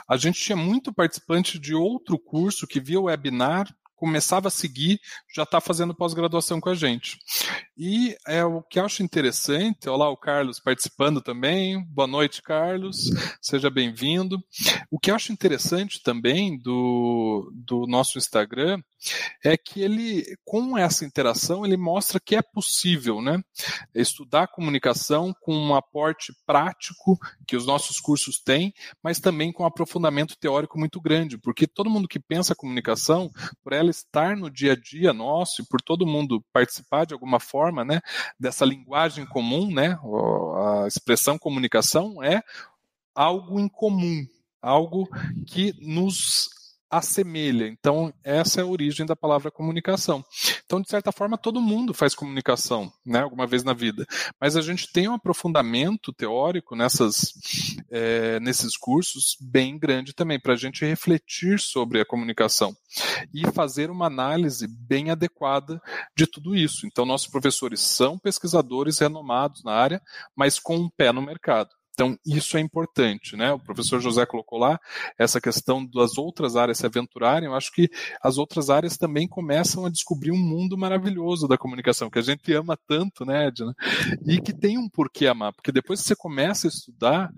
A 0.09 0.17
gente 0.17 0.41
tinha 0.41 0.57
muito 0.57 0.93
participante 0.93 1.59
de 1.59 1.75
outro 1.75 2.19
curso 2.19 2.67
que 2.67 2.81
via 2.81 3.01
o 3.01 3.05
webinar 3.05 3.67
começava 4.05 4.49
a 4.49 4.51
seguir, 4.51 5.01
já 5.35 5.45
está 5.45 5.63
fazendo 5.63 5.95
pós-graduação 5.95 6.61
com 6.61 6.69
a 6.69 6.75
gente. 6.75 7.17
E 7.75 8.15
é 8.29 8.45
o 8.45 8.63
que 8.63 8.79
eu 8.79 8.85
acho 8.85 9.03
interessante, 9.03 9.89
olha 9.89 9.97
lá 9.97 10.11
o 10.11 10.17
Carlos 10.17 10.61
participando 10.61 11.23
também. 11.23 11.83
Boa 11.87 12.07
noite, 12.07 12.43
Carlos. 12.43 13.11
Seja 13.41 13.71
bem-vindo. 13.71 14.39
O 14.91 15.01
que 15.01 15.11
eu 15.11 15.15
acho 15.15 15.33
interessante 15.33 16.03
também 16.03 16.59
do, 16.59 17.51
do 17.55 17.87
nosso 17.87 18.19
Instagram 18.19 18.79
é 19.43 19.57
que 19.57 19.81
ele, 19.81 20.25
com 20.45 20.77
essa 20.77 21.05
interação, 21.05 21.65
ele 21.65 21.77
mostra 21.77 22.21
que 22.21 22.37
é 22.37 22.43
possível, 22.43 23.21
né? 23.21 23.43
Estudar 23.95 24.49
comunicação 24.49 25.35
com 25.41 25.57
um 25.57 25.75
aporte 25.75 26.33
prático 26.47 27.19
que 27.47 27.57
os 27.57 27.67
nossos 27.67 28.01
cursos 28.01 28.39
têm, 28.39 28.73
mas 29.03 29.19
também 29.19 29.53
com 29.53 29.63
um 29.63 29.67
aprofundamento 29.67 30.37
teórico 30.39 30.79
muito 30.79 31.01
grande, 31.01 31.39
porque 31.39 31.67
todo 31.67 31.91
mundo 31.91 32.09
que 32.09 32.21
pensa 32.21 32.55
comunicação, 32.55 33.31
por 33.63 33.73
ela 33.73 33.91
estar 33.95 34.37
no 34.37 34.51
dia 34.51 34.73
a 34.73 34.77
dia 34.77 35.13
nosso 35.13 35.63
e 35.63 35.67
por 35.67 35.81
todo 35.81 36.07
mundo 36.07 36.45
participar 36.53 37.07
de 37.07 37.15
alguma 37.15 37.39
forma, 37.41 37.85
né, 37.85 38.01
dessa 38.39 38.65
linguagem 38.65 39.27
comum, 39.27 39.73
né? 39.73 39.99
A 40.83 40.87
expressão 40.87 41.39
comunicação 41.39 42.23
é 42.23 42.43
algo 43.15 43.61
em 43.61 43.69
comum, 43.69 44.27
algo 44.61 45.09
que 45.47 45.75
nos 45.81 46.64
assemelha. 46.97 47.67
Então, 47.67 48.13
essa 48.23 48.61
é 48.61 48.63
a 48.63 48.67
origem 48.67 49.07
da 49.07 49.17
palavra 49.17 49.51
comunicação. 49.51 50.25
Então, 50.65 50.81
de 50.81 50.89
certa 50.89 51.13
forma, 51.13 51.37
todo 51.37 51.61
mundo 51.61 51.95
faz 51.95 52.15
comunicação, 52.15 52.93
né, 53.05 53.21
alguma 53.21 53.47
vez 53.47 53.63
na 53.63 53.73
vida. 53.73 54.07
Mas 54.41 54.57
a 54.57 54.63
gente 54.63 54.91
tem 54.93 55.09
um 55.09 55.15
aprofundamento 55.15 56.13
teórico 56.13 56.75
nessas, 56.77 57.33
é, 57.91 58.39
nesses 58.41 58.77
cursos 58.77 59.37
bem 59.41 59.79
grande 59.79 60.13
também, 60.13 60.41
para 60.41 60.55
a 60.55 60.57
gente 60.57 60.85
refletir 60.85 61.61
sobre 61.61 62.01
a 62.01 62.07
comunicação 62.07 62.75
e 63.33 63.51
fazer 63.53 63.91
uma 63.91 64.07
análise 64.07 64.67
bem 64.69 65.11
adequada 65.11 65.81
de 66.17 66.27
tudo 66.27 66.55
isso. 66.55 66.87
Então, 66.87 67.05
nossos 67.05 67.29
professores 67.29 67.81
são 67.81 68.19
pesquisadores 68.19 68.99
renomados 68.99 69.63
na 69.65 69.73
área, 69.73 70.03
mas 70.37 70.59
com 70.59 70.77
um 70.77 70.91
pé 70.91 71.13
no 71.13 71.23
mercado. 71.23 71.71
Então, 71.95 72.19
isso 72.27 72.57
é 72.57 72.61
importante, 72.61 73.37
né? 73.37 73.53
O 73.53 73.59
professor 73.59 74.01
José 74.01 74.27
colocou 74.27 74.59
lá 74.59 74.81
essa 75.17 75.41
questão 75.41 75.87
das 75.87 76.19
outras 76.19 76.57
áreas 76.57 76.79
se 76.79 76.87
aventurarem. 76.87 77.47
Eu 77.49 77.55
acho 77.55 77.71
que 77.73 77.89
as 78.21 78.37
outras 78.37 78.69
áreas 78.69 78.97
também 78.97 79.29
começam 79.29 79.87
a 79.87 79.91
descobrir 79.91 80.33
um 80.33 80.37
mundo 80.37 80.77
maravilhoso 80.77 81.47
da 81.47 81.57
comunicação, 81.57 82.11
que 82.11 82.19
a 82.19 82.23
gente 82.23 82.53
ama 82.53 82.77
tanto, 82.89 83.25
né, 83.25 83.47
Edna? 83.47 83.73
E 84.27 84.41
que 84.41 84.53
tem 84.53 84.77
um 84.77 84.89
porquê 84.89 85.29
amar, 85.29 85.53
porque 85.53 85.71
depois 85.71 86.01
que 86.01 86.09
você 86.09 86.17
começa 86.17 86.67
a 86.67 86.71
estudar, 86.71 87.31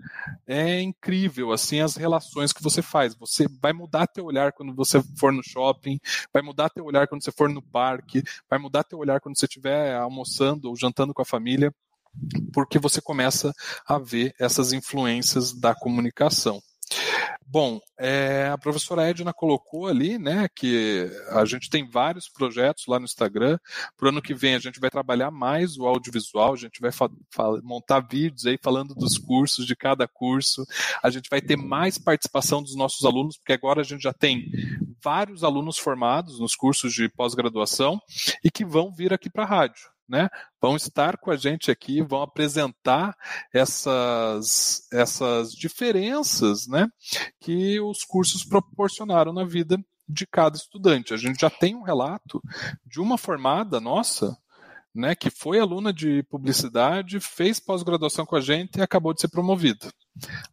é 0.47 0.81
incrível, 0.81 1.51
assim, 1.51 1.79
as 1.79 1.95
relações 1.95 2.51
que 2.51 2.63
você 2.63 2.81
faz. 2.81 3.13
Você 3.15 3.45
vai 3.61 3.73
mudar 3.73 4.07
teu 4.07 4.25
olhar 4.25 4.51
quando 4.53 4.73
você 4.73 5.03
for 5.19 5.31
no 5.31 5.43
shopping, 5.43 5.99
vai 6.33 6.41
mudar 6.41 6.69
teu 6.69 6.83
olhar 6.83 7.07
quando 7.07 7.23
você 7.23 7.31
for 7.31 7.47
no 7.47 7.61
parque, 7.61 8.23
vai 8.49 8.57
mudar 8.57 8.83
teu 8.83 8.97
olhar 8.97 9.19
quando 9.19 9.37
você 9.37 9.45
estiver 9.45 9.95
almoçando 9.95 10.67
ou 10.67 10.75
jantando 10.75 11.13
com 11.13 11.21
a 11.21 11.25
família 11.25 11.71
porque 12.53 12.79
você 12.79 13.01
começa 13.01 13.53
a 13.85 13.97
ver 13.97 14.33
essas 14.39 14.73
influências 14.73 15.53
da 15.53 15.75
comunicação. 15.75 16.61
Bom, 17.49 17.79
é, 17.97 18.49
a 18.51 18.57
professora 18.57 19.09
Edna 19.09 19.33
colocou 19.33 19.87
ali, 19.87 20.17
né, 20.17 20.49
que 20.53 21.09
a 21.29 21.45
gente 21.45 21.69
tem 21.69 21.89
vários 21.89 22.27
projetos 22.27 22.85
lá 22.87 22.99
no 22.99 23.05
Instagram. 23.05 23.57
Para 23.95 24.07
o 24.07 24.09
ano 24.09 24.21
que 24.21 24.33
vem 24.33 24.55
a 24.55 24.59
gente 24.59 24.81
vai 24.81 24.89
trabalhar 24.89 25.31
mais 25.31 25.77
o 25.77 25.85
audiovisual, 25.85 26.53
a 26.53 26.57
gente 26.57 26.81
vai 26.81 26.91
montar 27.63 28.01
vídeos 28.01 28.45
aí 28.45 28.57
falando 28.61 28.93
dos 28.93 29.17
cursos, 29.17 29.65
de 29.65 29.77
cada 29.77 30.07
curso. 30.09 30.65
A 31.01 31.09
gente 31.09 31.29
vai 31.29 31.41
ter 31.41 31.55
mais 31.55 31.97
participação 31.97 32.61
dos 32.61 32.75
nossos 32.75 33.05
alunos, 33.05 33.37
porque 33.37 33.53
agora 33.53 33.79
a 33.79 33.85
gente 33.85 34.01
já 34.01 34.13
tem 34.13 34.51
vários 35.01 35.41
alunos 35.41 35.77
formados 35.77 36.39
nos 36.39 36.53
cursos 36.53 36.93
de 36.93 37.07
pós-graduação 37.07 37.97
e 38.43 38.51
que 38.51 38.65
vão 38.65 38.93
vir 38.93 39.13
aqui 39.13 39.29
para 39.29 39.43
a 39.43 39.47
rádio 39.47 39.96
né, 40.07 40.29
vão 40.61 40.75
estar 40.75 41.17
com 41.17 41.31
a 41.31 41.35
gente 41.35 41.69
aqui, 41.69 42.01
vão 42.01 42.21
apresentar 42.21 43.15
essas, 43.53 44.87
essas 44.91 45.51
diferenças 45.51 46.67
né, 46.67 46.87
que 47.39 47.79
os 47.79 48.03
cursos 48.03 48.43
proporcionaram 48.43 49.33
na 49.33 49.43
vida 49.43 49.77
de 50.07 50.25
cada 50.25 50.55
estudante. 50.55 51.13
A 51.13 51.17
gente 51.17 51.41
já 51.41 51.49
tem 51.49 51.75
um 51.75 51.83
relato 51.83 52.41
de 52.85 53.01
uma 53.01 53.17
formada 53.17 53.79
nossa, 53.79 54.35
né, 54.95 55.13
que 55.13 55.29
foi 55.29 55.59
aluna 55.59 55.93
de 55.93 56.23
publicidade, 56.23 57.19
fez 57.19 57.59
pós-graduação 57.59 58.25
com 58.25 58.35
a 58.35 58.41
gente 58.41 58.77
e 58.77 58.81
acabou 58.81 59.13
de 59.13 59.21
ser 59.21 59.27
promovida 59.27 59.89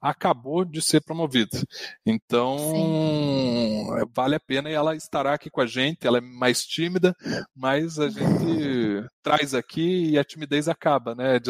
acabou 0.00 0.64
de 0.64 0.82
ser 0.82 1.00
promovida. 1.00 1.62
Então, 2.04 2.58
Sim. 2.58 3.86
vale 4.14 4.34
a 4.34 4.40
pena 4.40 4.70
e 4.70 4.74
ela 4.74 4.94
estará 4.94 5.34
aqui 5.34 5.50
com 5.50 5.60
a 5.60 5.66
gente. 5.66 6.06
Ela 6.06 6.18
é 6.18 6.20
mais 6.20 6.64
tímida, 6.64 7.14
mas 7.54 7.98
a 7.98 8.08
gente 8.08 9.04
traz 9.24 9.54
aqui 9.54 10.10
e 10.10 10.18
a 10.18 10.22
timidez 10.22 10.68
acaba, 10.68 11.14
né? 11.14 11.40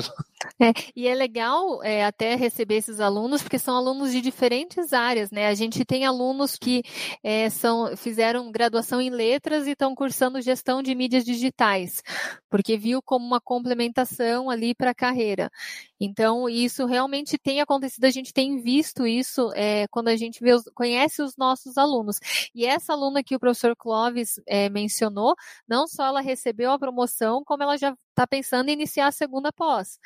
É, 0.61 0.73
e 0.95 1.09
é 1.09 1.15
legal 1.15 1.83
é, 1.83 2.05
até 2.05 2.37
receber 2.37 2.77
esses 2.77 3.01
alunos, 3.01 3.43
porque 3.43 3.59
são 3.59 3.77
alunos 3.77 4.13
de 4.13 4.21
diferentes 4.21 4.93
áreas, 4.93 5.31
né? 5.33 5.49
A 5.49 5.55
gente 5.55 5.85
tem 5.85 6.07
alunos 6.07 6.57
que 6.57 6.83
é, 7.23 7.51
são, 7.51 7.97
fizeram 7.97 8.53
graduação 8.53 9.01
em 9.01 9.11
letras 9.11 9.67
e 9.67 9.71
estão 9.71 9.95
cursando 9.95 10.41
gestão 10.41 10.83
de 10.83 10.95
mídias 10.95 11.25
digitais, 11.25 12.03
porque 12.49 12.79
viu 12.79 13.03
como 13.03 13.27
uma 13.27 13.41
complementação 13.41 14.49
ali 14.49 14.73
para 14.75 14.91
a 14.91 14.95
carreira. 14.95 15.51
Então, 15.99 16.49
isso 16.49 16.85
realmente 16.87 17.39
tem 17.39 17.61
acontecido, 17.61 18.05
a 18.05 18.11
gente 18.11 18.33
tem 18.33 18.61
visto 18.61 19.07
isso 19.07 19.51
é, 19.55 19.87
quando 19.89 20.09
a 20.09 20.17
gente 20.17 20.41
conhece 20.75 21.23
os 21.23 21.37
nossos 21.37 21.79
alunos. 21.79 22.21
E 22.55 22.67
essa 22.67 22.93
aluna 22.93 23.23
que 23.23 23.35
o 23.35 23.41
professor 23.41 23.75
Clóvis 23.75 24.41
é, 24.47 24.69
mencionou, 24.69 25.35
não 25.67 25.89
só 25.89 26.07
ela 26.07 26.21
recebeu 26.21 26.71
a 26.71 26.79
promoção, 26.79 27.43
como 27.45 27.64
ela 27.65 27.77
já 27.77 27.97
está 28.11 28.27
pensando 28.27 28.69
em 28.69 28.73
iniciar 28.73 29.09
a 29.09 29.13
segunda 29.13 29.53
pós 29.53 29.99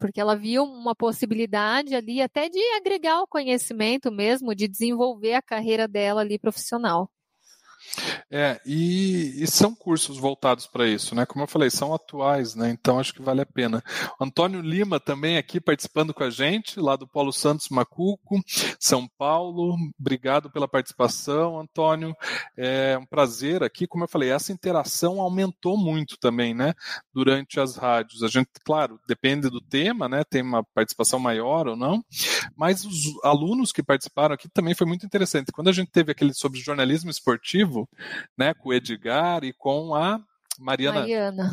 porque 0.00 0.18
ela 0.18 0.34
viu 0.34 0.64
uma 0.64 0.96
possibilidade 0.96 1.94
ali 1.94 2.22
até 2.22 2.48
de 2.48 2.58
agregar 2.74 3.20
o 3.20 3.26
conhecimento 3.26 4.10
mesmo, 4.10 4.54
de 4.54 4.66
desenvolver 4.66 5.34
a 5.34 5.42
carreira 5.42 5.86
dela 5.86 6.22
ali 6.22 6.38
profissional. 6.38 7.10
É, 8.30 8.60
e, 8.64 9.42
e, 9.42 9.46
são 9.46 9.74
cursos 9.74 10.18
voltados 10.18 10.66
para 10.66 10.86
isso, 10.86 11.14
né? 11.14 11.26
Como 11.26 11.42
eu 11.42 11.48
falei, 11.48 11.70
são 11.70 11.92
atuais, 11.92 12.54
né? 12.54 12.70
Então 12.70 12.98
acho 12.98 13.12
que 13.12 13.22
vale 13.22 13.40
a 13.40 13.46
pena. 13.46 13.82
Antônio 14.20 14.60
Lima 14.60 15.00
também 15.00 15.36
aqui 15.36 15.60
participando 15.60 16.14
com 16.14 16.22
a 16.22 16.30
gente, 16.30 16.78
lá 16.78 16.96
do 16.96 17.08
Polo 17.08 17.32
Santos 17.32 17.68
Macuco, 17.68 18.40
São 18.78 19.08
Paulo. 19.18 19.76
Obrigado 19.98 20.50
pela 20.50 20.68
participação, 20.68 21.58
Antônio. 21.58 22.14
É 22.56 22.96
um 22.98 23.06
prazer 23.06 23.62
aqui. 23.62 23.86
Como 23.86 24.04
eu 24.04 24.08
falei, 24.08 24.30
essa 24.30 24.52
interação 24.52 25.20
aumentou 25.20 25.76
muito 25.76 26.16
também, 26.18 26.54
né? 26.54 26.74
Durante 27.12 27.58
as 27.58 27.76
rádios. 27.76 28.22
A 28.22 28.28
gente, 28.28 28.50
claro, 28.64 29.00
depende 29.08 29.50
do 29.50 29.60
tema, 29.60 30.08
né? 30.08 30.22
Tem 30.24 30.42
uma 30.42 30.62
participação 30.62 31.18
maior 31.18 31.66
ou 31.66 31.76
não, 31.76 32.04
mas 32.56 32.84
os 32.84 33.18
alunos 33.24 33.72
que 33.72 33.82
participaram 33.82 34.34
aqui 34.34 34.48
também 34.48 34.74
foi 34.74 34.86
muito 34.86 35.04
interessante. 35.04 35.52
Quando 35.52 35.68
a 35.68 35.72
gente 35.72 35.90
teve 35.90 36.12
aquele 36.12 36.32
sobre 36.32 36.60
jornalismo 36.60 37.10
esportivo, 37.10 37.69
né, 38.36 38.54
com 38.54 38.70
o 38.70 38.72
Edgar 38.72 39.44
e 39.44 39.52
com 39.52 39.94
a 39.94 40.20
Mariana. 40.58 41.00
Mariana. 41.00 41.50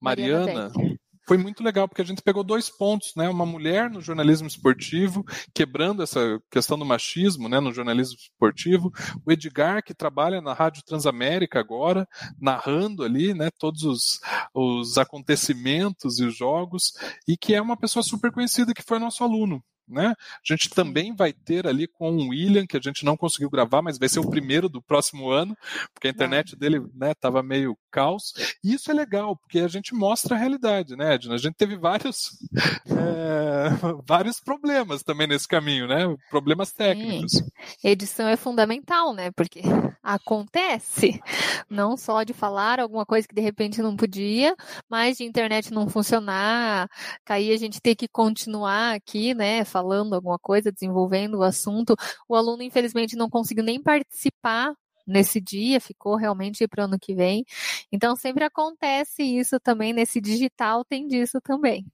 Mariana. 0.00 0.46
Mariana 0.46 0.98
foi 1.26 1.36
muito 1.38 1.62
legal 1.62 1.88
porque 1.88 2.02
a 2.02 2.04
gente 2.04 2.22
pegou 2.22 2.42
dois 2.42 2.68
pontos, 2.68 3.12
né? 3.16 3.28
Uma 3.28 3.46
mulher 3.46 3.88
no 3.88 4.00
jornalismo 4.00 4.46
esportivo, 4.46 5.24
quebrando 5.54 6.02
essa 6.02 6.40
questão 6.50 6.78
do 6.78 6.84
machismo, 6.84 7.48
né, 7.48 7.60
no 7.60 7.72
jornalismo 7.72 8.16
esportivo. 8.18 8.92
O 9.24 9.30
Edgar 9.30 9.82
que 9.82 9.94
trabalha 9.94 10.40
na 10.40 10.52
Rádio 10.52 10.82
Transamérica 10.84 11.60
agora, 11.60 12.06
narrando 12.40 13.04
ali, 13.04 13.34
né, 13.34 13.50
todos 13.58 13.82
os, 13.84 14.20
os 14.54 14.98
acontecimentos 14.98 16.18
e 16.18 16.24
os 16.24 16.36
jogos 16.36 16.92
e 17.26 17.36
que 17.36 17.54
é 17.54 17.62
uma 17.62 17.76
pessoa 17.76 18.02
super 18.02 18.32
conhecida 18.32 18.74
que 18.74 18.82
foi 18.82 18.98
nosso 18.98 19.22
aluno, 19.22 19.62
né? 19.92 20.14
A 20.18 20.40
gente 20.44 20.70
também 20.70 21.14
vai 21.14 21.32
ter 21.32 21.66
ali 21.66 21.86
com 21.86 22.10
o 22.10 22.28
William, 22.28 22.66
que 22.66 22.76
a 22.76 22.80
gente 22.80 23.04
não 23.04 23.16
conseguiu 23.16 23.50
gravar, 23.50 23.82
mas 23.82 23.98
vai 23.98 24.08
ser 24.08 24.20
o 24.20 24.28
primeiro 24.28 24.68
do 24.68 24.80
próximo 24.80 25.30
ano, 25.30 25.56
porque 25.92 26.08
a 26.08 26.10
internet 26.10 26.56
dele 26.56 26.82
estava 27.02 27.42
né, 27.42 27.48
meio 27.48 27.76
caos. 27.90 28.32
E 28.64 28.72
isso 28.72 28.90
é 28.90 28.94
legal, 28.94 29.36
porque 29.36 29.60
a 29.60 29.68
gente 29.68 29.94
mostra 29.94 30.34
a 30.34 30.38
realidade, 30.38 30.96
né, 30.96 31.14
Edna? 31.14 31.34
A 31.34 31.38
gente 31.38 31.54
teve 31.54 31.76
vários, 31.76 32.38
é, 32.86 33.68
vários 34.06 34.40
problemas 34.40 35.02
também 35.02 35.26
nesse 35.26 35.46
caminho, 35.46 35.86
né? 35.86 36.16
Problemas 36.30 36.72
técnicos. 36.72 37.32
Sim. 37.32 37.44
Edição 37.84 38.28
é 38.28 38.36
fundamental, 38.36 39.12
né? 39.12 39.30
Porque 39.32 39.60
acontece, 40.02 41.20
não 41.68 41.96
só 41.96 42.22
de 42.22 42.32
falar 42.32 42.80
alguma 42.80 43.04
coisa 43.04 43.28
que 43.28 43.34
de 43.34 43.42
repente 43.42 43.82
não 43.82 43.96
podia, 43.96 44.56
mas 44.88 45.18
de 45.18 45.24
internet 45.24 45.72
não 45.72 45.88
funcionar, 45.88 46.88
cair 47.24 47.52
a 47.52 47.58
gente 47.58 47.80
ter 47.80 47.94
que 47.94 48.08
continuar 48.08 48.94
aqui, 48.94 49.34
né? 49.34 49.64
falando 49.64 49.81
alguma 49.82 50.38
coisa, 50.38 50.72
desenvolvendo 50.72 51.38
o 51.38 51.42
assunto, 51.42 51.94
o 52.28 52.34
aluno 52.34 52.62
infelizmente 52.62 53.16
não 53.16 53.28
conseguiu 53.30 53.64
nem 53.64 53.82
participar 53.82 54.74
nesse 55.06 55.40
dia, 55.40 55.80
ficou 55.80 56.16
realmente 56.16 56.66
para 56.68 56.82
o 56.82 56.84
ano 56.86 56.98
que 56.98 57.14
vem. 57.14 57.44
Então 57.90 58.14
sempre 58.16 58.44
acontece 58.44 59.22
isso 59.22 59.58
também 59.60 59.92
nesse 59.92 60.20
digital, 60.20 60.84
tem 60.84 61.06
disso 61.06 61.40
também. 61.40 61.86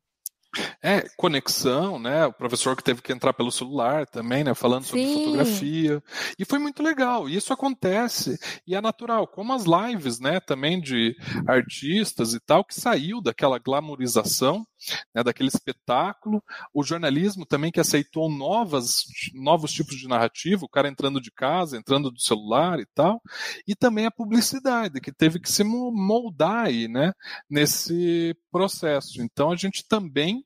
É, 0.83 1.07
conexão, 1.17 1.99
né? 1.99 2.27
O 2.27 2.33
professor 2.33 2.75
que 2.75 2.83
teve 2.83 3.03
que 3.03 3.13
entrar 3.13 3.33
pelo 3.33 3.53
celular 3.53 4.07
também, 4.07 4.43
né? 4.43 4.55
Falando 4.55 4.85
sobre 4.85 5.07
Sim. 5.07 5.25
fotografia. 5.25 6.03
E 6.39 6.45
foi 6.45 6.59
muito 6.59 6.83
legal. 6.83 7.29
E 7.29 7.37
isso 7.37 7.53
acontece. 7.53 8.39
E 8.67 8.75
é 8.75 8.81
natural. 8.81 9.27
Como 9.27 9.53
as 9.53 9.65
lives, 9.65 10.19
né? 10.19 10.41
Também 10.41 10.81
de 10.81 11.15
artistas 11.47 12.33
e 12.33 12.41
tal, 12.41 12.65
que 12.65 12.75
saiu 12.75 13.21
daquela 13.21 13.59
glamorização, 13.59 14.67
né? 15.15 15.23
Daquele 15.23 15.49
espetáculo. 15.49 16.43
O 16.73 16.83
jornalismo 16.83 17.45
também 17.45 17.71
que 17.71 17.81
aceitou 17.81 18.31
novas, 18.31 19.05
novos 19.35 19.73
tipos 19.73 19.97
de 19.97 20.09
narrativa. 20.09 20.65
O 20.65 20.69
cara 20.69 20.89
entrando 20.89 21.21
de 21.21 21.31
casa, 21.31 21.77
entrando 21.77 22.11
do 22.11 22.21
celular 22.21 22.81
e 22.81 22.87
tal. 22.95 23.21
E 23.67 23.77
também 23.77 24.07
a 24.07 24.11
publicidade, 24.11 25.01
que 25.01 25.13
teve 25.13 25.39
que 25.39 25.51
se 25.51 25.63
moldar 25.63 26.67
aí, 26.67 26.89
né? 26.89 27.13
Nesse 27.51 28.35
processo. 28.51 29.21
Então 29.23 29.53
a 29.53 29.57
gente 29.57 29.87
também 29.87 30.43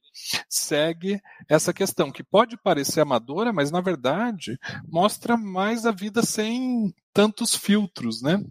segue 0.49 1.21
essa 1.49 1.73
questão, 1.73 2.11
que 2.11 2.23
pode 2.23 2.57
parecer 2.57 3.01
amadora, 3.01 3.53
mas 3.53 3.71
na 3.71 3.81
verdade 3.81 4.59
mostra 4.89 5.37
mais 5.37 5.87
a 5.87 5.91
vida 5.91 6.23
sem 6.23 6.95
tantos 7.13 7.55
filtros, 7.55 8.23
né? 8.23 8.43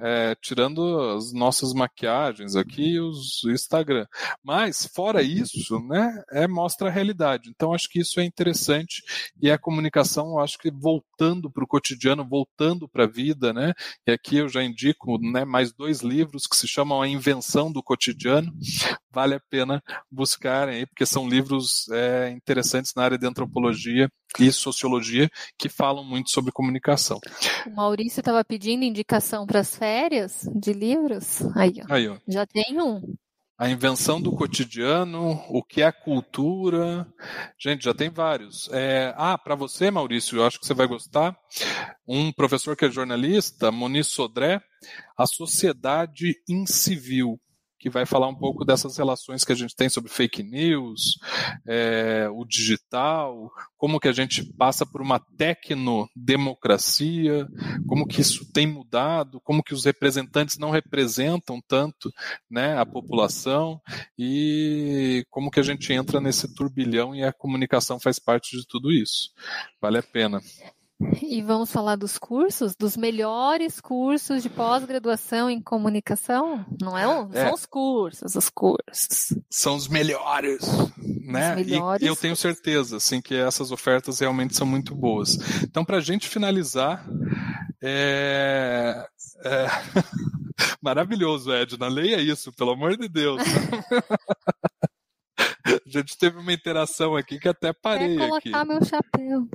É, 0.00 0.34
tirando 0.40 1.00
as 1.16 1.32
nossas 1.32 1.72
maquiagens 1.72 2.56
aqui, 2.56 2.98
os 2.98 3.42
o 3.44 3.50
Instagram. 3.50 4.06
Mas 4.42 4.88
fora 4.94 5.22
isso, 5.22 5.78
né? 5.80 6.22
É 6.30 6.46
mostra 6.46 6.88
a 6.88 6.92
realidade. 6.92 7.50
Então 7.50 7.72
acho 7.72 7.88
que 7.88 8.00
isso 8.00 8.20
é 8.20 8.24
interessante 8.24 9.02
e 9.40 9.50
a 9.50 9.58
comunicação, 9.58 10.38
acho 10.38 10.58
que 10.58 10.70
voltando 10.70 11.50
para 11.50 11.64
o 11.64 11.66
cotidiano, 11.66 12.26
voltando 12.26 12.88
para 12.88 13.04
a 13.04 13.08
vida, 13.08 13.52
né? 13.52 13.72
E 14.06 14.12
aqui 14.12 14.36
eu 14.36 14.48
já 14.48 14.62
indico, 14.62 15.18
né? 15.18 15.44
Mais 15.44 15.72
dois 15.72 16.00
livros 16.00 16.46
que 16.46 16.56
se 16.56 16.66
chamam 16.66 17.02
A 17.02 17.08
Invenção 17.08 17.70
do 17.70 17.82
Cotidiano. 17.82 18.52
Vale 19.10 19.34
a 19.34 19.40
pena 19.50 19.82
buscarem 20.10 20.76
aí, 20.76 20.86
porque 20.86 21.06
são 21.06 21.28
livros 21.28 21.88
é, 21.90 22.30
interessantes 22.30 22.92
na 22.94 23.02
área 23.02 23.18
de 23.18 23.26
antropologia 23.26 24.08
e 24.38 24.52
sociologia 24.52 25.28
que 25.58 25.68
falam 25.68 26.04
muito 26.04 26.30
sobre 26.30 26.52
comunicação. 26.52 27.18
O 27.66 27.80
Maurício 27.98 28.20
estava 28.20 28.44
pedindo 28.44 28.84
indicação 28.84 29.44
para 29.44 29.58
as 29.58 29.74
férias 29.74 30.48
de 30.54 30.72
livros. 30.72 31.42
Aí, 31.56 31.72
ó. 31.82 31.92
Aí, 31.92 32.08
ó. 32.08 32.16
Já 32.28 32.46
tem 32.46 32.80
um. 32.80 33.02
A 33.58 33.68
invenção 33.68 34.20
do 34.20 34.30
cotidiano, 34.30 35.32
o 35.48 35.64
que 35.64 35.82
é 35.82 35.90
cultura. 35.90 37.12
Gente, 37.58 37.86
já 37.86 37.92
tem 37.92 38.08
vários. 38.08 38.70
É... 38.72 39.12
ah, 39.16 39.36
para 39.36 39.56
você, 39.56 39.90
Maurício, 39.90 40.38
eu 40.38 40.46
acho 40.46 40.60
que 40.60 40.66
você 40.66 40.74
vai 40.74 40.86
gostar. 40.86 41.36
Um 42.06 42.30
professor 42.30 42.76
que 42.76 42.84
é 42.84 42.88
jornalista, 42.88 43.72
Moniz 43.72 44.06
Sodré, 44.06 44.62
A 45.18 45.26
Sociedade 45.26 46.36
Incivil 46.48 47.40
que 47.78 47.88
vai 47.88 48.04
falar 48.04 48.28
um 48.28 48.34
pouco 48.34 48.64
dessas 48.64 48.96
relações 48.96 49.44
que 49.44 49.52
a 49.52 49.54
gente 49.54 49.76
tem 49.76 49.88
sobre 49.88 50.10
fake 50.10 50.42
news, 50.42 51.18
é, 51.66 52.28
o 52.32 52.44
digital, 52.44 53.50
como 53.76 54.00
que 54.00 54.08
a 54.08 54.12
gente 54.12 54.44
passa 54.54 54.84
por 54.84 55.00
uma 55.00 55.20
tecnodemocracia, 55.36 57.46
como 57.86 58.06
que 58.06 58.20
isso 58.20 58.50
tem 58.52 58.66
mudado, 58.66 59.40
como 59.40 59.62
que 59.62 59.74
os 59.74 59.84
representantes 59.84 60.58
não 60.58 60.70
representam 60.70 61.60
tanto 61.66 62.12
né, 62.50 62.76
a 62.78 62.84
população 62.84 63.80
e 64.18 65.24
como 65.30 65.50
que 65.50 65.60
a 65.60 65.64
gente 65.64 65.92
entra 65.92 66.20
nesse 66.20 66.52
turbilhão 66.54 67.14
e 67.14 67.22
a 67.22 67.32
comunicação 67.32 68.00
faz 68.00 68.18
parte 68.18 68.56
de 68.56 68.66
tudo 68.66 68.90
isso. 68.90 69.30
Vale 69.80 69.98
a 69.98 70.02
pena. 70.02 70.40
E 71.22 71.40
vamos 71.42 71.70
falar 71.70 71.94
dos 71.94 72.18
cursos, 72.18 72.74
dos 72.74 72.96
melhores 72.96 73.80
cursos 73.80 74.42
de 74.42 74.50
pós-graduação 74.50 75.48
em 75.48 75.60
comunicação? 75.60 76.66
Não 76.80 76.98
é, 76.98 77.06
um, 77.06 77.30
é, 77.32 77.44
são 77.44 77.54
os 77.54 77.66
cursos, 77.66 78.34
os 78.34 78.50
cursos. 78.50 79.38
São 79.48 79.76
os 79.76 79.86
melhores, 79.86 80.60
né? 81.24 81.50
Os 81.50 81.66
melhores. 81.66 82.02
E 82.02 82.06
eu 82.06 82.16
tenho 82.16 82.34
certeza, 82.34 82.96
assim, 82.96 83.20
que 83.20 83.36
essas 83.36 83.70
ofertas 83.70 84.18
realmente 84.18 84.56
são 84.56 84.66
muito 84.66 84.92
boas. 84.92 85.38
Então, 85.62 85.84
para 85.84 85.98
a 85.98 86.00
gente 86.00 86.28
finalizar, 86.28 87.06
é, 87.80 89.06
é... 89.44 89.66
maravilhoso, 90.82 91.52
Edna, 91.52 91.86
leia 91.86 92.20
isso, 92.20 92.52
pelo 92.52 92.72
amor 92.72 92.96
de 92.96 93.08
Deus. 93.08 93.40
A 95.68 95.90
gente 95.90 96.16
teve 96.16 96.38
uma 96.38 96.52
interação 96.52 97.16
aqui 97.16 97.38
que 97.38 97.48
até 97.48 97.72
parei 97.72 98.16
Quer 98.16 98.28
colocar 98.28 98.60
aqui. 98.60 98.68
meu 98.68 98.84
chapéu. 98.84 99.48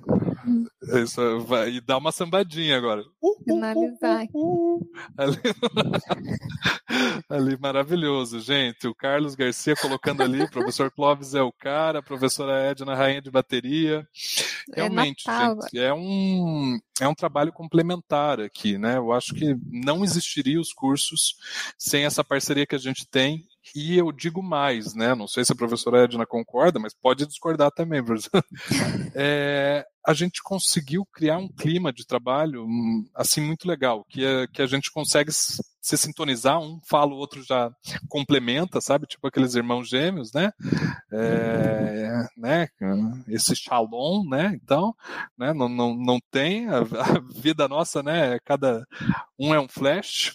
Isso, 1.03 1.39
vai, 1.41 1.69
e 1.71 1.81
dá 1.81 1.97
uma 1.97 2.11
sambadinha 2.11 2.77
agora. 2.77 3.01
Uh, 3.21 3.27
uh, 3.27 3.31
uh 3.31 3.43
Finalizar. 3.43 4.27
Uh, 4.33 4.75
uh, 4.75 4.89
ali, 5.17 5.37
ali, 7.29 7.57
maravilhoso, 7.59 8.39
gente. 8.39 8.87
O 8.87 8.95
Carlos 8.95 9.35
Garcia 9.35 9.75
colocando 9.75 10.21
ali, 10.21 10.47
professor 10.51 10.91
Clóvis 10.91 11.33
é 11.33 11.41
o 11.41 11.51
cara, 11.51 11.99
a 11.99 12.03
professora 12.03 12.71
Edna, 12.71 12.95
rainha 12.95 13.21
de 13.21 13.31
bateria. 13.31 14.07
É 14.71 14.81
Realmente, 14.81 15.23
é 15.29 15.49
gente, 15.49 15.79
é 15.79 15.93
um, 15.93 16.77
é 16.99 17.07
um 17.07 17.15
trabalho 17.15 17.51
complementar 17.51 18.39
aqui, 18.39 18.77
né? 18.77 18.97
Eu 18.97 19.11
acho 19.11 19.33
que 19.33 19.55
não 19.69 20.03
existiria 20.03 20.59
os 20.59 20.73
cursos 20.73 21.35
sem 21.77 22.05
essa 22.05 22.23
parceria 22.23 22.65
que 22.65 22.75
a 22.75 22.79
gente 22.79 23.07
tem 23.07 23.47
E 23.75 23.97
eu 23.97 24.11
digo 24.11 24.41
mais, 24.43 24.93
né? 24.93 25.15
Não 25.15 25.27
sei 25.27 25.45
se 25.45 25.51
a 25.51 25.55
professora 25.55 26.03
Edna 26.03 26.25
concorda, 26.25 26.79
mas 26.79 26.93
pode 26.93 27.25
discordar 27.25 27.71
também, 27.71 28.03
professor. 28.03 28.43
É, 29.15 29.85
a 30.05 30.13
gente 30.13 30.41
conseguiu 30.41 31.05
criar 31.05 31.37
um 31.37 31.47
clima 31.47 31.93
de 31.93 32.05
trabalho 32.05 32.65
hum, 32.65 33.05
assim 33.13 33.41
muito 33.41 33.67
legal, 33.67 34.03
que, 34.09 34.25
é, 34.25 34.47
que 34.47 34.61
a 34.61 34.65
gente 34.65 34.91
consegue 34.91 35.31
se 35.83 35.97
sintonizar, 35.97 36.61
um 36.61 36.79
fala, 36.87 37.13
o 37.13 37.17
outro 37.17 37.43
já 37.43 37.69
complementa, 38.07 38.79
sabe? 38.79 39.05
Tipo 39.05 39.27
aqueles 39.27 39.53
irmãos 39.53 39.89
gêmeos, 39.89 40.31
né? 40.31 40.49
É, 41.11 42.25
né? 42.37 42.69
Esse 43.27 43.53
shalom, 43.53 44.23
né? 44.25 44.57
Então, 44.63 44.95
né? 45.37 45.51
Não, 45.53 45.67
não, 45.67 45.93
não 45.93 46.19
tem, 46.31 46.69
a, 46.69 46.77
a 46.77 47.19
vida 47.35 47.67
nossa, 47.67 48.01
né? 48.01 48.39
Cada 48.45 48.87
um 49.37 49.53
é 49.53 49.59
um 49.59 49.67
flash. 49.67 50.33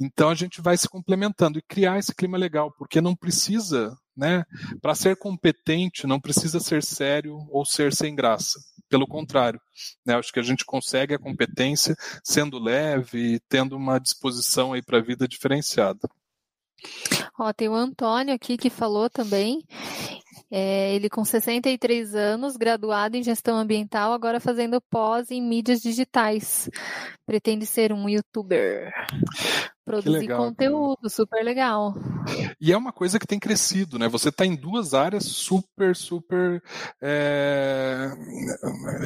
Então 0.00 0.30
a 0.30 0.34
gente 0.34 0.62
vai 0.62 0.76
se 0.76 0.88
complementando 0.88 1.58
e 1.58 1.62
criar 1.62 1.98
esse 1.98 2.14
clima 2.14 2.38
legal, 2.38 2.72
porque 2.78 3.00
não 3.00 3.16
precisa 3.16 3.98
né? 4.16 4.44
Para 4.80 4.94
ser 4.94 5.16
competente, 5.16 6.06
não 6.06 6.20
precisa 6.20 6.60
ser 6.60 6.82
sério 6.82 7.36
ou 7.50 7.64
ser 7.64 7.92
sem 7.92 8.14
graça. 8.14 8.58
Pelo 8.88 9.06
contrário, 9.06 9.60
né? 10.06 10.14
acho 10.14 10.32
que 10.32 10.38
a 10.38 10.42
gente 10.42 10.64
consegue 10.64 11.14
a 11.14 11.18
competência 11.18 11.96
sendo 12.22 12.58
leve 12.58 13.34
e 13.34 13.40
tendo 13.48 13.76
uma 13.76 13.98
disposição 13.98 14.72
aí 14.72 14.82
para 14.82 14.98
a 14.98 15.02
vida 15.02 15.26
diferenciada. 15.26 16.00
Ó, 17.38 17.52
tem 17.52 17.68
o 17.68 17.74
Antônio 17.74 18.34
aqui 18.34 18.56
que 18.56 18.70
falou 18.70 19.08
também. 19.08 19.64
É, 20.50 20.94
ele 20.94 21.08
com 21.08 21.24
63 21.24 22.14
anos, 22.14 22.56
graduado 22.56 23.16
em 23.16 23.22
gestão 23.22 23.56
ambiental, 23.56 24.12
agora 24.12 24.38
fazendo 24.38 24.80
pós 24.80 25.30
em 25.30 25.42
mídias 25.42 25.80
digitais. 25.80 26.70
Pretende 27.26 27.66
ser 27.66 27.92
um 27.92 28.08
youtuber 28.08 28.92
produzir 29.84 30.18
legal, 30.18 30.38
conteúdo, 30.46 30.96
cara. 30.96 31.08
super 31.10 31.44
legal. 31.44 31.94
E 32.60 32.72
é 32.72 32.76
uma 32.76 32.92
coisa 32.92 33.18
que 33.18 33.26
tem 33.26 33.38
crescido, 33.38 33.98
né? 33.98 34.08
Você 34.08 34.30
está 34.30 34.46
em 34.46 34.56
duas 34.56 34.94
áreas 34.94 35.24
super, 35.24 35.94
super 35.94 36.62
é, 37.02 38.10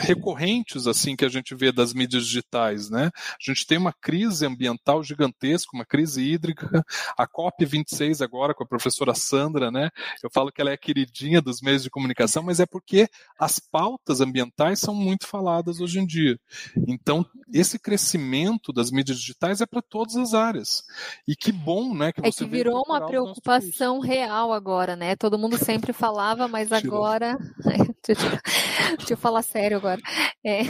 recorrentes, 0.01 0.87
assim, 0.87 1.17
que 1.17 1.25
a 1.25 1.29
gente 1.29 1.55
vê 1.55 1.73
das 1.73 1.93
mídias 1.93 2.25
digitais, 2.25 2.89
né? 2.89 3.11
A 3.15 3.51
gente 3.51 3.67
tem 3.67 3.77
uma 3.77 3.93
crise 3.93 4.47
ambiental 4.47 5.03
gigantesca, 5.03 5.71
uma 5.75 5.85
crise 5.85 6.23
hídrica, 6.23 6.85
a 7.19 7.27
COP26 7.27 8.23
agora 8.23 8.55
com 8.55 8.63
a 8.63 8.69
professora 8.69 9.15
Sandra, 9.15 9.71
né? 9.71 9.91
Eu 10.23 10.31
falo 10.33 10.53
que 10.53 10.61
ela 10.61 10.71
é 10.71 10.75
a 10.75 10.79
queridinha 10.79 11.43
dos 11.43 11.61
meios 11.61 11.83
de 11.83 11.91
comunicação, 11.91 12.43
mas 12.43 12.61
é 12.61 12.67
porque 12.67 13.09
as 13.39 13.59
pautas 13.59 14.21
ambientais 14.21 14.79
são 14.79 14.95
muito 14.95 15.27
faladas 15.27 15.81
hoje 15.81 15.99
em 15.99 16.07
dia. 16.07 16.39
Então, 16.87 17.27
esse 17.53 17.79
crescimento 17.79 18.73
das 18.73 18.91
mídias 18.91 19.19
digitais 19.19 19.61
é 19.61 19.67
para 19.67 19.83
todas 19.83 20.17
as 20.17 20.35
áreas. 20.35 20.83
E 21.27 21.35
que 21.35 21.51
bom, 21.51 21.95
né? 21.95 22.13
Que 22.13 22.27
é 22.27 22.31
que 22.31 22.45
virou 22.45 22.83
uma 22.87 23.07
preocupação 23.07 24.01
real 24.01 24.53
agora, 24.53 24.95
né? 24.95 25.17
Todo 25.17 25.39
mundo 25.39 25.57
sempre 25.57 25.93
falava, 25.93 26.47
mas 26.49 26.69
Tirou. 26.69 27.05
agora. 27.05 27.39
Deixa 28.99 29.13
eu 29.13 29.17
falar 29.17 29.43
sério 29.43 29.77
agora. 29.77 30.01
É... 30.45 30.63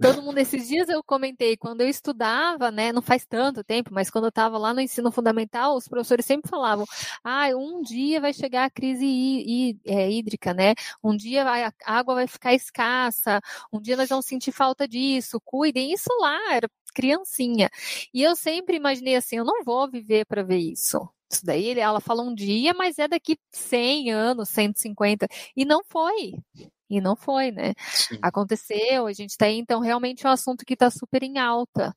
Todo 0.00 0.22
mundo, 0.22 0.38
esses 0.38 0.68
dias 0.68 0.88
eu 0.88 1.02
comentei, 1.02 1.56
quando 1.56 1.82
eu 1.82 1.88
estudava, 1.88 2.70
né? 2.70 2.92
Não 2.92 3.02
faz 3.02 3.26
tanto 3.26 3.62
tempo, 3.62 3.90
mas 3.92 4.10
quando 4.10 4.24
eu 4.24 4.30
estava 4.30 4.56
lá 4.56 4.72
no 4.72 4.80
ensino 4.80 5.10
fundamental, 5.12 5.76
os 5.76 5.86
professores 5.86 6.24
sempre 6.24 6.50
falavam: 6.50 6.86
ah, 7.22 7.48
um 7.54 7.82
dia 7.82 8.20
vai 8.20 8.32
chegar 8.32 8.64
a 8.64 8.70
crise 8.70 9.78
é, 9.84 10.10
hídrica, 10.10 10.54
né? 10.54 10.74
Um 11.02 11.16
dia 11.16 11.44
vai, 11.44 11.64
a 11.64 11.72
água 11.84 12.14
vai 12.14 12.26
ficar 12.26 12.54
escassa, 12.54 13.40
um 13.72 13.80
dia 13.80 13.96
nós 13.96 14.08
vamos 14.08 14.26
sentir 14.26 14.52
falta 14.52 14.88
disso, 14.88 15.40
cuidem. 15.44 15.89
Isso 15.92 16.08
lá 16.20 16.54
era 16.54 16.68
criancinha. 16.94 17.70
E 18.12 18.22
eu 18.22 18.34
sempre 18.36 18.76
imaginei 18.76 19.16
assim, 19.16 19.36
eu 19.36 19.44
não 19.44 19.64
vou 19.64 19.88
viver 19.90 20.24
para 20.26 20.42
ver 20.42 20.58
isso. 20.58 21.08
Isso 21.32 21.46
daí 21.46 21.78
ela 21.78 22.00
fala 22.00 22.22
um 22.22 22.34
dia, 22.34 22.74
mas 22.74 22.98
é 22.98 23.06
daqui 23.06 23.38
100 23.52 24.10
anos, 24.10 24.48
150. 24.48 25.28
E 25.56 25.64
não 25.64 25.82
foi. 25.84 26.34
E 26.90 27.00
não 27.00 27.14
foi, 27.14 27.52
né? 27.52 27.72
Sim. 27.92 28.18
Aconteceu, 28.20 29.06
a 29.06 29.12
gente 29.12 29.36
tem, 29.38 29.60
então, 29.60 29.78
realmente 29.80 30.26
é 30.26 30.28
um 30.28 30.32
assunto 30.32 30.64
que 30.66 30.74
está 30.74 30.90
super 30.90 31.22
em 31.22 31.38
alta. 31.38 31.94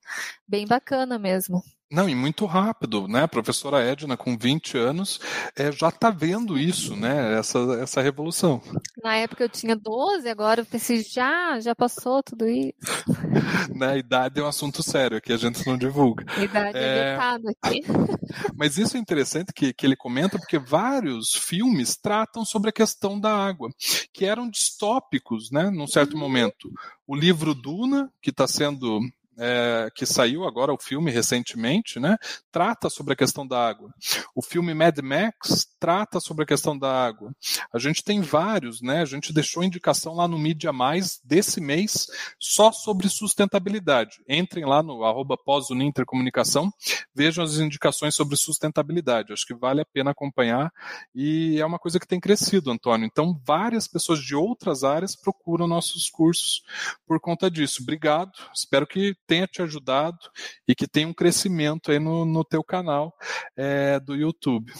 Bem 0.48 0.68
bacana 0.68 1.18
mesmo. 1.18 1.64
Não, 1.94 2.10
e 2.10 2.16
muito 2.16 2.48
rápido, 2.48 3.08
né? 3.08 3.22
A 3.22 3.28
professora 3.28 3.80
Edna, 3.80 4.18
com 4.18 4.36
20 4.36 4.80
anos, 4.80 5.20
é, 5.56 5.72
já 5.72 5.90
está 5.90 6.10
vendo 6.10 6.58
isso, 6.58 6.96
né? 6.96 7.38
Essa, 7.38 7.60
essa 7.80 8.02
revolução. 8.02 8.64
Na 9.04 9.16
época 9.16 9.44
eu 9.44 9.50
tinha 9.50 9.76
12, 9.76 10.28
agora 10.28 10.62
eu 10.62 10.66
pensei, 10.66 11.04
já, 11.04 11.60
já 11.60 11.76
passou 11.76 12.24
tudo 12.24 12.50
isso. 12.50 12.74
né? 13.78 14.00
Idade 14.00 14.40
é 14.40 14.44
um 14.44 14.48
assunto 14.48 14.82
sério, 14.82 15.22
que 15.22 15.32
a 15.32 15.38
gente 15.38 15.68
não 15.68 15.78
divulga. 15.78 16.26
Idade 16.42 16.76
é, 16.76 17.10
é 17.10 17.18
aqui. 17.18 17.84
Mas 18.58 18.76
isso 18.80 18.98
é 18.98 19.00
interessante 19.00 19.54
que, 19.54 19.72
que 19.72 19.86
ele 19.86 19.96
comenta, 19.96 20.40
porque 20.40 20.58
vários 20.58 21.36
filmes 21.36 21.96
tratam 21.96 22.44
sobre 22.44 22.72
a 22.72 22.74
questão 22.74 23.20
da 23.20 23.32
água, 23.32 23.70
que 24.12 24.26
eram 24.26 24.50
distópicos, 24.50 25.52
né? 25.52 25.70
Num 25.70 25.86
certo 25.86 26.14
uhum. 26.14 26.20
momento. 26.22 26.72
O 27.06 27.16
livro 27.16 27.54
Duna, 27.54 28.12
que 28.20 28.32
está 28.32 28.48
sendo 28.48 29.00
é, 29.38 29.90
que 29.96 30.06
saiu 30.06 30.46
agora 30.46 30.74
o 30.74 30.78
filme 30.78 31.12
recentemente, 31.12 32.00
né, 32.00 32.18
trata 32.52 32.90
sobre 32.90 33.14
a 33.14 33.16
questão 33.16 33.46
da 33.48 33.68
água. 33.68 33.94
O 34.36 34.42
filme 34.42 34.74
Mad 34.74 34.98
Max 35.00 35.68
trata 35.84 36.22
sobre 36.22 36.46
a 36.46 36.48
questão 36.48 36.80
da 36.80 36.90
água. 36.90 37.36
A 37.74 37.78
gente 37.78 38.06
tem 38.06 38.22
vários, 38.22 38.82
né? 38.82 39.02
A 39.02 39.06
gente 39.06 39.34
deixou 39.34 39.66
indicação 39.66 40.16
lá 40.16 40.30
no 40.30 40.40
Mídia 40.40 40.72
Mais 40.72 41.20
desse 41.26 41.60
mês 41.60 42.08
só 42.40 42.72
sobre 42.72 43.10
sustentabilidade. 43.10 44.24
Entrem 44.26 44.64
lá 44.64 44.82
no 44.82 45.04
arroba 45.04 45.36
pós-unintercomunicação, 45.36 46.72
vejam 47.14 47.44
as 47.44 47.58
indicações 47.58 48.16
sobre 48.16 48.38
sustentabilidade. 48.38 49.34
Acho 49.34 49.46
que 49.46 49.54
vale 49.54 49.82
a 49.82 49.86
pena 49.86 50.12
acompanhar 50.12 50.72
e 51.14 51.60
é 51.60 51.66
uma 51.66 51.78
coisa 51.78 52.00
que 52.00 52.08
tem 52.08 52.18
crescido, 52.18 52.72
Antônio. 52.72 53.06
Então, 53.06 53.38
várias 53.46 53.86
pessoas 53.86 54.24
de 54.24 54.38
outras 54.38 54.86
áreas 54.86 55.18
procuram 55.18 55.68
nossos 55.68 56.10
cursos 56.10 56.64
por 57.06 57.20
conta 57.20 57.52
disso. 57.52 57.82
Obrigado. 57.82 58.32
Espero 58.56 58.88
que 58.88 59.18
tenha 59.28 59.48
te 59.48 59.62
ajudado 59.62 60.20
e 60.66 60.74
que 60.74 60.88
tenha 60.88 61.10
um 61.10 61.14
crescimento 61.14 61.92
aí 61.92 62.00
no, 62.00 62.24
no 62.24 62.46
teu 62.46 62.64
canal 62.64 63.14
é, 63.58 64.00
do 64.00 64.16
YouTube. 64.16 64.72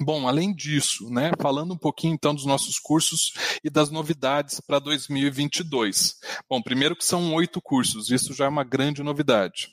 Bom, 0.00 0.28
além 0.28 0.54
disso, 0.54 1.10
né, 1.10 1.30
falando 1.40 1.74
um 1.74 1.78
pouquinho 1.78 2.14
então 2.14 2.34
dos 2.34 2.46
nossos 2.46 2.78
cursos 2.78 3.32
e 3.62 3.70
das 3.70 3.90
novidades 3.90 4.60
para 4.60 4.78
2022. 4.78 6.16
Bom, 6.48 6.62
primeiro 6.62 6.96
que 6.96 7.04
são 7.04 7.34
oito 7.34 7.60
cursos, 7.60 8.10
isso 8.10 8.32
já 8.32 8.46
é 8.46 8.48
uma 8.48 8.64
grande 8.64 9.02
novidade. 9.02 9.68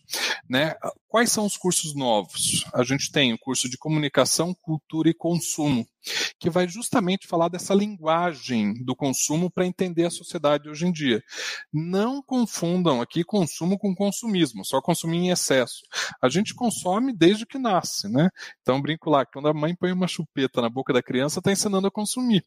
Né? 0.50 0.76
Quais 1.16 1.32
são 1.32 1.46
os 1.46 1.56
cursos 1.56 1.96
novos? 1.96 2.66
A 2.74 2.84
gente 2.84 3.10
tem 3.10 3.32
o 3.32 3.40
curso 3.40 3.70
de 3.70 3.78
comunicação, 3.78 4.54
cultura 4.54 5.10
e 5.10 5.14
consumo, 5.14 5.88
que 6.38 6.50
vai 6.50 6.68
justamente 6.68 7.26
falar 7.26 7.48
dessa 7.48 7.74
linguagem 7.74 8.74
do 8.84 8.94
consumo 8.94 9.50
para 9.50 9.66
entender 9.66 10.04
a 10.04 10.10
sociedade 10.10 10.68
hoje 10.68 10.86
em 10.86 10.92
dia. 10.92 11.24
Não 11.72 12.22
confundam 12.22 13.02
aqui 13.02 13.24
consumo 13.24 13.78
com 13.78 13.96
consumismo, 13.96 14.66
só 14.66 14.82
consumir 14.82 15.20
em 15.20 15.30
excesso. 15.30 15.84
A 16.22 16.28
gente 16.28 16.54
consome 16.54 17.16
desde 17.16 17.46
que 17.46 17.58
nasce, 17.58 18.10
né? 18.10 18.30
Então 18.62 18.82
brinco 18.82 19.10
lá, 19.10 19.26
quando 19.26 19.48
a 19.48 19.54
mãe 19.54 19.74
põe 19.74 19.94
uma 19.94 20.10
chupeta 20.10 20.62
na 20.62 20.70
boca 20.70 20.92
da 20.92 21.02
criança, 21.02 21.40
está 21.40 21.50
ensinando 21.50 21.88
a 21.88 21.92
consumir. 21.92 22.44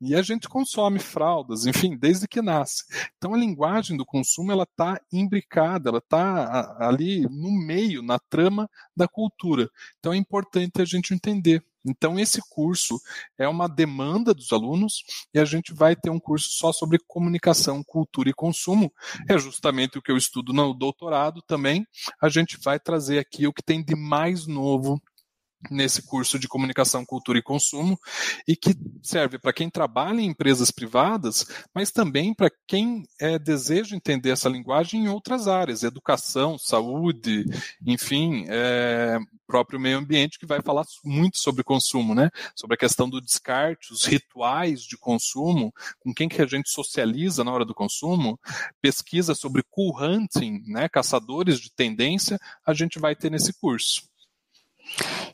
E 0.00 0.14
a 0.14 0.22
gente 0.22 0.48
consome 0.48 1.00
fraldas, 1.00 1.66
enfim, 1.66 1.96
desde 1.98 2.28
que 2.28 2.40
nasce. 2.40 2.84
Então 3.16 3.34
a 3.34 3.36
linguagem 3.36 3.96
do 3.96 4.06
consumo 4.06 4.52
ela 4.52 4.62
está 4.62 5.00
imbricada, 5.12 5.88
ela 5.88 5.98
está 5.98 6.76
ali 6.78 7.22
no 7.22 7.50
meio, 7.50 7.95
na 8.02 8.18
trama 8.18 8.68
da 8.96 9.06
cultura. 9.08 9.68
Então 9.98 10.12
é 10.12 10.16
importante 10.16 10.80
a 10.80 10.84
gente 10.84 11.14
entender. 11.14 11.62
Então, 11.88 12.18
esse 12.18 12.40
curso 12.50 12.98
é 13.38 13.46
uma 13.46 13.68
demanda 13.68 14.34
dos 14.34 14.52
alunos 14.52 15.04
e 15.32 15.38
a 15.38 15.44
gente 15.44 15.72
vai 15.72 15.94
ter 15.94 16.10
um 16.10 16.18
curso 16.18 16.48
só 16.50 16.72
sobre 16.72 16.98
comunicação, 17.06 17.82
cultura 17.84 18.28
e 18.28 18.34
consumo. 18.34 18.92
É 19.28 19.38
justamente 19.38 19.96
o 19.96 20.02
que 20.02 20.10
eu 20.10 20.16
estudo 20.16 20.52
no 20.52 20.74
doutorado 20.74 21.40
também. 21.46 21.86
A 22.20 22.28
gente 22.28 22.58
vai 22.60 22.80
trazer 22.80 23.20
aqui 23.20 23.46
o 23.46 23.52
que 23.52 23.62
tem 23.62 23.84
de 23.84 23.94
mais 23.94 24.48
novo 24.48 25.00
nesse 25.70 26.02
curso 26.02 26.38
de 26.38 26.48
comunicação, 26.48 27.04
cultura 27.04 27.38
e 27.38 27.42
consumo 27.42 27.98
e 28.46 28.56
que 28.56 28.74
serve 29.02 29.38
para 29.38 29.52
quem 29.52 29.70
trabalha 29.70 30.20
em 30.20 30.26
empresas 30.26 30.70
privadas, 30.70 31.46
mas 31.74 31.90
também 31.90 32.34
para 32.34 32.50
quem 32.66 33.04
é, 33.20 33.38
deseja 33.38 33.96
entender 33.96 34.30
essa 34.30 34.48
linguagem 34.48 35.04
em 35.04 35.08
outras 35.08 35.48
áreas, 35.48 35.82
educação, 35.82 36.58
saúde, 36.58 37.44
enfim, 37.84 38.44
é, 38.48 39.18
próprio 39.46 39.78
meio 39.78 39.98
ambiente 39.98 40.38
que 40.38 40.46
vai 40.46 40.60
falar 40.60 40.84
muito 41.04 41.38
sobre 41.38 41.62
consumo, 41.62 42.14
né? 42.14 42.30
Sobre 42.54 42.74
a 42.74 42.78
questão 42.78 43.08
do 43.08 43.20
descarte, 43.20 43.92
os 43.92 44.04
rituais 44.04 44.82
de 44.82 44.98
consumo, 44.98 45.72
com 46.00 46.12
quem 46.12 46.28
que 46.28 46.42
a 46.42 46.46
gente 46.46 46.68
socializa 46.68 47.44
na 47.44 47.52
hora 47.52 47.64
do 47.64 47.74
consumo, 47.74 48.38
pesquisa 48.82 49.34
sobre 49.34 49.62
cool 49.70 49.96
hunting, 50.02 50.62
né? 50.66 50.88
Caçadores 50.88 51.60
de 51.60 51.70
tendência, 51.70 52.38
a 52.66 52.74
gente 52.74 52.98
vai 52.98 53.14
ter 53.14 53.30
nesse 53.30 53.52
curso. 53.58 54.02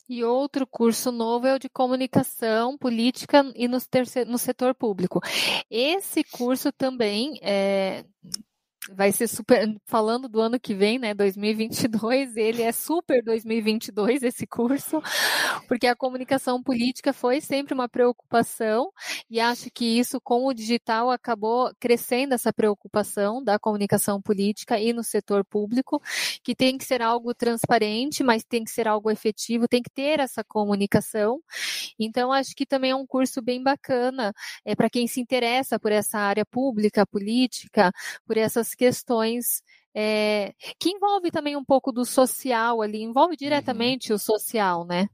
E 0.08 0.24
outro 0.24 0.66
curso 0.66 1.12
novo 1.12 1.46
é 1.46 1.54
o 1.54 1.58
de 1.58 1.68
comunicação, 1.68 2.76
política 2.76 3.50
e 3.54 3.68
no, 3.68 3.80
terceiro, 3.80 4.30
no 4.30 4.38
setor 4.38 4.74
público. 4.74 5.20
Esse 5.70 6.24
curso 6.24 6.72
também 6.72 7.38
é, 7.40 8.04
vai 8.90 9.12
ser 9.12 9.28
super. 9.28 9.74
Falando 9.86 10.28
do 10.28 10.40
ano 10.40 10.58
que 10.58 10.74
vem, 10.74 10.98
né, 10.98 11.14
2022, 11.14 12.36
ele 12.36 12.62
é 12.62 12.72
super 12.72 13.22
2022 13.22 14.22
esse 14.22 14.46
curso, 14.46 15.00
porque 15.68 15.86
a 15.86 15.94
comunicação 15.94 16.62
política 16.62 17.12
foi 17.12 17.40
sempre 17.40 17.74
uma 17.74 17.88
preocupação 17.88 18.90
e 19.30 19.38
acho 19.38 19.70
que 19.70 19.98
isso 19.98 20.20
com 20.20 20.46
o 20.46 20.54
digital 20.54 21.10
acabou 21.10 21.72
crescendo 21.78 22.34
essa 22.34 22.52
preocupação 22.52 23.42
da 23.42 23.58
comunicação 23.58 24.20
política 24.20 24.80
e 24.80 24.92
no 24.92 25.04
setor 25.04 25.44
público, 25.44 26.02
que 26.42 26.54
tem 26.54 26.76
que 26.76 26.84
ser 26.84 27.02
algo 27.02 27.34
transparente, 27.34 28.24
mas 28.24 28.44
tem 28.44 28.64
que 28.64 28.70
ser 28.70 28.88
algo 28.88 29.10
efetivo, 29.10 29.68
tem 29.68 29.82
que 29.82 29.90
ter 29.90 30.20
essa 30.20 30.42
comunicação. 30.42 31.40
Então, 31.98 32.32
acho 32.32 32.54
que 32.54 32.66
também 32.66 32.90
é 32.90 32.96
um 32.96 33.06
curso 33.06 33.40
bem 33.40 33.62
bacana 33.62 34.32
é, 34.64 34.74
para 34.74 34.90
quem 34.90 35.06
se 35.06 35.20
interessa 35.20 35.78
por 35.78 35.92
essa 35.92 36.18
área 36.18 36.44
pública, 36.44 37.06
política, 37.06 37.92
por 38.26 38.36
essas 38.36 38.71
questões 38.74 39.62
é, 39.94 40.54
que 40.78 40.90
envolve 40.90 41.30
também 41.30 41.56
um 41.56 41.64
pouco 41.64 41.92
do 41.92 42.04
social 42.04 42.82
ali, 42.82 43.02
envolve 43.02 43.32
uhum. 43.32 43.38
diretamente 43.38 44.10
uhum. 44.10 44.16
o 44.16 44.18
social, 44.18 44.86
né? 44.86 45.08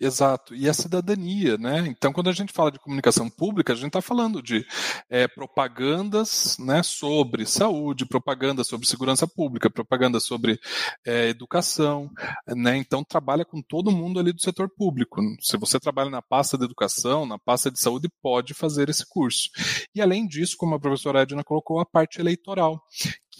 Exato, 0.00 0.54
e 0.54 0.68
a 0.68 0.74
cidadania, 0.74 1.58
né? 1.58 1.86
Então, 1.86 2.12
quando 2.12 2.30
a 2.30 2.32
gente 2.32 2.52
fala 2.52 2.70
de 2.70 2.78
comunicação 2.78 3.28
pública, 3.28 3.72
a 3.72 3.76
gente 3.76 3.88
está 3.88 4.00
falando 4.00 4.42
de 4.42 4.66
é, 5.10 5.28
propagandas 5.28 6.56
né, 6.58 6.82
sobre 6.82 7.44
saúde, 7.44 8.06
propaganda 8.06 8.64
sobre 8.64 8.86
segurança 8.86 9.26
pública, 9.26 9.68
propaganda 9.68 10.18
sobre 10.18 10.58
é, 11.06 11.28
educação, 11.28 12.10
né? 12.48 12.76
Então, 12.76 13.04
trabalha 13.04 13.44
com 13.44 13.60
todo 13.60 13.92
mundo 13.92 14.18
ali 14.18 14.32
do 14.32 14.40
setor 14.40 14.68
público. 14.70 15.20
Se 15.40 15.56
você 15.58 15.78
trabalha 15.78 16.10
na 16.10 16.22
pasta 16.22 16.56
de 16.56 16.64
educação, 16.64 17.26
na 17.26 17.38
pasta 17.38 17.70
de 17.70 17.78
saúde, 17.78 18.08
pode 18.22 18.54
fazer 18.54 18.88
esse 18.88 19.06
curso. 19.06 19.50
E, 19.94 20.00
além 20.00 20.26
disso, 20.26 20.56
como 20.56 20.74
a 20.74 20.80
professora 20.80 21.22
Edna 21.22 21.44
colocou, 21.44 21.78
a 21.78 21.86
parte 21.86 22.20
eleitoral, 22.20 22.82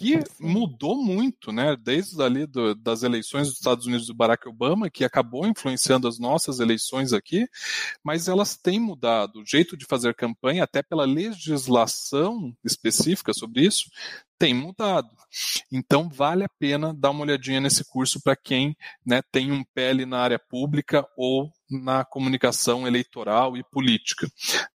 que 0.01 0.19
mudou 0.39 0.95
muito, 0.95 1.51
né? 1.51 1.75
Desde 1.75 2.19
ali 2.23 2.47
do, 2.47 2.73
das 2.73 3.03
eleições 3.03 3.47
dos 3.47 3.57
Estados 3.57 3.85
Unidos 3.85 4.07
do 4.07 4.15
Barack 4.15 4.49
Obama, 4.49 4.89
que 4.89 5.05
acabou 5.05 5.45
influenciando 5.45 6.07
as 6.07 6.17
nossas 6.17 6.59
eleições 6.59 7.13
aqui, 7.13 7.47
mas 8.03 8.27
elas 8.27 8.57
têm 8.57 8.79
mudado. 8.79 9.41
O 9.41 9.45
jeito 9.45 9.77
de 9.77 9.85
fazer 9.85 10.15
campanha, 10.15 10.63
até 10.63 10.81
pela 10.81 11.05
legislação 11.05 12.51
específica 12.65 13.31
sobre 13.31 13.63
isso, 13.63 13.91
tem 14.39 14.55
mudado. 14.55 15.15
Então 15.71 16.09
vale 16.09 16.43
a 16.43 16.49
pena 16.49 16.95
dar 16.95 17.11
uma 17.11 17.21
olhadinha 17.21 17.61
nesse 17.61 17.85
curso 17.85 18.19
para 18.23 18.35
quem 18.35 18.75
né, 19.05 19.21
tem 19.31 19.51
um 19.51 19.63
pele 19.63 20.03
na 20.03 20.17
área 20.17 20.39
pública 20.39 21.07
ou 21.15 21.53
na 21.71 22.03
comunicação 22.03 22.85
eleitoral 22.85 23.55
e 23.55 23.63
política. 23.63 24.27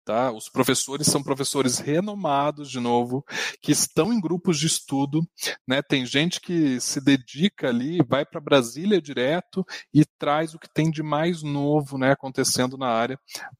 Tá? 0.05 0.33
Os 0.33 0.49
professores 0.49 1.07
são 1.07 1.23
professores 1.23 1.79
renomados, 1.79 2.71
de 2.71 2.81
novo, 2.81 3.25
que 3.61 3.73
estão 3.73 4.13
em 4.13 4.21
grupos 4.21 4.59
de 4.59 4.67
estudo. 4.67 5.21
Né? 5.67 5.83
Tem 5.83 6.07
gente 6.07 6.41
que 6.41 6.81
se 6.81 7.01
dedica 7.01 7.69
ali, 7.69 7.99
vai 8.09 8.25
para 8.25 8.41
Brasília 8.41 9.01
direto 9.01 9.65
e 9.93 10.05
traz 10.19 10.55
o 10.55 10.59
que 10.59 10.73
tem 10.73 10.91
de 10.91 11.03
mais 11.03 11.43
novo 11.43 11.99
né, 11.99 12.13
acontecendo 12.13 12.79
na 12.79 12.89
área. 12.89 13.19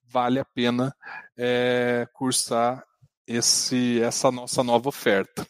Vale 0.09 0.39
a 0.39 0.45
pena 0.45 0.95
é, 1.37 2.09
cursar 2.13 2.83
esse, 3.27 4.01
essa 4.01 4.31
nossa 4.31 4.63
nova 4.63 4.89
oferta. 4.89 5.47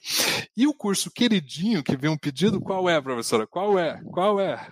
E 0.56 0.66
o 0.66 0.74
curso 0.74 1.10
queridinho 1.10 1.82
que 1.82 1.96
vem 1.96 2.10
um 2.10 2.16
pedido, 2.16 2.60
qual 2.60 2.88
é, 2.88 3.00
professora? 3.00 3.46
Qual 3.46 3.78
é? 3.78 4.00
Qual 4.12 4.40
é? 4.40 4.66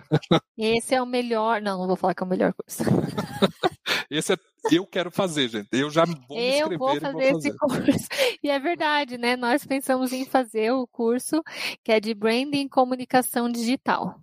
Esse 0.57 0.95
é 0.95 1.01
o 1.01 1.05
melhor. 1.05 1.61
Não, 1.61 1.79
não 1.79 1.87
vou 1.87 1.95
falar 1.95 2.15
que 2.15 2.23
é 2.23 2.25
o 2.25 2.29
melhor 2.29 2.53
curso. 2.53 2.83
esse 4.09 4.33
é 4.33 4.37
eu 4.71 4.85
quero 4.85 5.11
fazer, 5.11 5.47
gente. 5.47 5.67
Eu 5.71 5.89
já 5.89 6.05
vou 6.05 6.37
me 6.37 6.59
eu 6.59 6.77
vou 6.77 6.89
fazer, 6.89 6.99
vou 6.99 7.11
fazer 7.11 7.35
esse 7.35 7.57
curso. 7.57 8.07
E 8.43 8.49
é 8.49 8.59
verdade, 8.59 9.17
né? 9.17 9.35
Nós 9.35 9.65
pensamos 9.65 10.13
em 10.13 10.25
fazer 10.25 10.71
o 10.71 10.85
curso 10.87 11.43
que 11.83 11.91
é 11.91 11.99
de 11.99 12.13
Branding 12.13 12.65
e 12.65 12.69
Comunicação 12.69 13.51
Digital. 13.51 14.19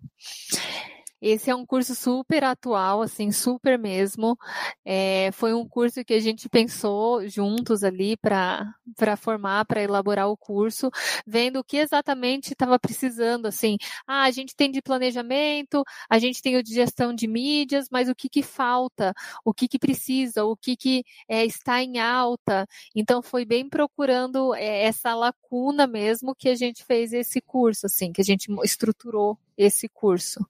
Esse 1.23 1.51
é 1.51 1.55
um 1.55 1.65
curso 1.65 1.95
super 1.95 2.43
atual, 2.43 3.01
assim, 3.01 3.31
super 3.31 3.79
mesmo. 3.79 4.37
É, 4.85 5.31
foi 5.33 5.55
um 5.55 5.65
curso 5.67 6.05
que 6.05 6.15
a 6.15 6.19
gente 6.19 6.49
pensou 6.49 7.29
juntos 7.29 7.85
ali 7.85 8.17
para 8.17 8.75
formar, 9.17 9.65
para 9.65 9.81
elaborar 9.81 10.29
o 10.29 10.37
curso, 10.37 10.91
vendo 11.25 11.61
o 11.61 11.65
que 11.65 11.77
exatamente 11.77 12.53
estava 12.53 12.77
precisando, 12.77 13.47
assim. 13.47 13.77
Ah, 14.05 14.25
a 14.25 14.33
gente 14.33 14.57
tem 14.57 14.69
de 14.69 14.83
planejamento, 14.83 15.85
a 16.11 16.19
gente 16.19 16.43
tem 16.43 16.57
o 16.57 16.63
de 16.63 16.75
gestão 16.75 17.15
de 17.15 17.29
mídias, 17.29 17.87
mas 17.89 18.09
o 18.09 18.17
que, 18.17 18.29
que 18.29 18.43
falta? 18.43 19.15
O 19.45 19.55
que, 19.55 19.69
que 19.69 19.79
precisa? 19.79 20.45
O 20.45 20.57
que, 20.57 20.77
que 20.77 21.05
é, 21.29 21.45
está 21.47 21.81
em 21.81 22.01
alta? 22.01 22.67
Então, 22.97 23.23
foi 23.23 23.45
bem 23.45 23.69
procurando 23.69 24.55
é, 24.57 24.83
essa 24.87 25.15
lacuna 25.15 25.87
mesmo 25.87 26.35
que 26.35 26.49
a 26.49 26.57
gente 26.57 26.85
fez 26.85 27.13
esse 27.13 27.41
curso, 27.41 27.87
assim, 27.87 28.13
que 28.13 28.21
a 28.21 28.25
gente 28.25 28.49
estruturou 28.65 29.39
esse 29.57 29.89
curso. 29.89 30.41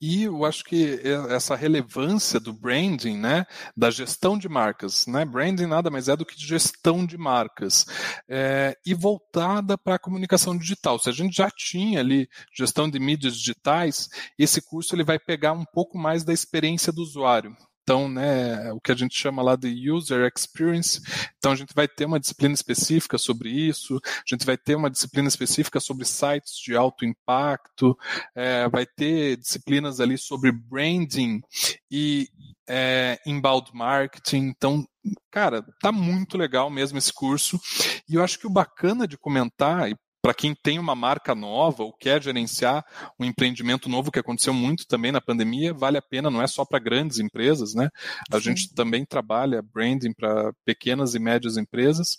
E 0.00 0.24
eu 0.24 0.44
acho 0.44 0.64
que 0.64 1.00
essa 1.30 1.54
relevância 1.54 2.40
do 2.40 2.52
branding, 2.52 3.18
né, 3.18 3.46
da 3.76 3.90
gestão 3.90 4.38
de 4.38 4.48
marcas, 4.48 5.06
né, 5.06 5.24
branding 5.24 5.66
nada 5.66 5.90
mais 5.90 6.08
é 6.08 6.16
do 6.16 6.24
que 6.24 6.34
gestão 6.40 7.04
de 7.04 7.18
marcas, 7.18 7.84
é, 8.28 8.76
e 8.84 8.94
voltada 8.94 9.76
para 9.76 9.96
a 9.96 9.98
comunicação 9.98 10.56
digital. 10.56 10.98
Se 10.98 11.08
a 11.08 11.12
gente 11.12 11.36
já 11.36 11.50
tinha 11.50 12.00
ali 12.00 12.28
gestão 12.52 12.88
de 12.88 12.98
mídias 12.98 13.36
digitais, 13.36 14.08
esse 14.38 14.60
curso 14.60 14.94
ele 14.94 15.04
vai 15.04 15.18
pegar 15.18 15.52
um 15.52 15.64
pouco 15.64 15.98
mais 15.98 16.24
da 16.24 16.32
experiência 16.32 16.92
do 16.92 17.02
usuário. 17.02 17.54
Então, 17.84 18.08
né, 18.08 18.72
o 18.72 18.80
que 18.80 18.90
a 18.90 18.94
gente 18.94 19.14
chama 19.14 19.42
lá 19.42 19.56
de 19.56 19.90
user 19.90 20.26
experience. 20.34 21.02
Então, 21.36 21.52
a 21.52 21.54
gente 21.54 21.74
vai 21.74 21.86
ter 21.86 22.06
uma 22.06 22.18
disciplina 22.18 22.54
específica 22.54 23.18
sobre 23.18 23.50
isso, 23.50 24.00
a 24.02 24.22
gente 24.26 24.46
vai 24.46 24.56
ter 24.56 24.74
uma 24.74 24.90
disciplina 24.90 25.28
específica 25.28 25.78
sobre 25.78 26.06
sites 26.06 26.56
de 26.56 26.74
alto 26.74 27.04
impacto, 27.04 27.96
é, 28.34 28.66
vai 28.70 28.86
ter 28.86 29.36
disciplinas 29.36 30.00
ali 30.00 30.16
sobre 30.16 30.50
branding 30.50 31.42
e 31.90 32.26
é, 32.66 33.18
inbound 33.26 33.70
marketing. 33.74 34.48
Então, 34.48 34.86
cara, 35.30 35.62
tá 35.80 35.92
muito 35.92 36.38
legal 36.38 36.70
mesmo 36.70 36.96
esse 36.96 37.12
curso. 37.12 37.60
E 38.08 38.14
eu 38.14 38.24
acho 38.24 38.38
que 38.38 38.46
o 38.46 38.50
bacana 38.50 39.06
de 39.06 39.18
comentar, 39.18 39.90
e 39.90 39.96
para 40.24 40.32
quem 40.32 40.54
tem 40.54 40.78
uma 40.78 40.94
marca 40.94 41.34
nova 41.34 41.82
ou 41.82 41.92
quer 41.92 42.22
gerenciar 42.22 42.82
um 43.20 43.26
empreendimento 43.26 43.90
novo, 43.90 44.10
que 44.10 44.18
aconteceu 44.18 44.54
muito 44.54 44.86
também 44.86 45.12
na 45.12 45.20
pandemia, 45.20 45.74
vale 45.74 45.98
a 45.98 46.02
pena, 46.02 46.30
não 46.30 46.40
é 46.40 46.46
só 46.46 46.64
para 46.64 46.78
grandes 46.78 47.18
empresas, 47.18 47.74
né? 47.74 47.90
A 48.32 48.38
Sim. 48.38 48.44
gente 48.44 48.72
também 48.72 49.04
trabalha 49.04 49.60
branding 49.60 50.14
para 50.14 50.50
pequenas 50.64 51.14
e 51.14 51.18
médias 51.18 51.58
empresas. 51.58 52.16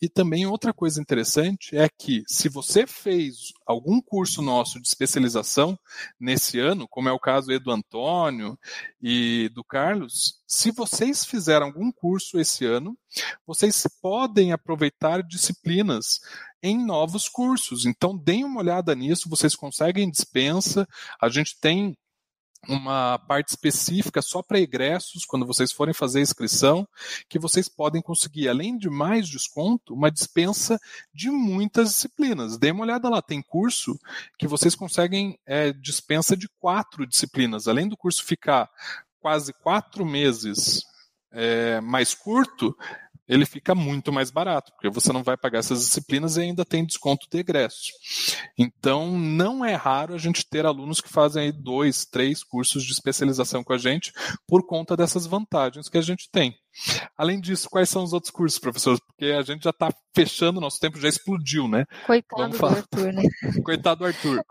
E 0.00 0.08
também 0.08 0.46
outra 0.46 0.72
coisa 0.72 0.98
interessante 0.98 1.76
é 1.76 1.90
que 1.90 2.22
se 2.26 2.48
você 2.48 2.86
fez 2.86 3.52
algum 3.66 4.00
curso 4.00 4.40
nosso 4.40 4.80
de 4.80 4.88
especialização 4.88 5.78
nesse 6.18 6.58
ano, 6.58 6.88
como 6.88 7.10
é 7.10 7.12
o 7.12 7.20
caso 7.20 7.48
do 7.60 7.70
Antônio 7.70 8.58
e 8.98 9.50
do 9.54 9.62
Carlos, 9.62 10.40
se 10.46 10.70
vocês 10.70 11.22
fizeram 11.26 11.66
algum 11.66 11.92
curso 11.92 12.40
esse 12.40 12.64
ano, 12.64 12.96
vocês 13.46 13.86
podem 14.00 14.52
aproveitar 14.52 15.22
disciplinas 15.22 16.20
em 16.62 16.78
novos 16.84 17.28
cursos. 17.28 17.84
Então, 17.84 18.16
deem 18.16 18.44
uma 18.44 18.60
olhada 18.60 18.94
nisso, 18.94 19.28
vocês 19.28 19.56
conseguem 19.56 20.10
dispensa. 20.10 20.86
A 21.20 21.28
gente 21.28 21.58
tem 21.58 21.96
uma 22.68 23.18
parte 23.18 23.48
específica 23.48 24.22
só 24.22 24.40
para 24.42 24.60
egressos, 24.60 25.24
quando 25.24 25.44
vocês 25.44 25.72
forem 25.72 25.92
fazer 25.92 26.20
a 26.20 26.22
inscrição, 26.22 26.86
que 27.28 27.38
vocês 27.38 27.68
podem 27.68 28.00
conseguir, 28.00 28.48
além 28.48 28.78
de 28.78 28.88
mais 28.88 29.28
desconto, 29.28 29.94
uma 29.94 30.10
dispensa 30.10 30.78
de 31.12 31.28
muitas 31.28 31.88
disciplinas. 31.88 32.56
Dê 32.56 32.70
uma 32.70 32.84
olhada 32.84 33.08
lá, 33.08 33.20
tem 33.20 33.42
curso 33.42 33.98
que 34.38 34.46
vocês 34.46 34.74
conseguem 34.76 35.38
é, 35.44 35.72
dispensa 35.72 36.36
de 36.36 36.48
quatro 36.60 37.06
disciplinas. 37.06 37.66
Além 37.66 37.88
do 37.88 37.96
curso 37.96 38.24
ficar 38.24 38.70
quase 39.20 39.52
quatro 39.52 40.04
meses 40.06 40.84
é, 41.32 41.80
mais 41.80 42.14
curto, 42.14 42.76
ele 43.32 43.46
fica 43.46 43.74
muito 43.74 44.12
mais 44.12 44.30
barato, 44.30 44.70
porque 44.72 44.90
você 44.90 45.10
não 45.10 45.22
vai 45.22 45.38
pagar 45.38 45.60
essas 45.60 45.80
disciplinas 45.80 46.36
e 46.36 46.42
ainda 46.42 46.66
tem 46.66 46.84
desconto 46.84 47.26
de 47.30 47.38
egresso. 47.38 47.90
Então, 48.58 49.18
não 49.18 49.64
é 49.64 49.74
raro 49.74 50.14
a 50.14 50.18
gente 50.18 50.46
ter 50.46 50.66
alunos 50.66 51.00
que 51.00 51.08
fazem 51.08 51.44
aí 51.44 51.52
dois, 51.52 52.04
três 52.04 52.44
cursos 52.44 52.84
de 52.84 52.92
especialização 52.92 53.64
com 53.64 53.72
a 53.72 53.78
gente 53.78 54.12
por 54.46 54.66
conta 54.66 54.94
dessas 54.94 55.26
vantagens 55.26 55.88
que 55.88 55.96
a 55.96 56.02
gente 56.02 56.28
tem. 56.30 56.54
Além 57.16 57.40
disso, 57.40 57.70
quais 57.70 57.88
são 57.88 58.04
os 58.04 58.12
outros 58.12 58.30
cursos, 58.30 58.58
professores? 58.58 59.00
Porque 59.00 59.32
a 59.32 59.42
gente 59.42 59.64
já 59.64 59.70
está 59.70 59.90
fechando, 60.14 60.60
nosso 60.60 60.78
tempo 60.78 61.00
já 61.00 61.08
explodiu, 61.08 61.66
né? 61.66 61.86
Coitado 62.06 62.58
do 62.58 62.66
Arthur, 62.66 63.12
né? 63.14 63.22
Coitado 63.64 64.00
do 64.00 64.06
Arthur. 64.06 64.44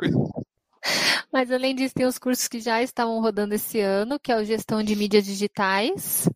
Mas 1.31 1.51
além 1.51 1.75
disso, 1.75 1.93
tem 1.93 2.07
os 2.07 2.17
cursos 2.17 2.47
que 2.47 2.59
já 2.59 2.81
estavam 2.81 3.21
rodando 3.21 3.53
esse 3.53 3.79
ano, 3.79 4.19
que 4.19 4.31
é 4.31 4.37
o 4.37 4.43
Gestão 4.43 4.81
de 4.81 4.95
Mídias 4.95 5.25
Digitais, 5.25 6.27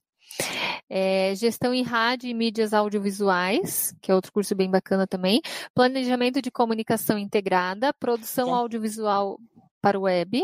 é, 0.89 1.33
gestão 1.35 1.73
em 1.73 1.83
rádio 1.83 2.29
e 2.29 2.33
mídias 2.33 2.73
audiovisuais, 2.73 3.93
que 4.01 4.11
é 4.11 4.15
outro 4.15 4.31
curso 4.31 4.55
bem 4.55 4.69
bacana 4.69 5.07
também. 5.07 5.41
Planejamento 5.73 6.41
de 6.41 6.51
comunicação 6.51 7.17
integrada, 7.17 7.93
produção 7.93 8.53
audiovisual 8.53 9.39
para 9.85 9.99
o 9.99 10.01
web. 10.01 10.41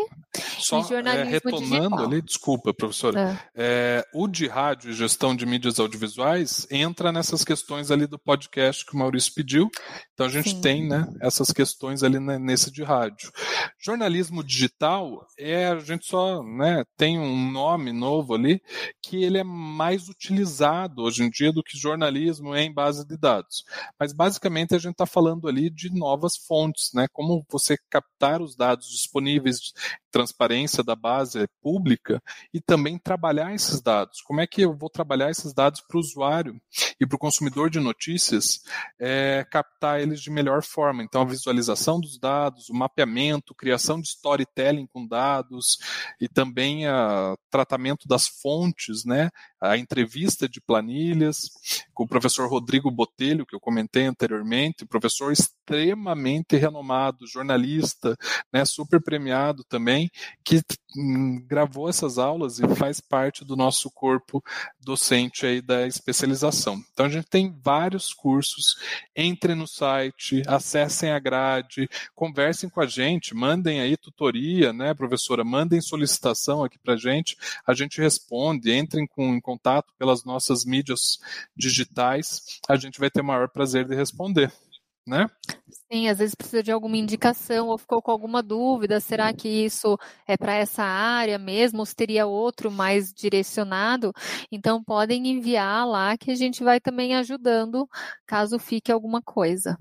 Só 0.60 0.80
é, 0.80 1.24
retomando 1.24 1.66
digital. 1.66 2.00
ali, 2.00 2.22
desculpa, 2.22 2.72
professora, 2.72 3.42
é. 3.56 4.04
É, 4.04 4.06
o 4.14 4.28
de 4.28 4.48
rádio 4.48 4.92
e 4.92 4.94
gestão 4.94 5.36
de 5.36 5.48
mídias 5.48 5.80
audiovisuais 5.80 6.68
entra 6.70 7.12
nessas 7.12 7.44
questões 7.44 7.89
ali 7.89 8.06
do 8.06 8.20
podcast 8.20 8.86
que 8.86 8.94
o 8.94 9.00
Maurício 9.00 9.34
pediu. 9.34 9.68
Então 10.14 10.28
a 10.28 10.30
gente 10.30 10.52
Sim. 10.52 10.62
tem 10.62 10.88
né, 10.88 11.12
essas 11.20 11.52
questões 11.52 12.04
ali 12.04 12.20
nesse 12.20 12.72
de 12.72 12.84
rádio. 12.84 13.32
Jornalismo 13.84 14.44
digital 14.44 15.26
é 15.39 15.66
a 15.70 15.80
gente 15.80 16.06
só 16.06 16.44
né, 16.44 16.84
tem 16.96 17.18
um 17.18 17.52
nome 17.52 17.92
novo 17.92 18.36
ali 18.36 18.62
que 19.02 19.24
ele 19.24 19.39
é 19.39 19.44
mais 19.44 20.08
utilizado 20.08 21.02
hoje 21.02 21.24
em 21.24 21.32
dia 21.32 21.52
do 21.52 21.64
que 21.64 21.80
jornalismo 21.80 22.56
em 22.56 22.72
base 22.72 23.08
de 23.08 23.18
dados. 23.18 23.64
Mas 24.00 24.14
basicamente 24.14 24.76
a 24.76 24.78
gente 24.78 24.92
está 24.92 25.08
falando 25.08 25.48
ali 25.48 25.72
de 25.72 25.92
novas 25.92 26.38
fontes, 26.38 26.92
né? 26.94 27.08
Como 27.12 27.44
você 27.50 27.76
captar 27.89 28.39
os 28.39 28.56
dados 28.56 28.88
disponíveis, 28.88 29.31
disponíveis 29.40 29.74
transparência 30.12 30.84
da 30.84 30.95
base 30.95 31.47
pública 31.62 32.22
e 32.53 32.59
também 32.59 32.97
trabalhar 32.97 33.53
esses 33.53 33.82
dados. 33.82 34.22
Como 34.22 34.41
é 34.41 34.47
que 34.47 34.62
eu 34.62 34.76
vou 34.76 34.89
trabalhar 34.89 35.32
esses 35.32 35.53
dados 35.53 35.82
para 35.82 35.97
o 35.97 35.99
usuário 35.99 36.62
e 36.99 37.05
para 37.05 37.16
o 37.16 37.20
consumidor 37.20 37.70
de 37.70 37.80
notícias 37.80 38.62
é, 38.99 39.45
captar 39.49 40.01
eles 40.01 40.22
de 40.22 40.30
melhor 40.30 40.64
forma? 40.64 41.03
Então, 41.03 41.22
a 41.22 41.26
visualização 41.26 41.99
dos 41.99 42.20
dados, 42.20 42.70
o 42.70 42.74
mapeamento, 42.74 43.55
criação 43.55 43.99
de 43.99 44.07
storytelling 44.07 44.88
com 44.88 45.07
dados 45.07 45.78
e 46.20 46.28
também 46.28 46.88
o 46.88 47.38
tratamento 47.49 48.07
das 48.07 48.28
fontes, 48.28 49.05
né? 49.05 49.30
A 49.59 49.78
entrevista 49.78 50.49
de 50.49 50.59
planilhas 50.59 51.49
com 51.93 52.03
o 52.03 52.07
professor 52.07 52.49
Rodrigo 52.49 52.89
Botelho, 52.89 53.45
que 53.45 53.55
eu 53.55 53.59
comentei 53.59 54.05
anteriormente, 54.05 54.86
professor 54.86 55.32
extremamente 55.32 56.57
renomado, 56.57 57.28
jornalista, 57.28 58.18
né, 58.51 58.66
super 58.66 59.01
premiado 59.01 59.64
também, 59.64 60.01
que 60.43 60.62
hum, 60.95 61.43
gravou 61.47 61.89
essas 61.89 62.18
aulas 62.18 62.60
e 62.60 62.76
faz 62.76 62.99
parte 62.99 63.43
do 63.43 63.56
nosso 63.56 63.91
corpo 63.91 64.43
docente 64.80 65.45
aí 65.45 65.62
da 65.62 65.86
especialização. 65.86 66.82
Então 66.93 67.06
a 67.06 67.10
gente 67.10 67.28
tem 67.28 67.54
vários 67.64 68.14
cursos, 68.14 68.78
entrem 69.16 69.56
no 69.56 69.68
site, 69.68 70.41
acessem 70.47 71.12
a 71.12 71.20
grade, 71.20 71.89
conversem 72.16 72.70
com 72.70 72.82
a 72.82 72.88
gente, 72.88 73.36
mandem 73.36 73.82
aí 73.82 73.97
tutoria, 73.97 74.72
né, 74.72 74.93
professora, 74.93 75.43
mandem 75.43 75.82
solicitação 75.82 76.64
aqui 76.64 76.80
pra 76.80 76.95
gente, 76.95 77.38
a 77.66 77.74
gente 77.74 77.99
responde, 77.99 78.74
entrem 78.74 79.06
com, 79.06 79.36
em 79.36 79.41
contato 79.41 79.93
pelas 79.97 80.24
nossas 80.24 80.66
mídias 80.66 81.20
digitais, 81.56 82.60
a 82.68 82.76
gente 82.76 82.99
vai 82.99 83.10
ter 83.10 83.22
o 83.22 83.26
maior 83.26 83.49
prazer 83.49 83.86
de 83.86 83.95
responder 83.95 84.52
né? 85.06 85.28
Sim, 85.91 86.08
às 86.08 86.20
vezes 86.20 86.36
precisa 86.36 86.64
de 86.64 86.72
alguma 86.72 86.95
indicação 86.95 87.68
ou 87.68 87.78
ficou 87.78 88.02
com 88.02 88.12
alguma 88.12 88.41
dúvida, 88.41 88.99
será 88.99 89.34
que 89.34 89.47
isso 89.47 89.97
é 90.26 90.38
para 90.38 90.54
essa 90.54 90.84
área 90.84 91.38
mesmo 91.38 91.80
ou 91.80 91.86
se 91.86 91.95
teria 91.95 92.26
outro 92.26 92.72
mais 92.72 93.14
direcionado? 93.14 94.14
Então 94.52 94.84
podem 94.84 95.28
enviar 95.28 95.86
lá 95.86 96.18
que 96.18 96.32
a 96.32 96.36
gente 96.36 96.64
vai 96.64 96.80
também 96.80 97.16
ajudando 97.16 97.89
caso 98.26 98.58
fique 98.58 98.91
alguma 98.91 99.22
coisa. 99.22 99.78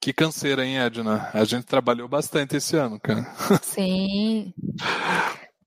Que 0.00 0.12
canseira, 0.12 0.64
hein, 0.64 0.78
Edna? 0.78 1.30
A 1.34 1.44
gente 1.44 1.64
trabalhou 1.64 2.08
bastante 2.08 2.56
esse 2.56 2.76
ano, 2.76 3.00
cara. 3.00 3.24
Sim. 3.62 4.54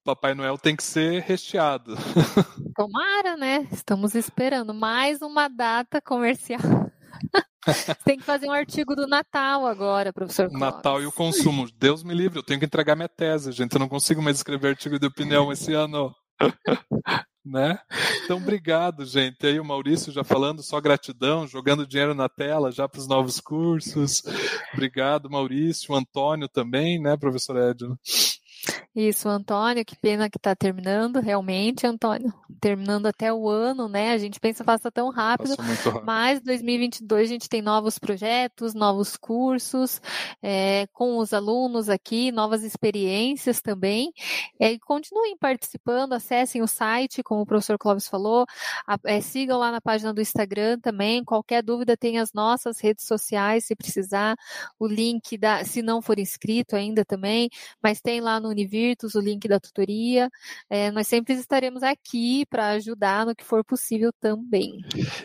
Papai 0.03 0.33
Noel 0.33 0.57
tem 0.57 0.75
que 0.75 0.83
ser 0.83 1.21
recheado. 1.21 1.95
Tomara, 2.75 3.37
né? 3.37 3.67
Estamos 3.71 4.15
esperando 4.15 4.73
mais 4.73 5.21
uma 5.21 5.47
data 5.47 6.01
comercial. 6.01 6.90
Tem 8.03 8.17
que 8.17 8.23
fazer 8.23 8.47
um 8.47 8.51
artigo 8.51 8.95
do 8.95 9.07
Natal 9.07 9.65
agora, 9.65 10.11
professor. 10.11 10.47
Clóvis. 10.47 10.59
Natal 10.59 11.01
e 11.01 11.05
o 11.05 11.11
consumo. 11.11 11.67
Deus 11.77 12.03
me 12.03 12.13
livre, 12.13 12.39
eu 12.39 12.43
tenho 12.43 12.59
que 12.59 12.65
entregar 12.65 12.95
minha 12.95 13.09
tese, 13.09 13.51
gente. 13.51 13.73
Eu 13.73 13.79
não 13.79 13.89
consigo 13.89 14.21
mais 14.21 14.37
escrever 14.37 14.69
artigo 14.69 14.99
de 14.99 15.05
opinião 15.05 15.51
esse 15.51 15.73
ano. 15.73 16.13
né? 17.45 17.79
Então, 18.23 18.37
obrigado, 18.37 19.05
gente. 19.05 19.45
Aí 19.45 19.59
o 19.59 19.65
Maurício 19.65 20.11
já 20.11 20.23
falando 20.23 20.61
só 20.61 20.79
gratidão, 20.79 21.47
jogando 21.47 21.87
dinheiro 21.87 22.13
na 22.13 22.29
tela 22.29 22.71
já 22.71 22.87
para 22.87 22.99
os 22.99 23.07
novos 23.07 23.39
cursos. 23.39 24.23
Obrigado, 24.73 25.29
Maurício, 25.29 25.93
o 25.93 25.97
Antônio 25.97 26.47
também, 26.47 27.01
né, 27.01 27.17
professor 27.17 27.57
Edno? 27.57 27.97
Isso, 28.93 29.29
Antônio, 29.29 29.85
que 29.85 29.95
pena 29.95 30.29
que 30.29 30.37
está 30.37 30.53
terminando, 30.53 31.21
realmente, 31.21 31.87
Antônio. 31.87 32.33
Terminando 32.59 33.05
até 33.05 33.31
o 33.31 33.47
ano, 33.47 33.87
né? 33.87 34.11
A 34.11 34.17
gente 34.17 34.37
pensa 34.37 34.65
passa 34.65 34.91
tão 34.91 35.09
rápido, 35.09 35.55
rápido. 35.55 36.03
mas 36.05 36.41
2022 36.41 37.29
a 37.29 37.33
gente 37.33 37.47
tem 37.47 37.61
novos 37.61 37.97
projetos, 37.97 38.73
novos 38.73 39.15
cursos, 39.15 40.01
é, 40.43 40.87
com 40.91 41.17
os 41.19 41.31
alunos 41.33 41.87
aqui, 41.87 42.33
novas 42.33 42.63
experiências 42.65 43.61
também. 43.61 44.11
É, 44.59 44.73
e 44.73 44.79
continuem 44.79 45.37
participando, 45.37 46.11
acessem 46.11 46.61
o 46.61 46.67
site, 46.67 47.23
como 47.23 47.43
o 47.43 47.45
professor 47.45 47.77
Clóvis 47.77 48.09
falou, 48.09 48.45
a, 48.85 48.97
é, 49.05 49.21
sigam 49.21 49.57
lá 49.57 49.71
na 49.71 49.79
página 49.79 50.13
do 50.13 50.19
Instagram 50.19 50.77
também. 50.79 51.23
Qualquer 51.23 51.63
dúvida, 51.63 51.95
tem 51.95 52.19
as 52.19 52.33
nossas 52.33 52.77
redes 52.81 53.05
sociais, 53.05 53.63
se 53.65 53.73
precisar, 53.73 54.35
o 54.77 54.85
link 54.85 55.37
da, 55.37 55.63
se 55.63 55.81
não 55.81 56.01
for 56.01 56.19
inscrito 56.19 56.75
ainda 56.75 57.05
também, 57.05 57.49
mas 57.81 58.01
tem 58.01 58.19
lá 58.19 58.37
no 58.37 58.51
O 59.15 59.19
link 59.19 59.47
da 59.47 59.59
tutoria. 59.59 60.29
É, 60.69 60.91
nós 60.91 61.07
sempre 61.07 61.33
estaremos 61.33 61.81
aqui 61.81 62.45
para 62.45 62.69
ajudar 62.71 63.25
no 63.25 63.35
que 63.35 63.43
for 63.43 63.63
possível 63.63 64.11
também. 64.19 64.83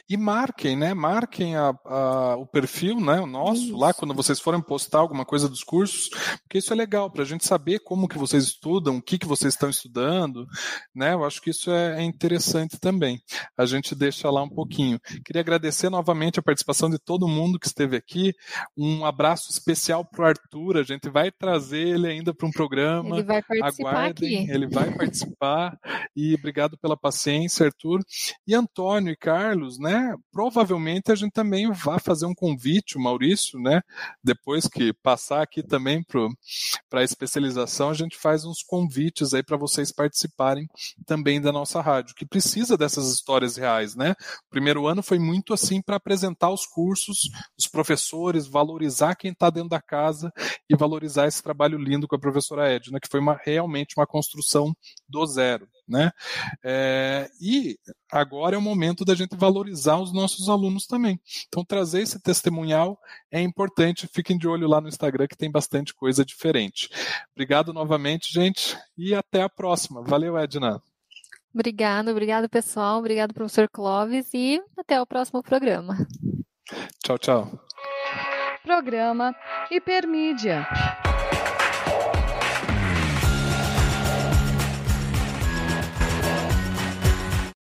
E 0.09 0.17
marquem, 0.17 0.77
né? 0.77 0.95
Marquem 0.95 1.57
a, 1.57 1.75
a, 1.85 2.37
o 2.37 2.47
perfil, 2.47 3.01
né? 3.01 3.21
O 3.21 3.27
nosso, 3.27 3.63
isso. 3.63 3.77
lá 3.77 3.93
quando 3.93 4.15
vocês 4.15 4.41
forem 4.41 4.61
postar 4.61 4.99
alguma 4.99 5.25
coisa 5.25 5.49
dos 5.49 5.63
cursos, 5.63 6.09
porque 6.43 6.59
isso 6.59 6.73
é 6.73 6.77
legal 6.77 7.11
para 7.11 7.23
a 7.23 7.27
gente 7.27 7.47
saber 7.47 7.81
como 7.81 8.09
que 8.09 8.19
vocês 8.19 8.45
estudam, 8.45 8.97
o 8.97 9.03
que 9.03 9.19
que 9.19 9.27
vocês 9.27 9.55
estão 9.55 9.69
estudando, 9.69 10.47
né? 10.95 11.15
Eu 11.15 11.25
acho 11.25 11.41
que 11.41 11.51
isso 11.51 11.71
é, 11.71 12.01
é 12.01 12.03
interessante 12.03 12.79
também. 12.79 13.21
A 13.57 13.67
gente 13.67 13.95
deixa 13.95 14.31
lá 14.31 14.43
um 14.43 14.49
pouquinho. 14.49 15.01
Queria 15.25 15.41
agradecer 15.41 15.91
novamente 15.91 16.39
a 16.39 16.43
participação 16.43 16.89
de 16.89 16.99
todo 16.99 17.29
mundo 17.29 17.59
que 17.59 17.67
esteve 17.67 17.97
aqui. 17.97 18.35
Um 18.77 19.05
abraço 19.05 19.51
especial 19.51 20.05
para 20.05 20.25
o 20.25 20.29
Arthur. 20.29 20.77
A 20.79 20.83
gente 20.83 21.09
vai 21.09 21.31
trazer 21.31 21.87
ele 21.89 22.07
ainda 22.07 22.35
para 22.35 22.47
um 22.47 22.51
programa 22.51 23.17
ele 23.17 23.23
vai 23.25 23.43
participar 23.47 23.91
aguardem, 23.91 24.45
aqui. 24.45 24.51
ele 24.51 24.67
vai 24.67 24.93
participar. 24.95 25.79
e 26.15 26.35
obrigado 26.35 26.77
pela 26.79 26.97
paciência, 26.97 27.67
Arthur. 27.67 28.01
E 28.47 28.55
Antônio 28.55 29.13
e 29.13 29.17
Carlos, 29.17 29.79
né? 29.79 30.15
Provavelmente 30.33 31.13
a 31.13 31.15
gente 31.15 31.33
também 31.33 31.71
vai 31.71 31.99
fazer 31.99 32.27
um 32.27 32.35
convite, 32.35 32.97
o 32.97 33.01
Maurício, 33.01 33.59
né? 33.59 33.83
Depois 34.23 34.67
que 34.67 34.93
passar 34.93 35.43
aqui 35.43 35.63
também 35.63 36.05
para 36.89 37.01
a 37.01 37.05
especialização, 37.05 37.91
a 37.91 37.95
gente 37.95 38.17
faz 38.17 38.45
uns 38.45 38.63
convites 38.63 39.35
aí 39.35 39.43
para 39.43 39.57
vocês 39.57 39.93
participarem 39.93 40.67
também 41.05 41.41
da 41.41 41.53
nossa 41.53 41.81
rádio, 41.81 42.15
que 42.15 42.27
precisa 42.27 42.77
dessas 42.77 43.11
histórias 43.13 43.57
reais, 43.57 43.95
né? 43.95 44.13
O 44.47 44.51
primeiro 44.51 44.87
ano 44.87 45.03
foi 45.03 45.19
muito 45.19 45.53
assim 45.53 45.81
para 45.81 45.97
apresentar 45.97 46.51
os 46.51 46.67
cursos, 46.67 47.29
os 47.59 47.67
professores, 47.67 48.47
valorizar 48.47 49.15
quem 49.15 49.33
está 49.33 49.51
dentro 49.51 49.71
da 49.71 49.81
casa 49.81 50.33
e 50.69 50.77
valorizar 50.77 51.27
esse 51.27 51.43
trabalho 51.43 51.79
lindo 51.79 52.09
com 52.09 52.17
a 52.17 52.21
professora 52.21 52.69
Edna, 52.69 53.01
que 53.01 53.09
foi 53.09 53.21
uma, 53.37 53.41
realmente 53.45 53.95
uma 53.97 54.07
construção 54.07 54.75
do 55.09 55.25
zero. 55.27 55.69
Né? 55.89 56.11
É, 56.65 57.29
e 57.41 57.79
agora 58.11 58.57
é 58.57 58.59
o 58.59 58.63
momento 58.63 59.05
da 59.05 59.15
gente 59.15 59.37
valorizar 59.37 59.99
os 59.99 60.13
nossos 60.13 60.49
alunos 60.49 60.85
também. 60.85 61.21
Então, 61.47 61.65
trazer 61.65 62.03
esse 62.03 62.21
testemunhal 62.21 62.99
é 63.31 63.41
importante. 63.41 64.09
Fiquem 64.13 64.37
de 64.37 64.49
olho 64.49 64.67
lá 64.67 64.81
no 64.81 64.89
Instagram 64.89 65.29
que 65.29 65.37
tem 65.37 65.51
bastante 65.51 65.95
coisa 65.95 66.25
diferente. 66.25 66.91
Obrigado 67.33 67.73
novamente, 67.73 68.33
gente, 68.33 68.77
e 68.99 69.15
até 69.15 69.43
a 69.43 69.49
próxima. 69.49 70.03
Valeu, 70.03 70.37
Edna. 70.37 70.83
Obrigado, 71.55 72.11
obrigado, 72.11 72.49
pessoal. 72.49 72.99
Obrigado, 72.99 73.33
professor 73.33 73.69
Clóvis, 73.69 74.29
e 74.35 74.61
até 74.77 75.01
o 75.01 75.07
próximo 75.07 75.43
programa. 75.43 75.97
Tchau, 77.03 77.17
tchau. 77.17 77.61
Programa 78.65 79.35
Hipermídia. 79.71 80.67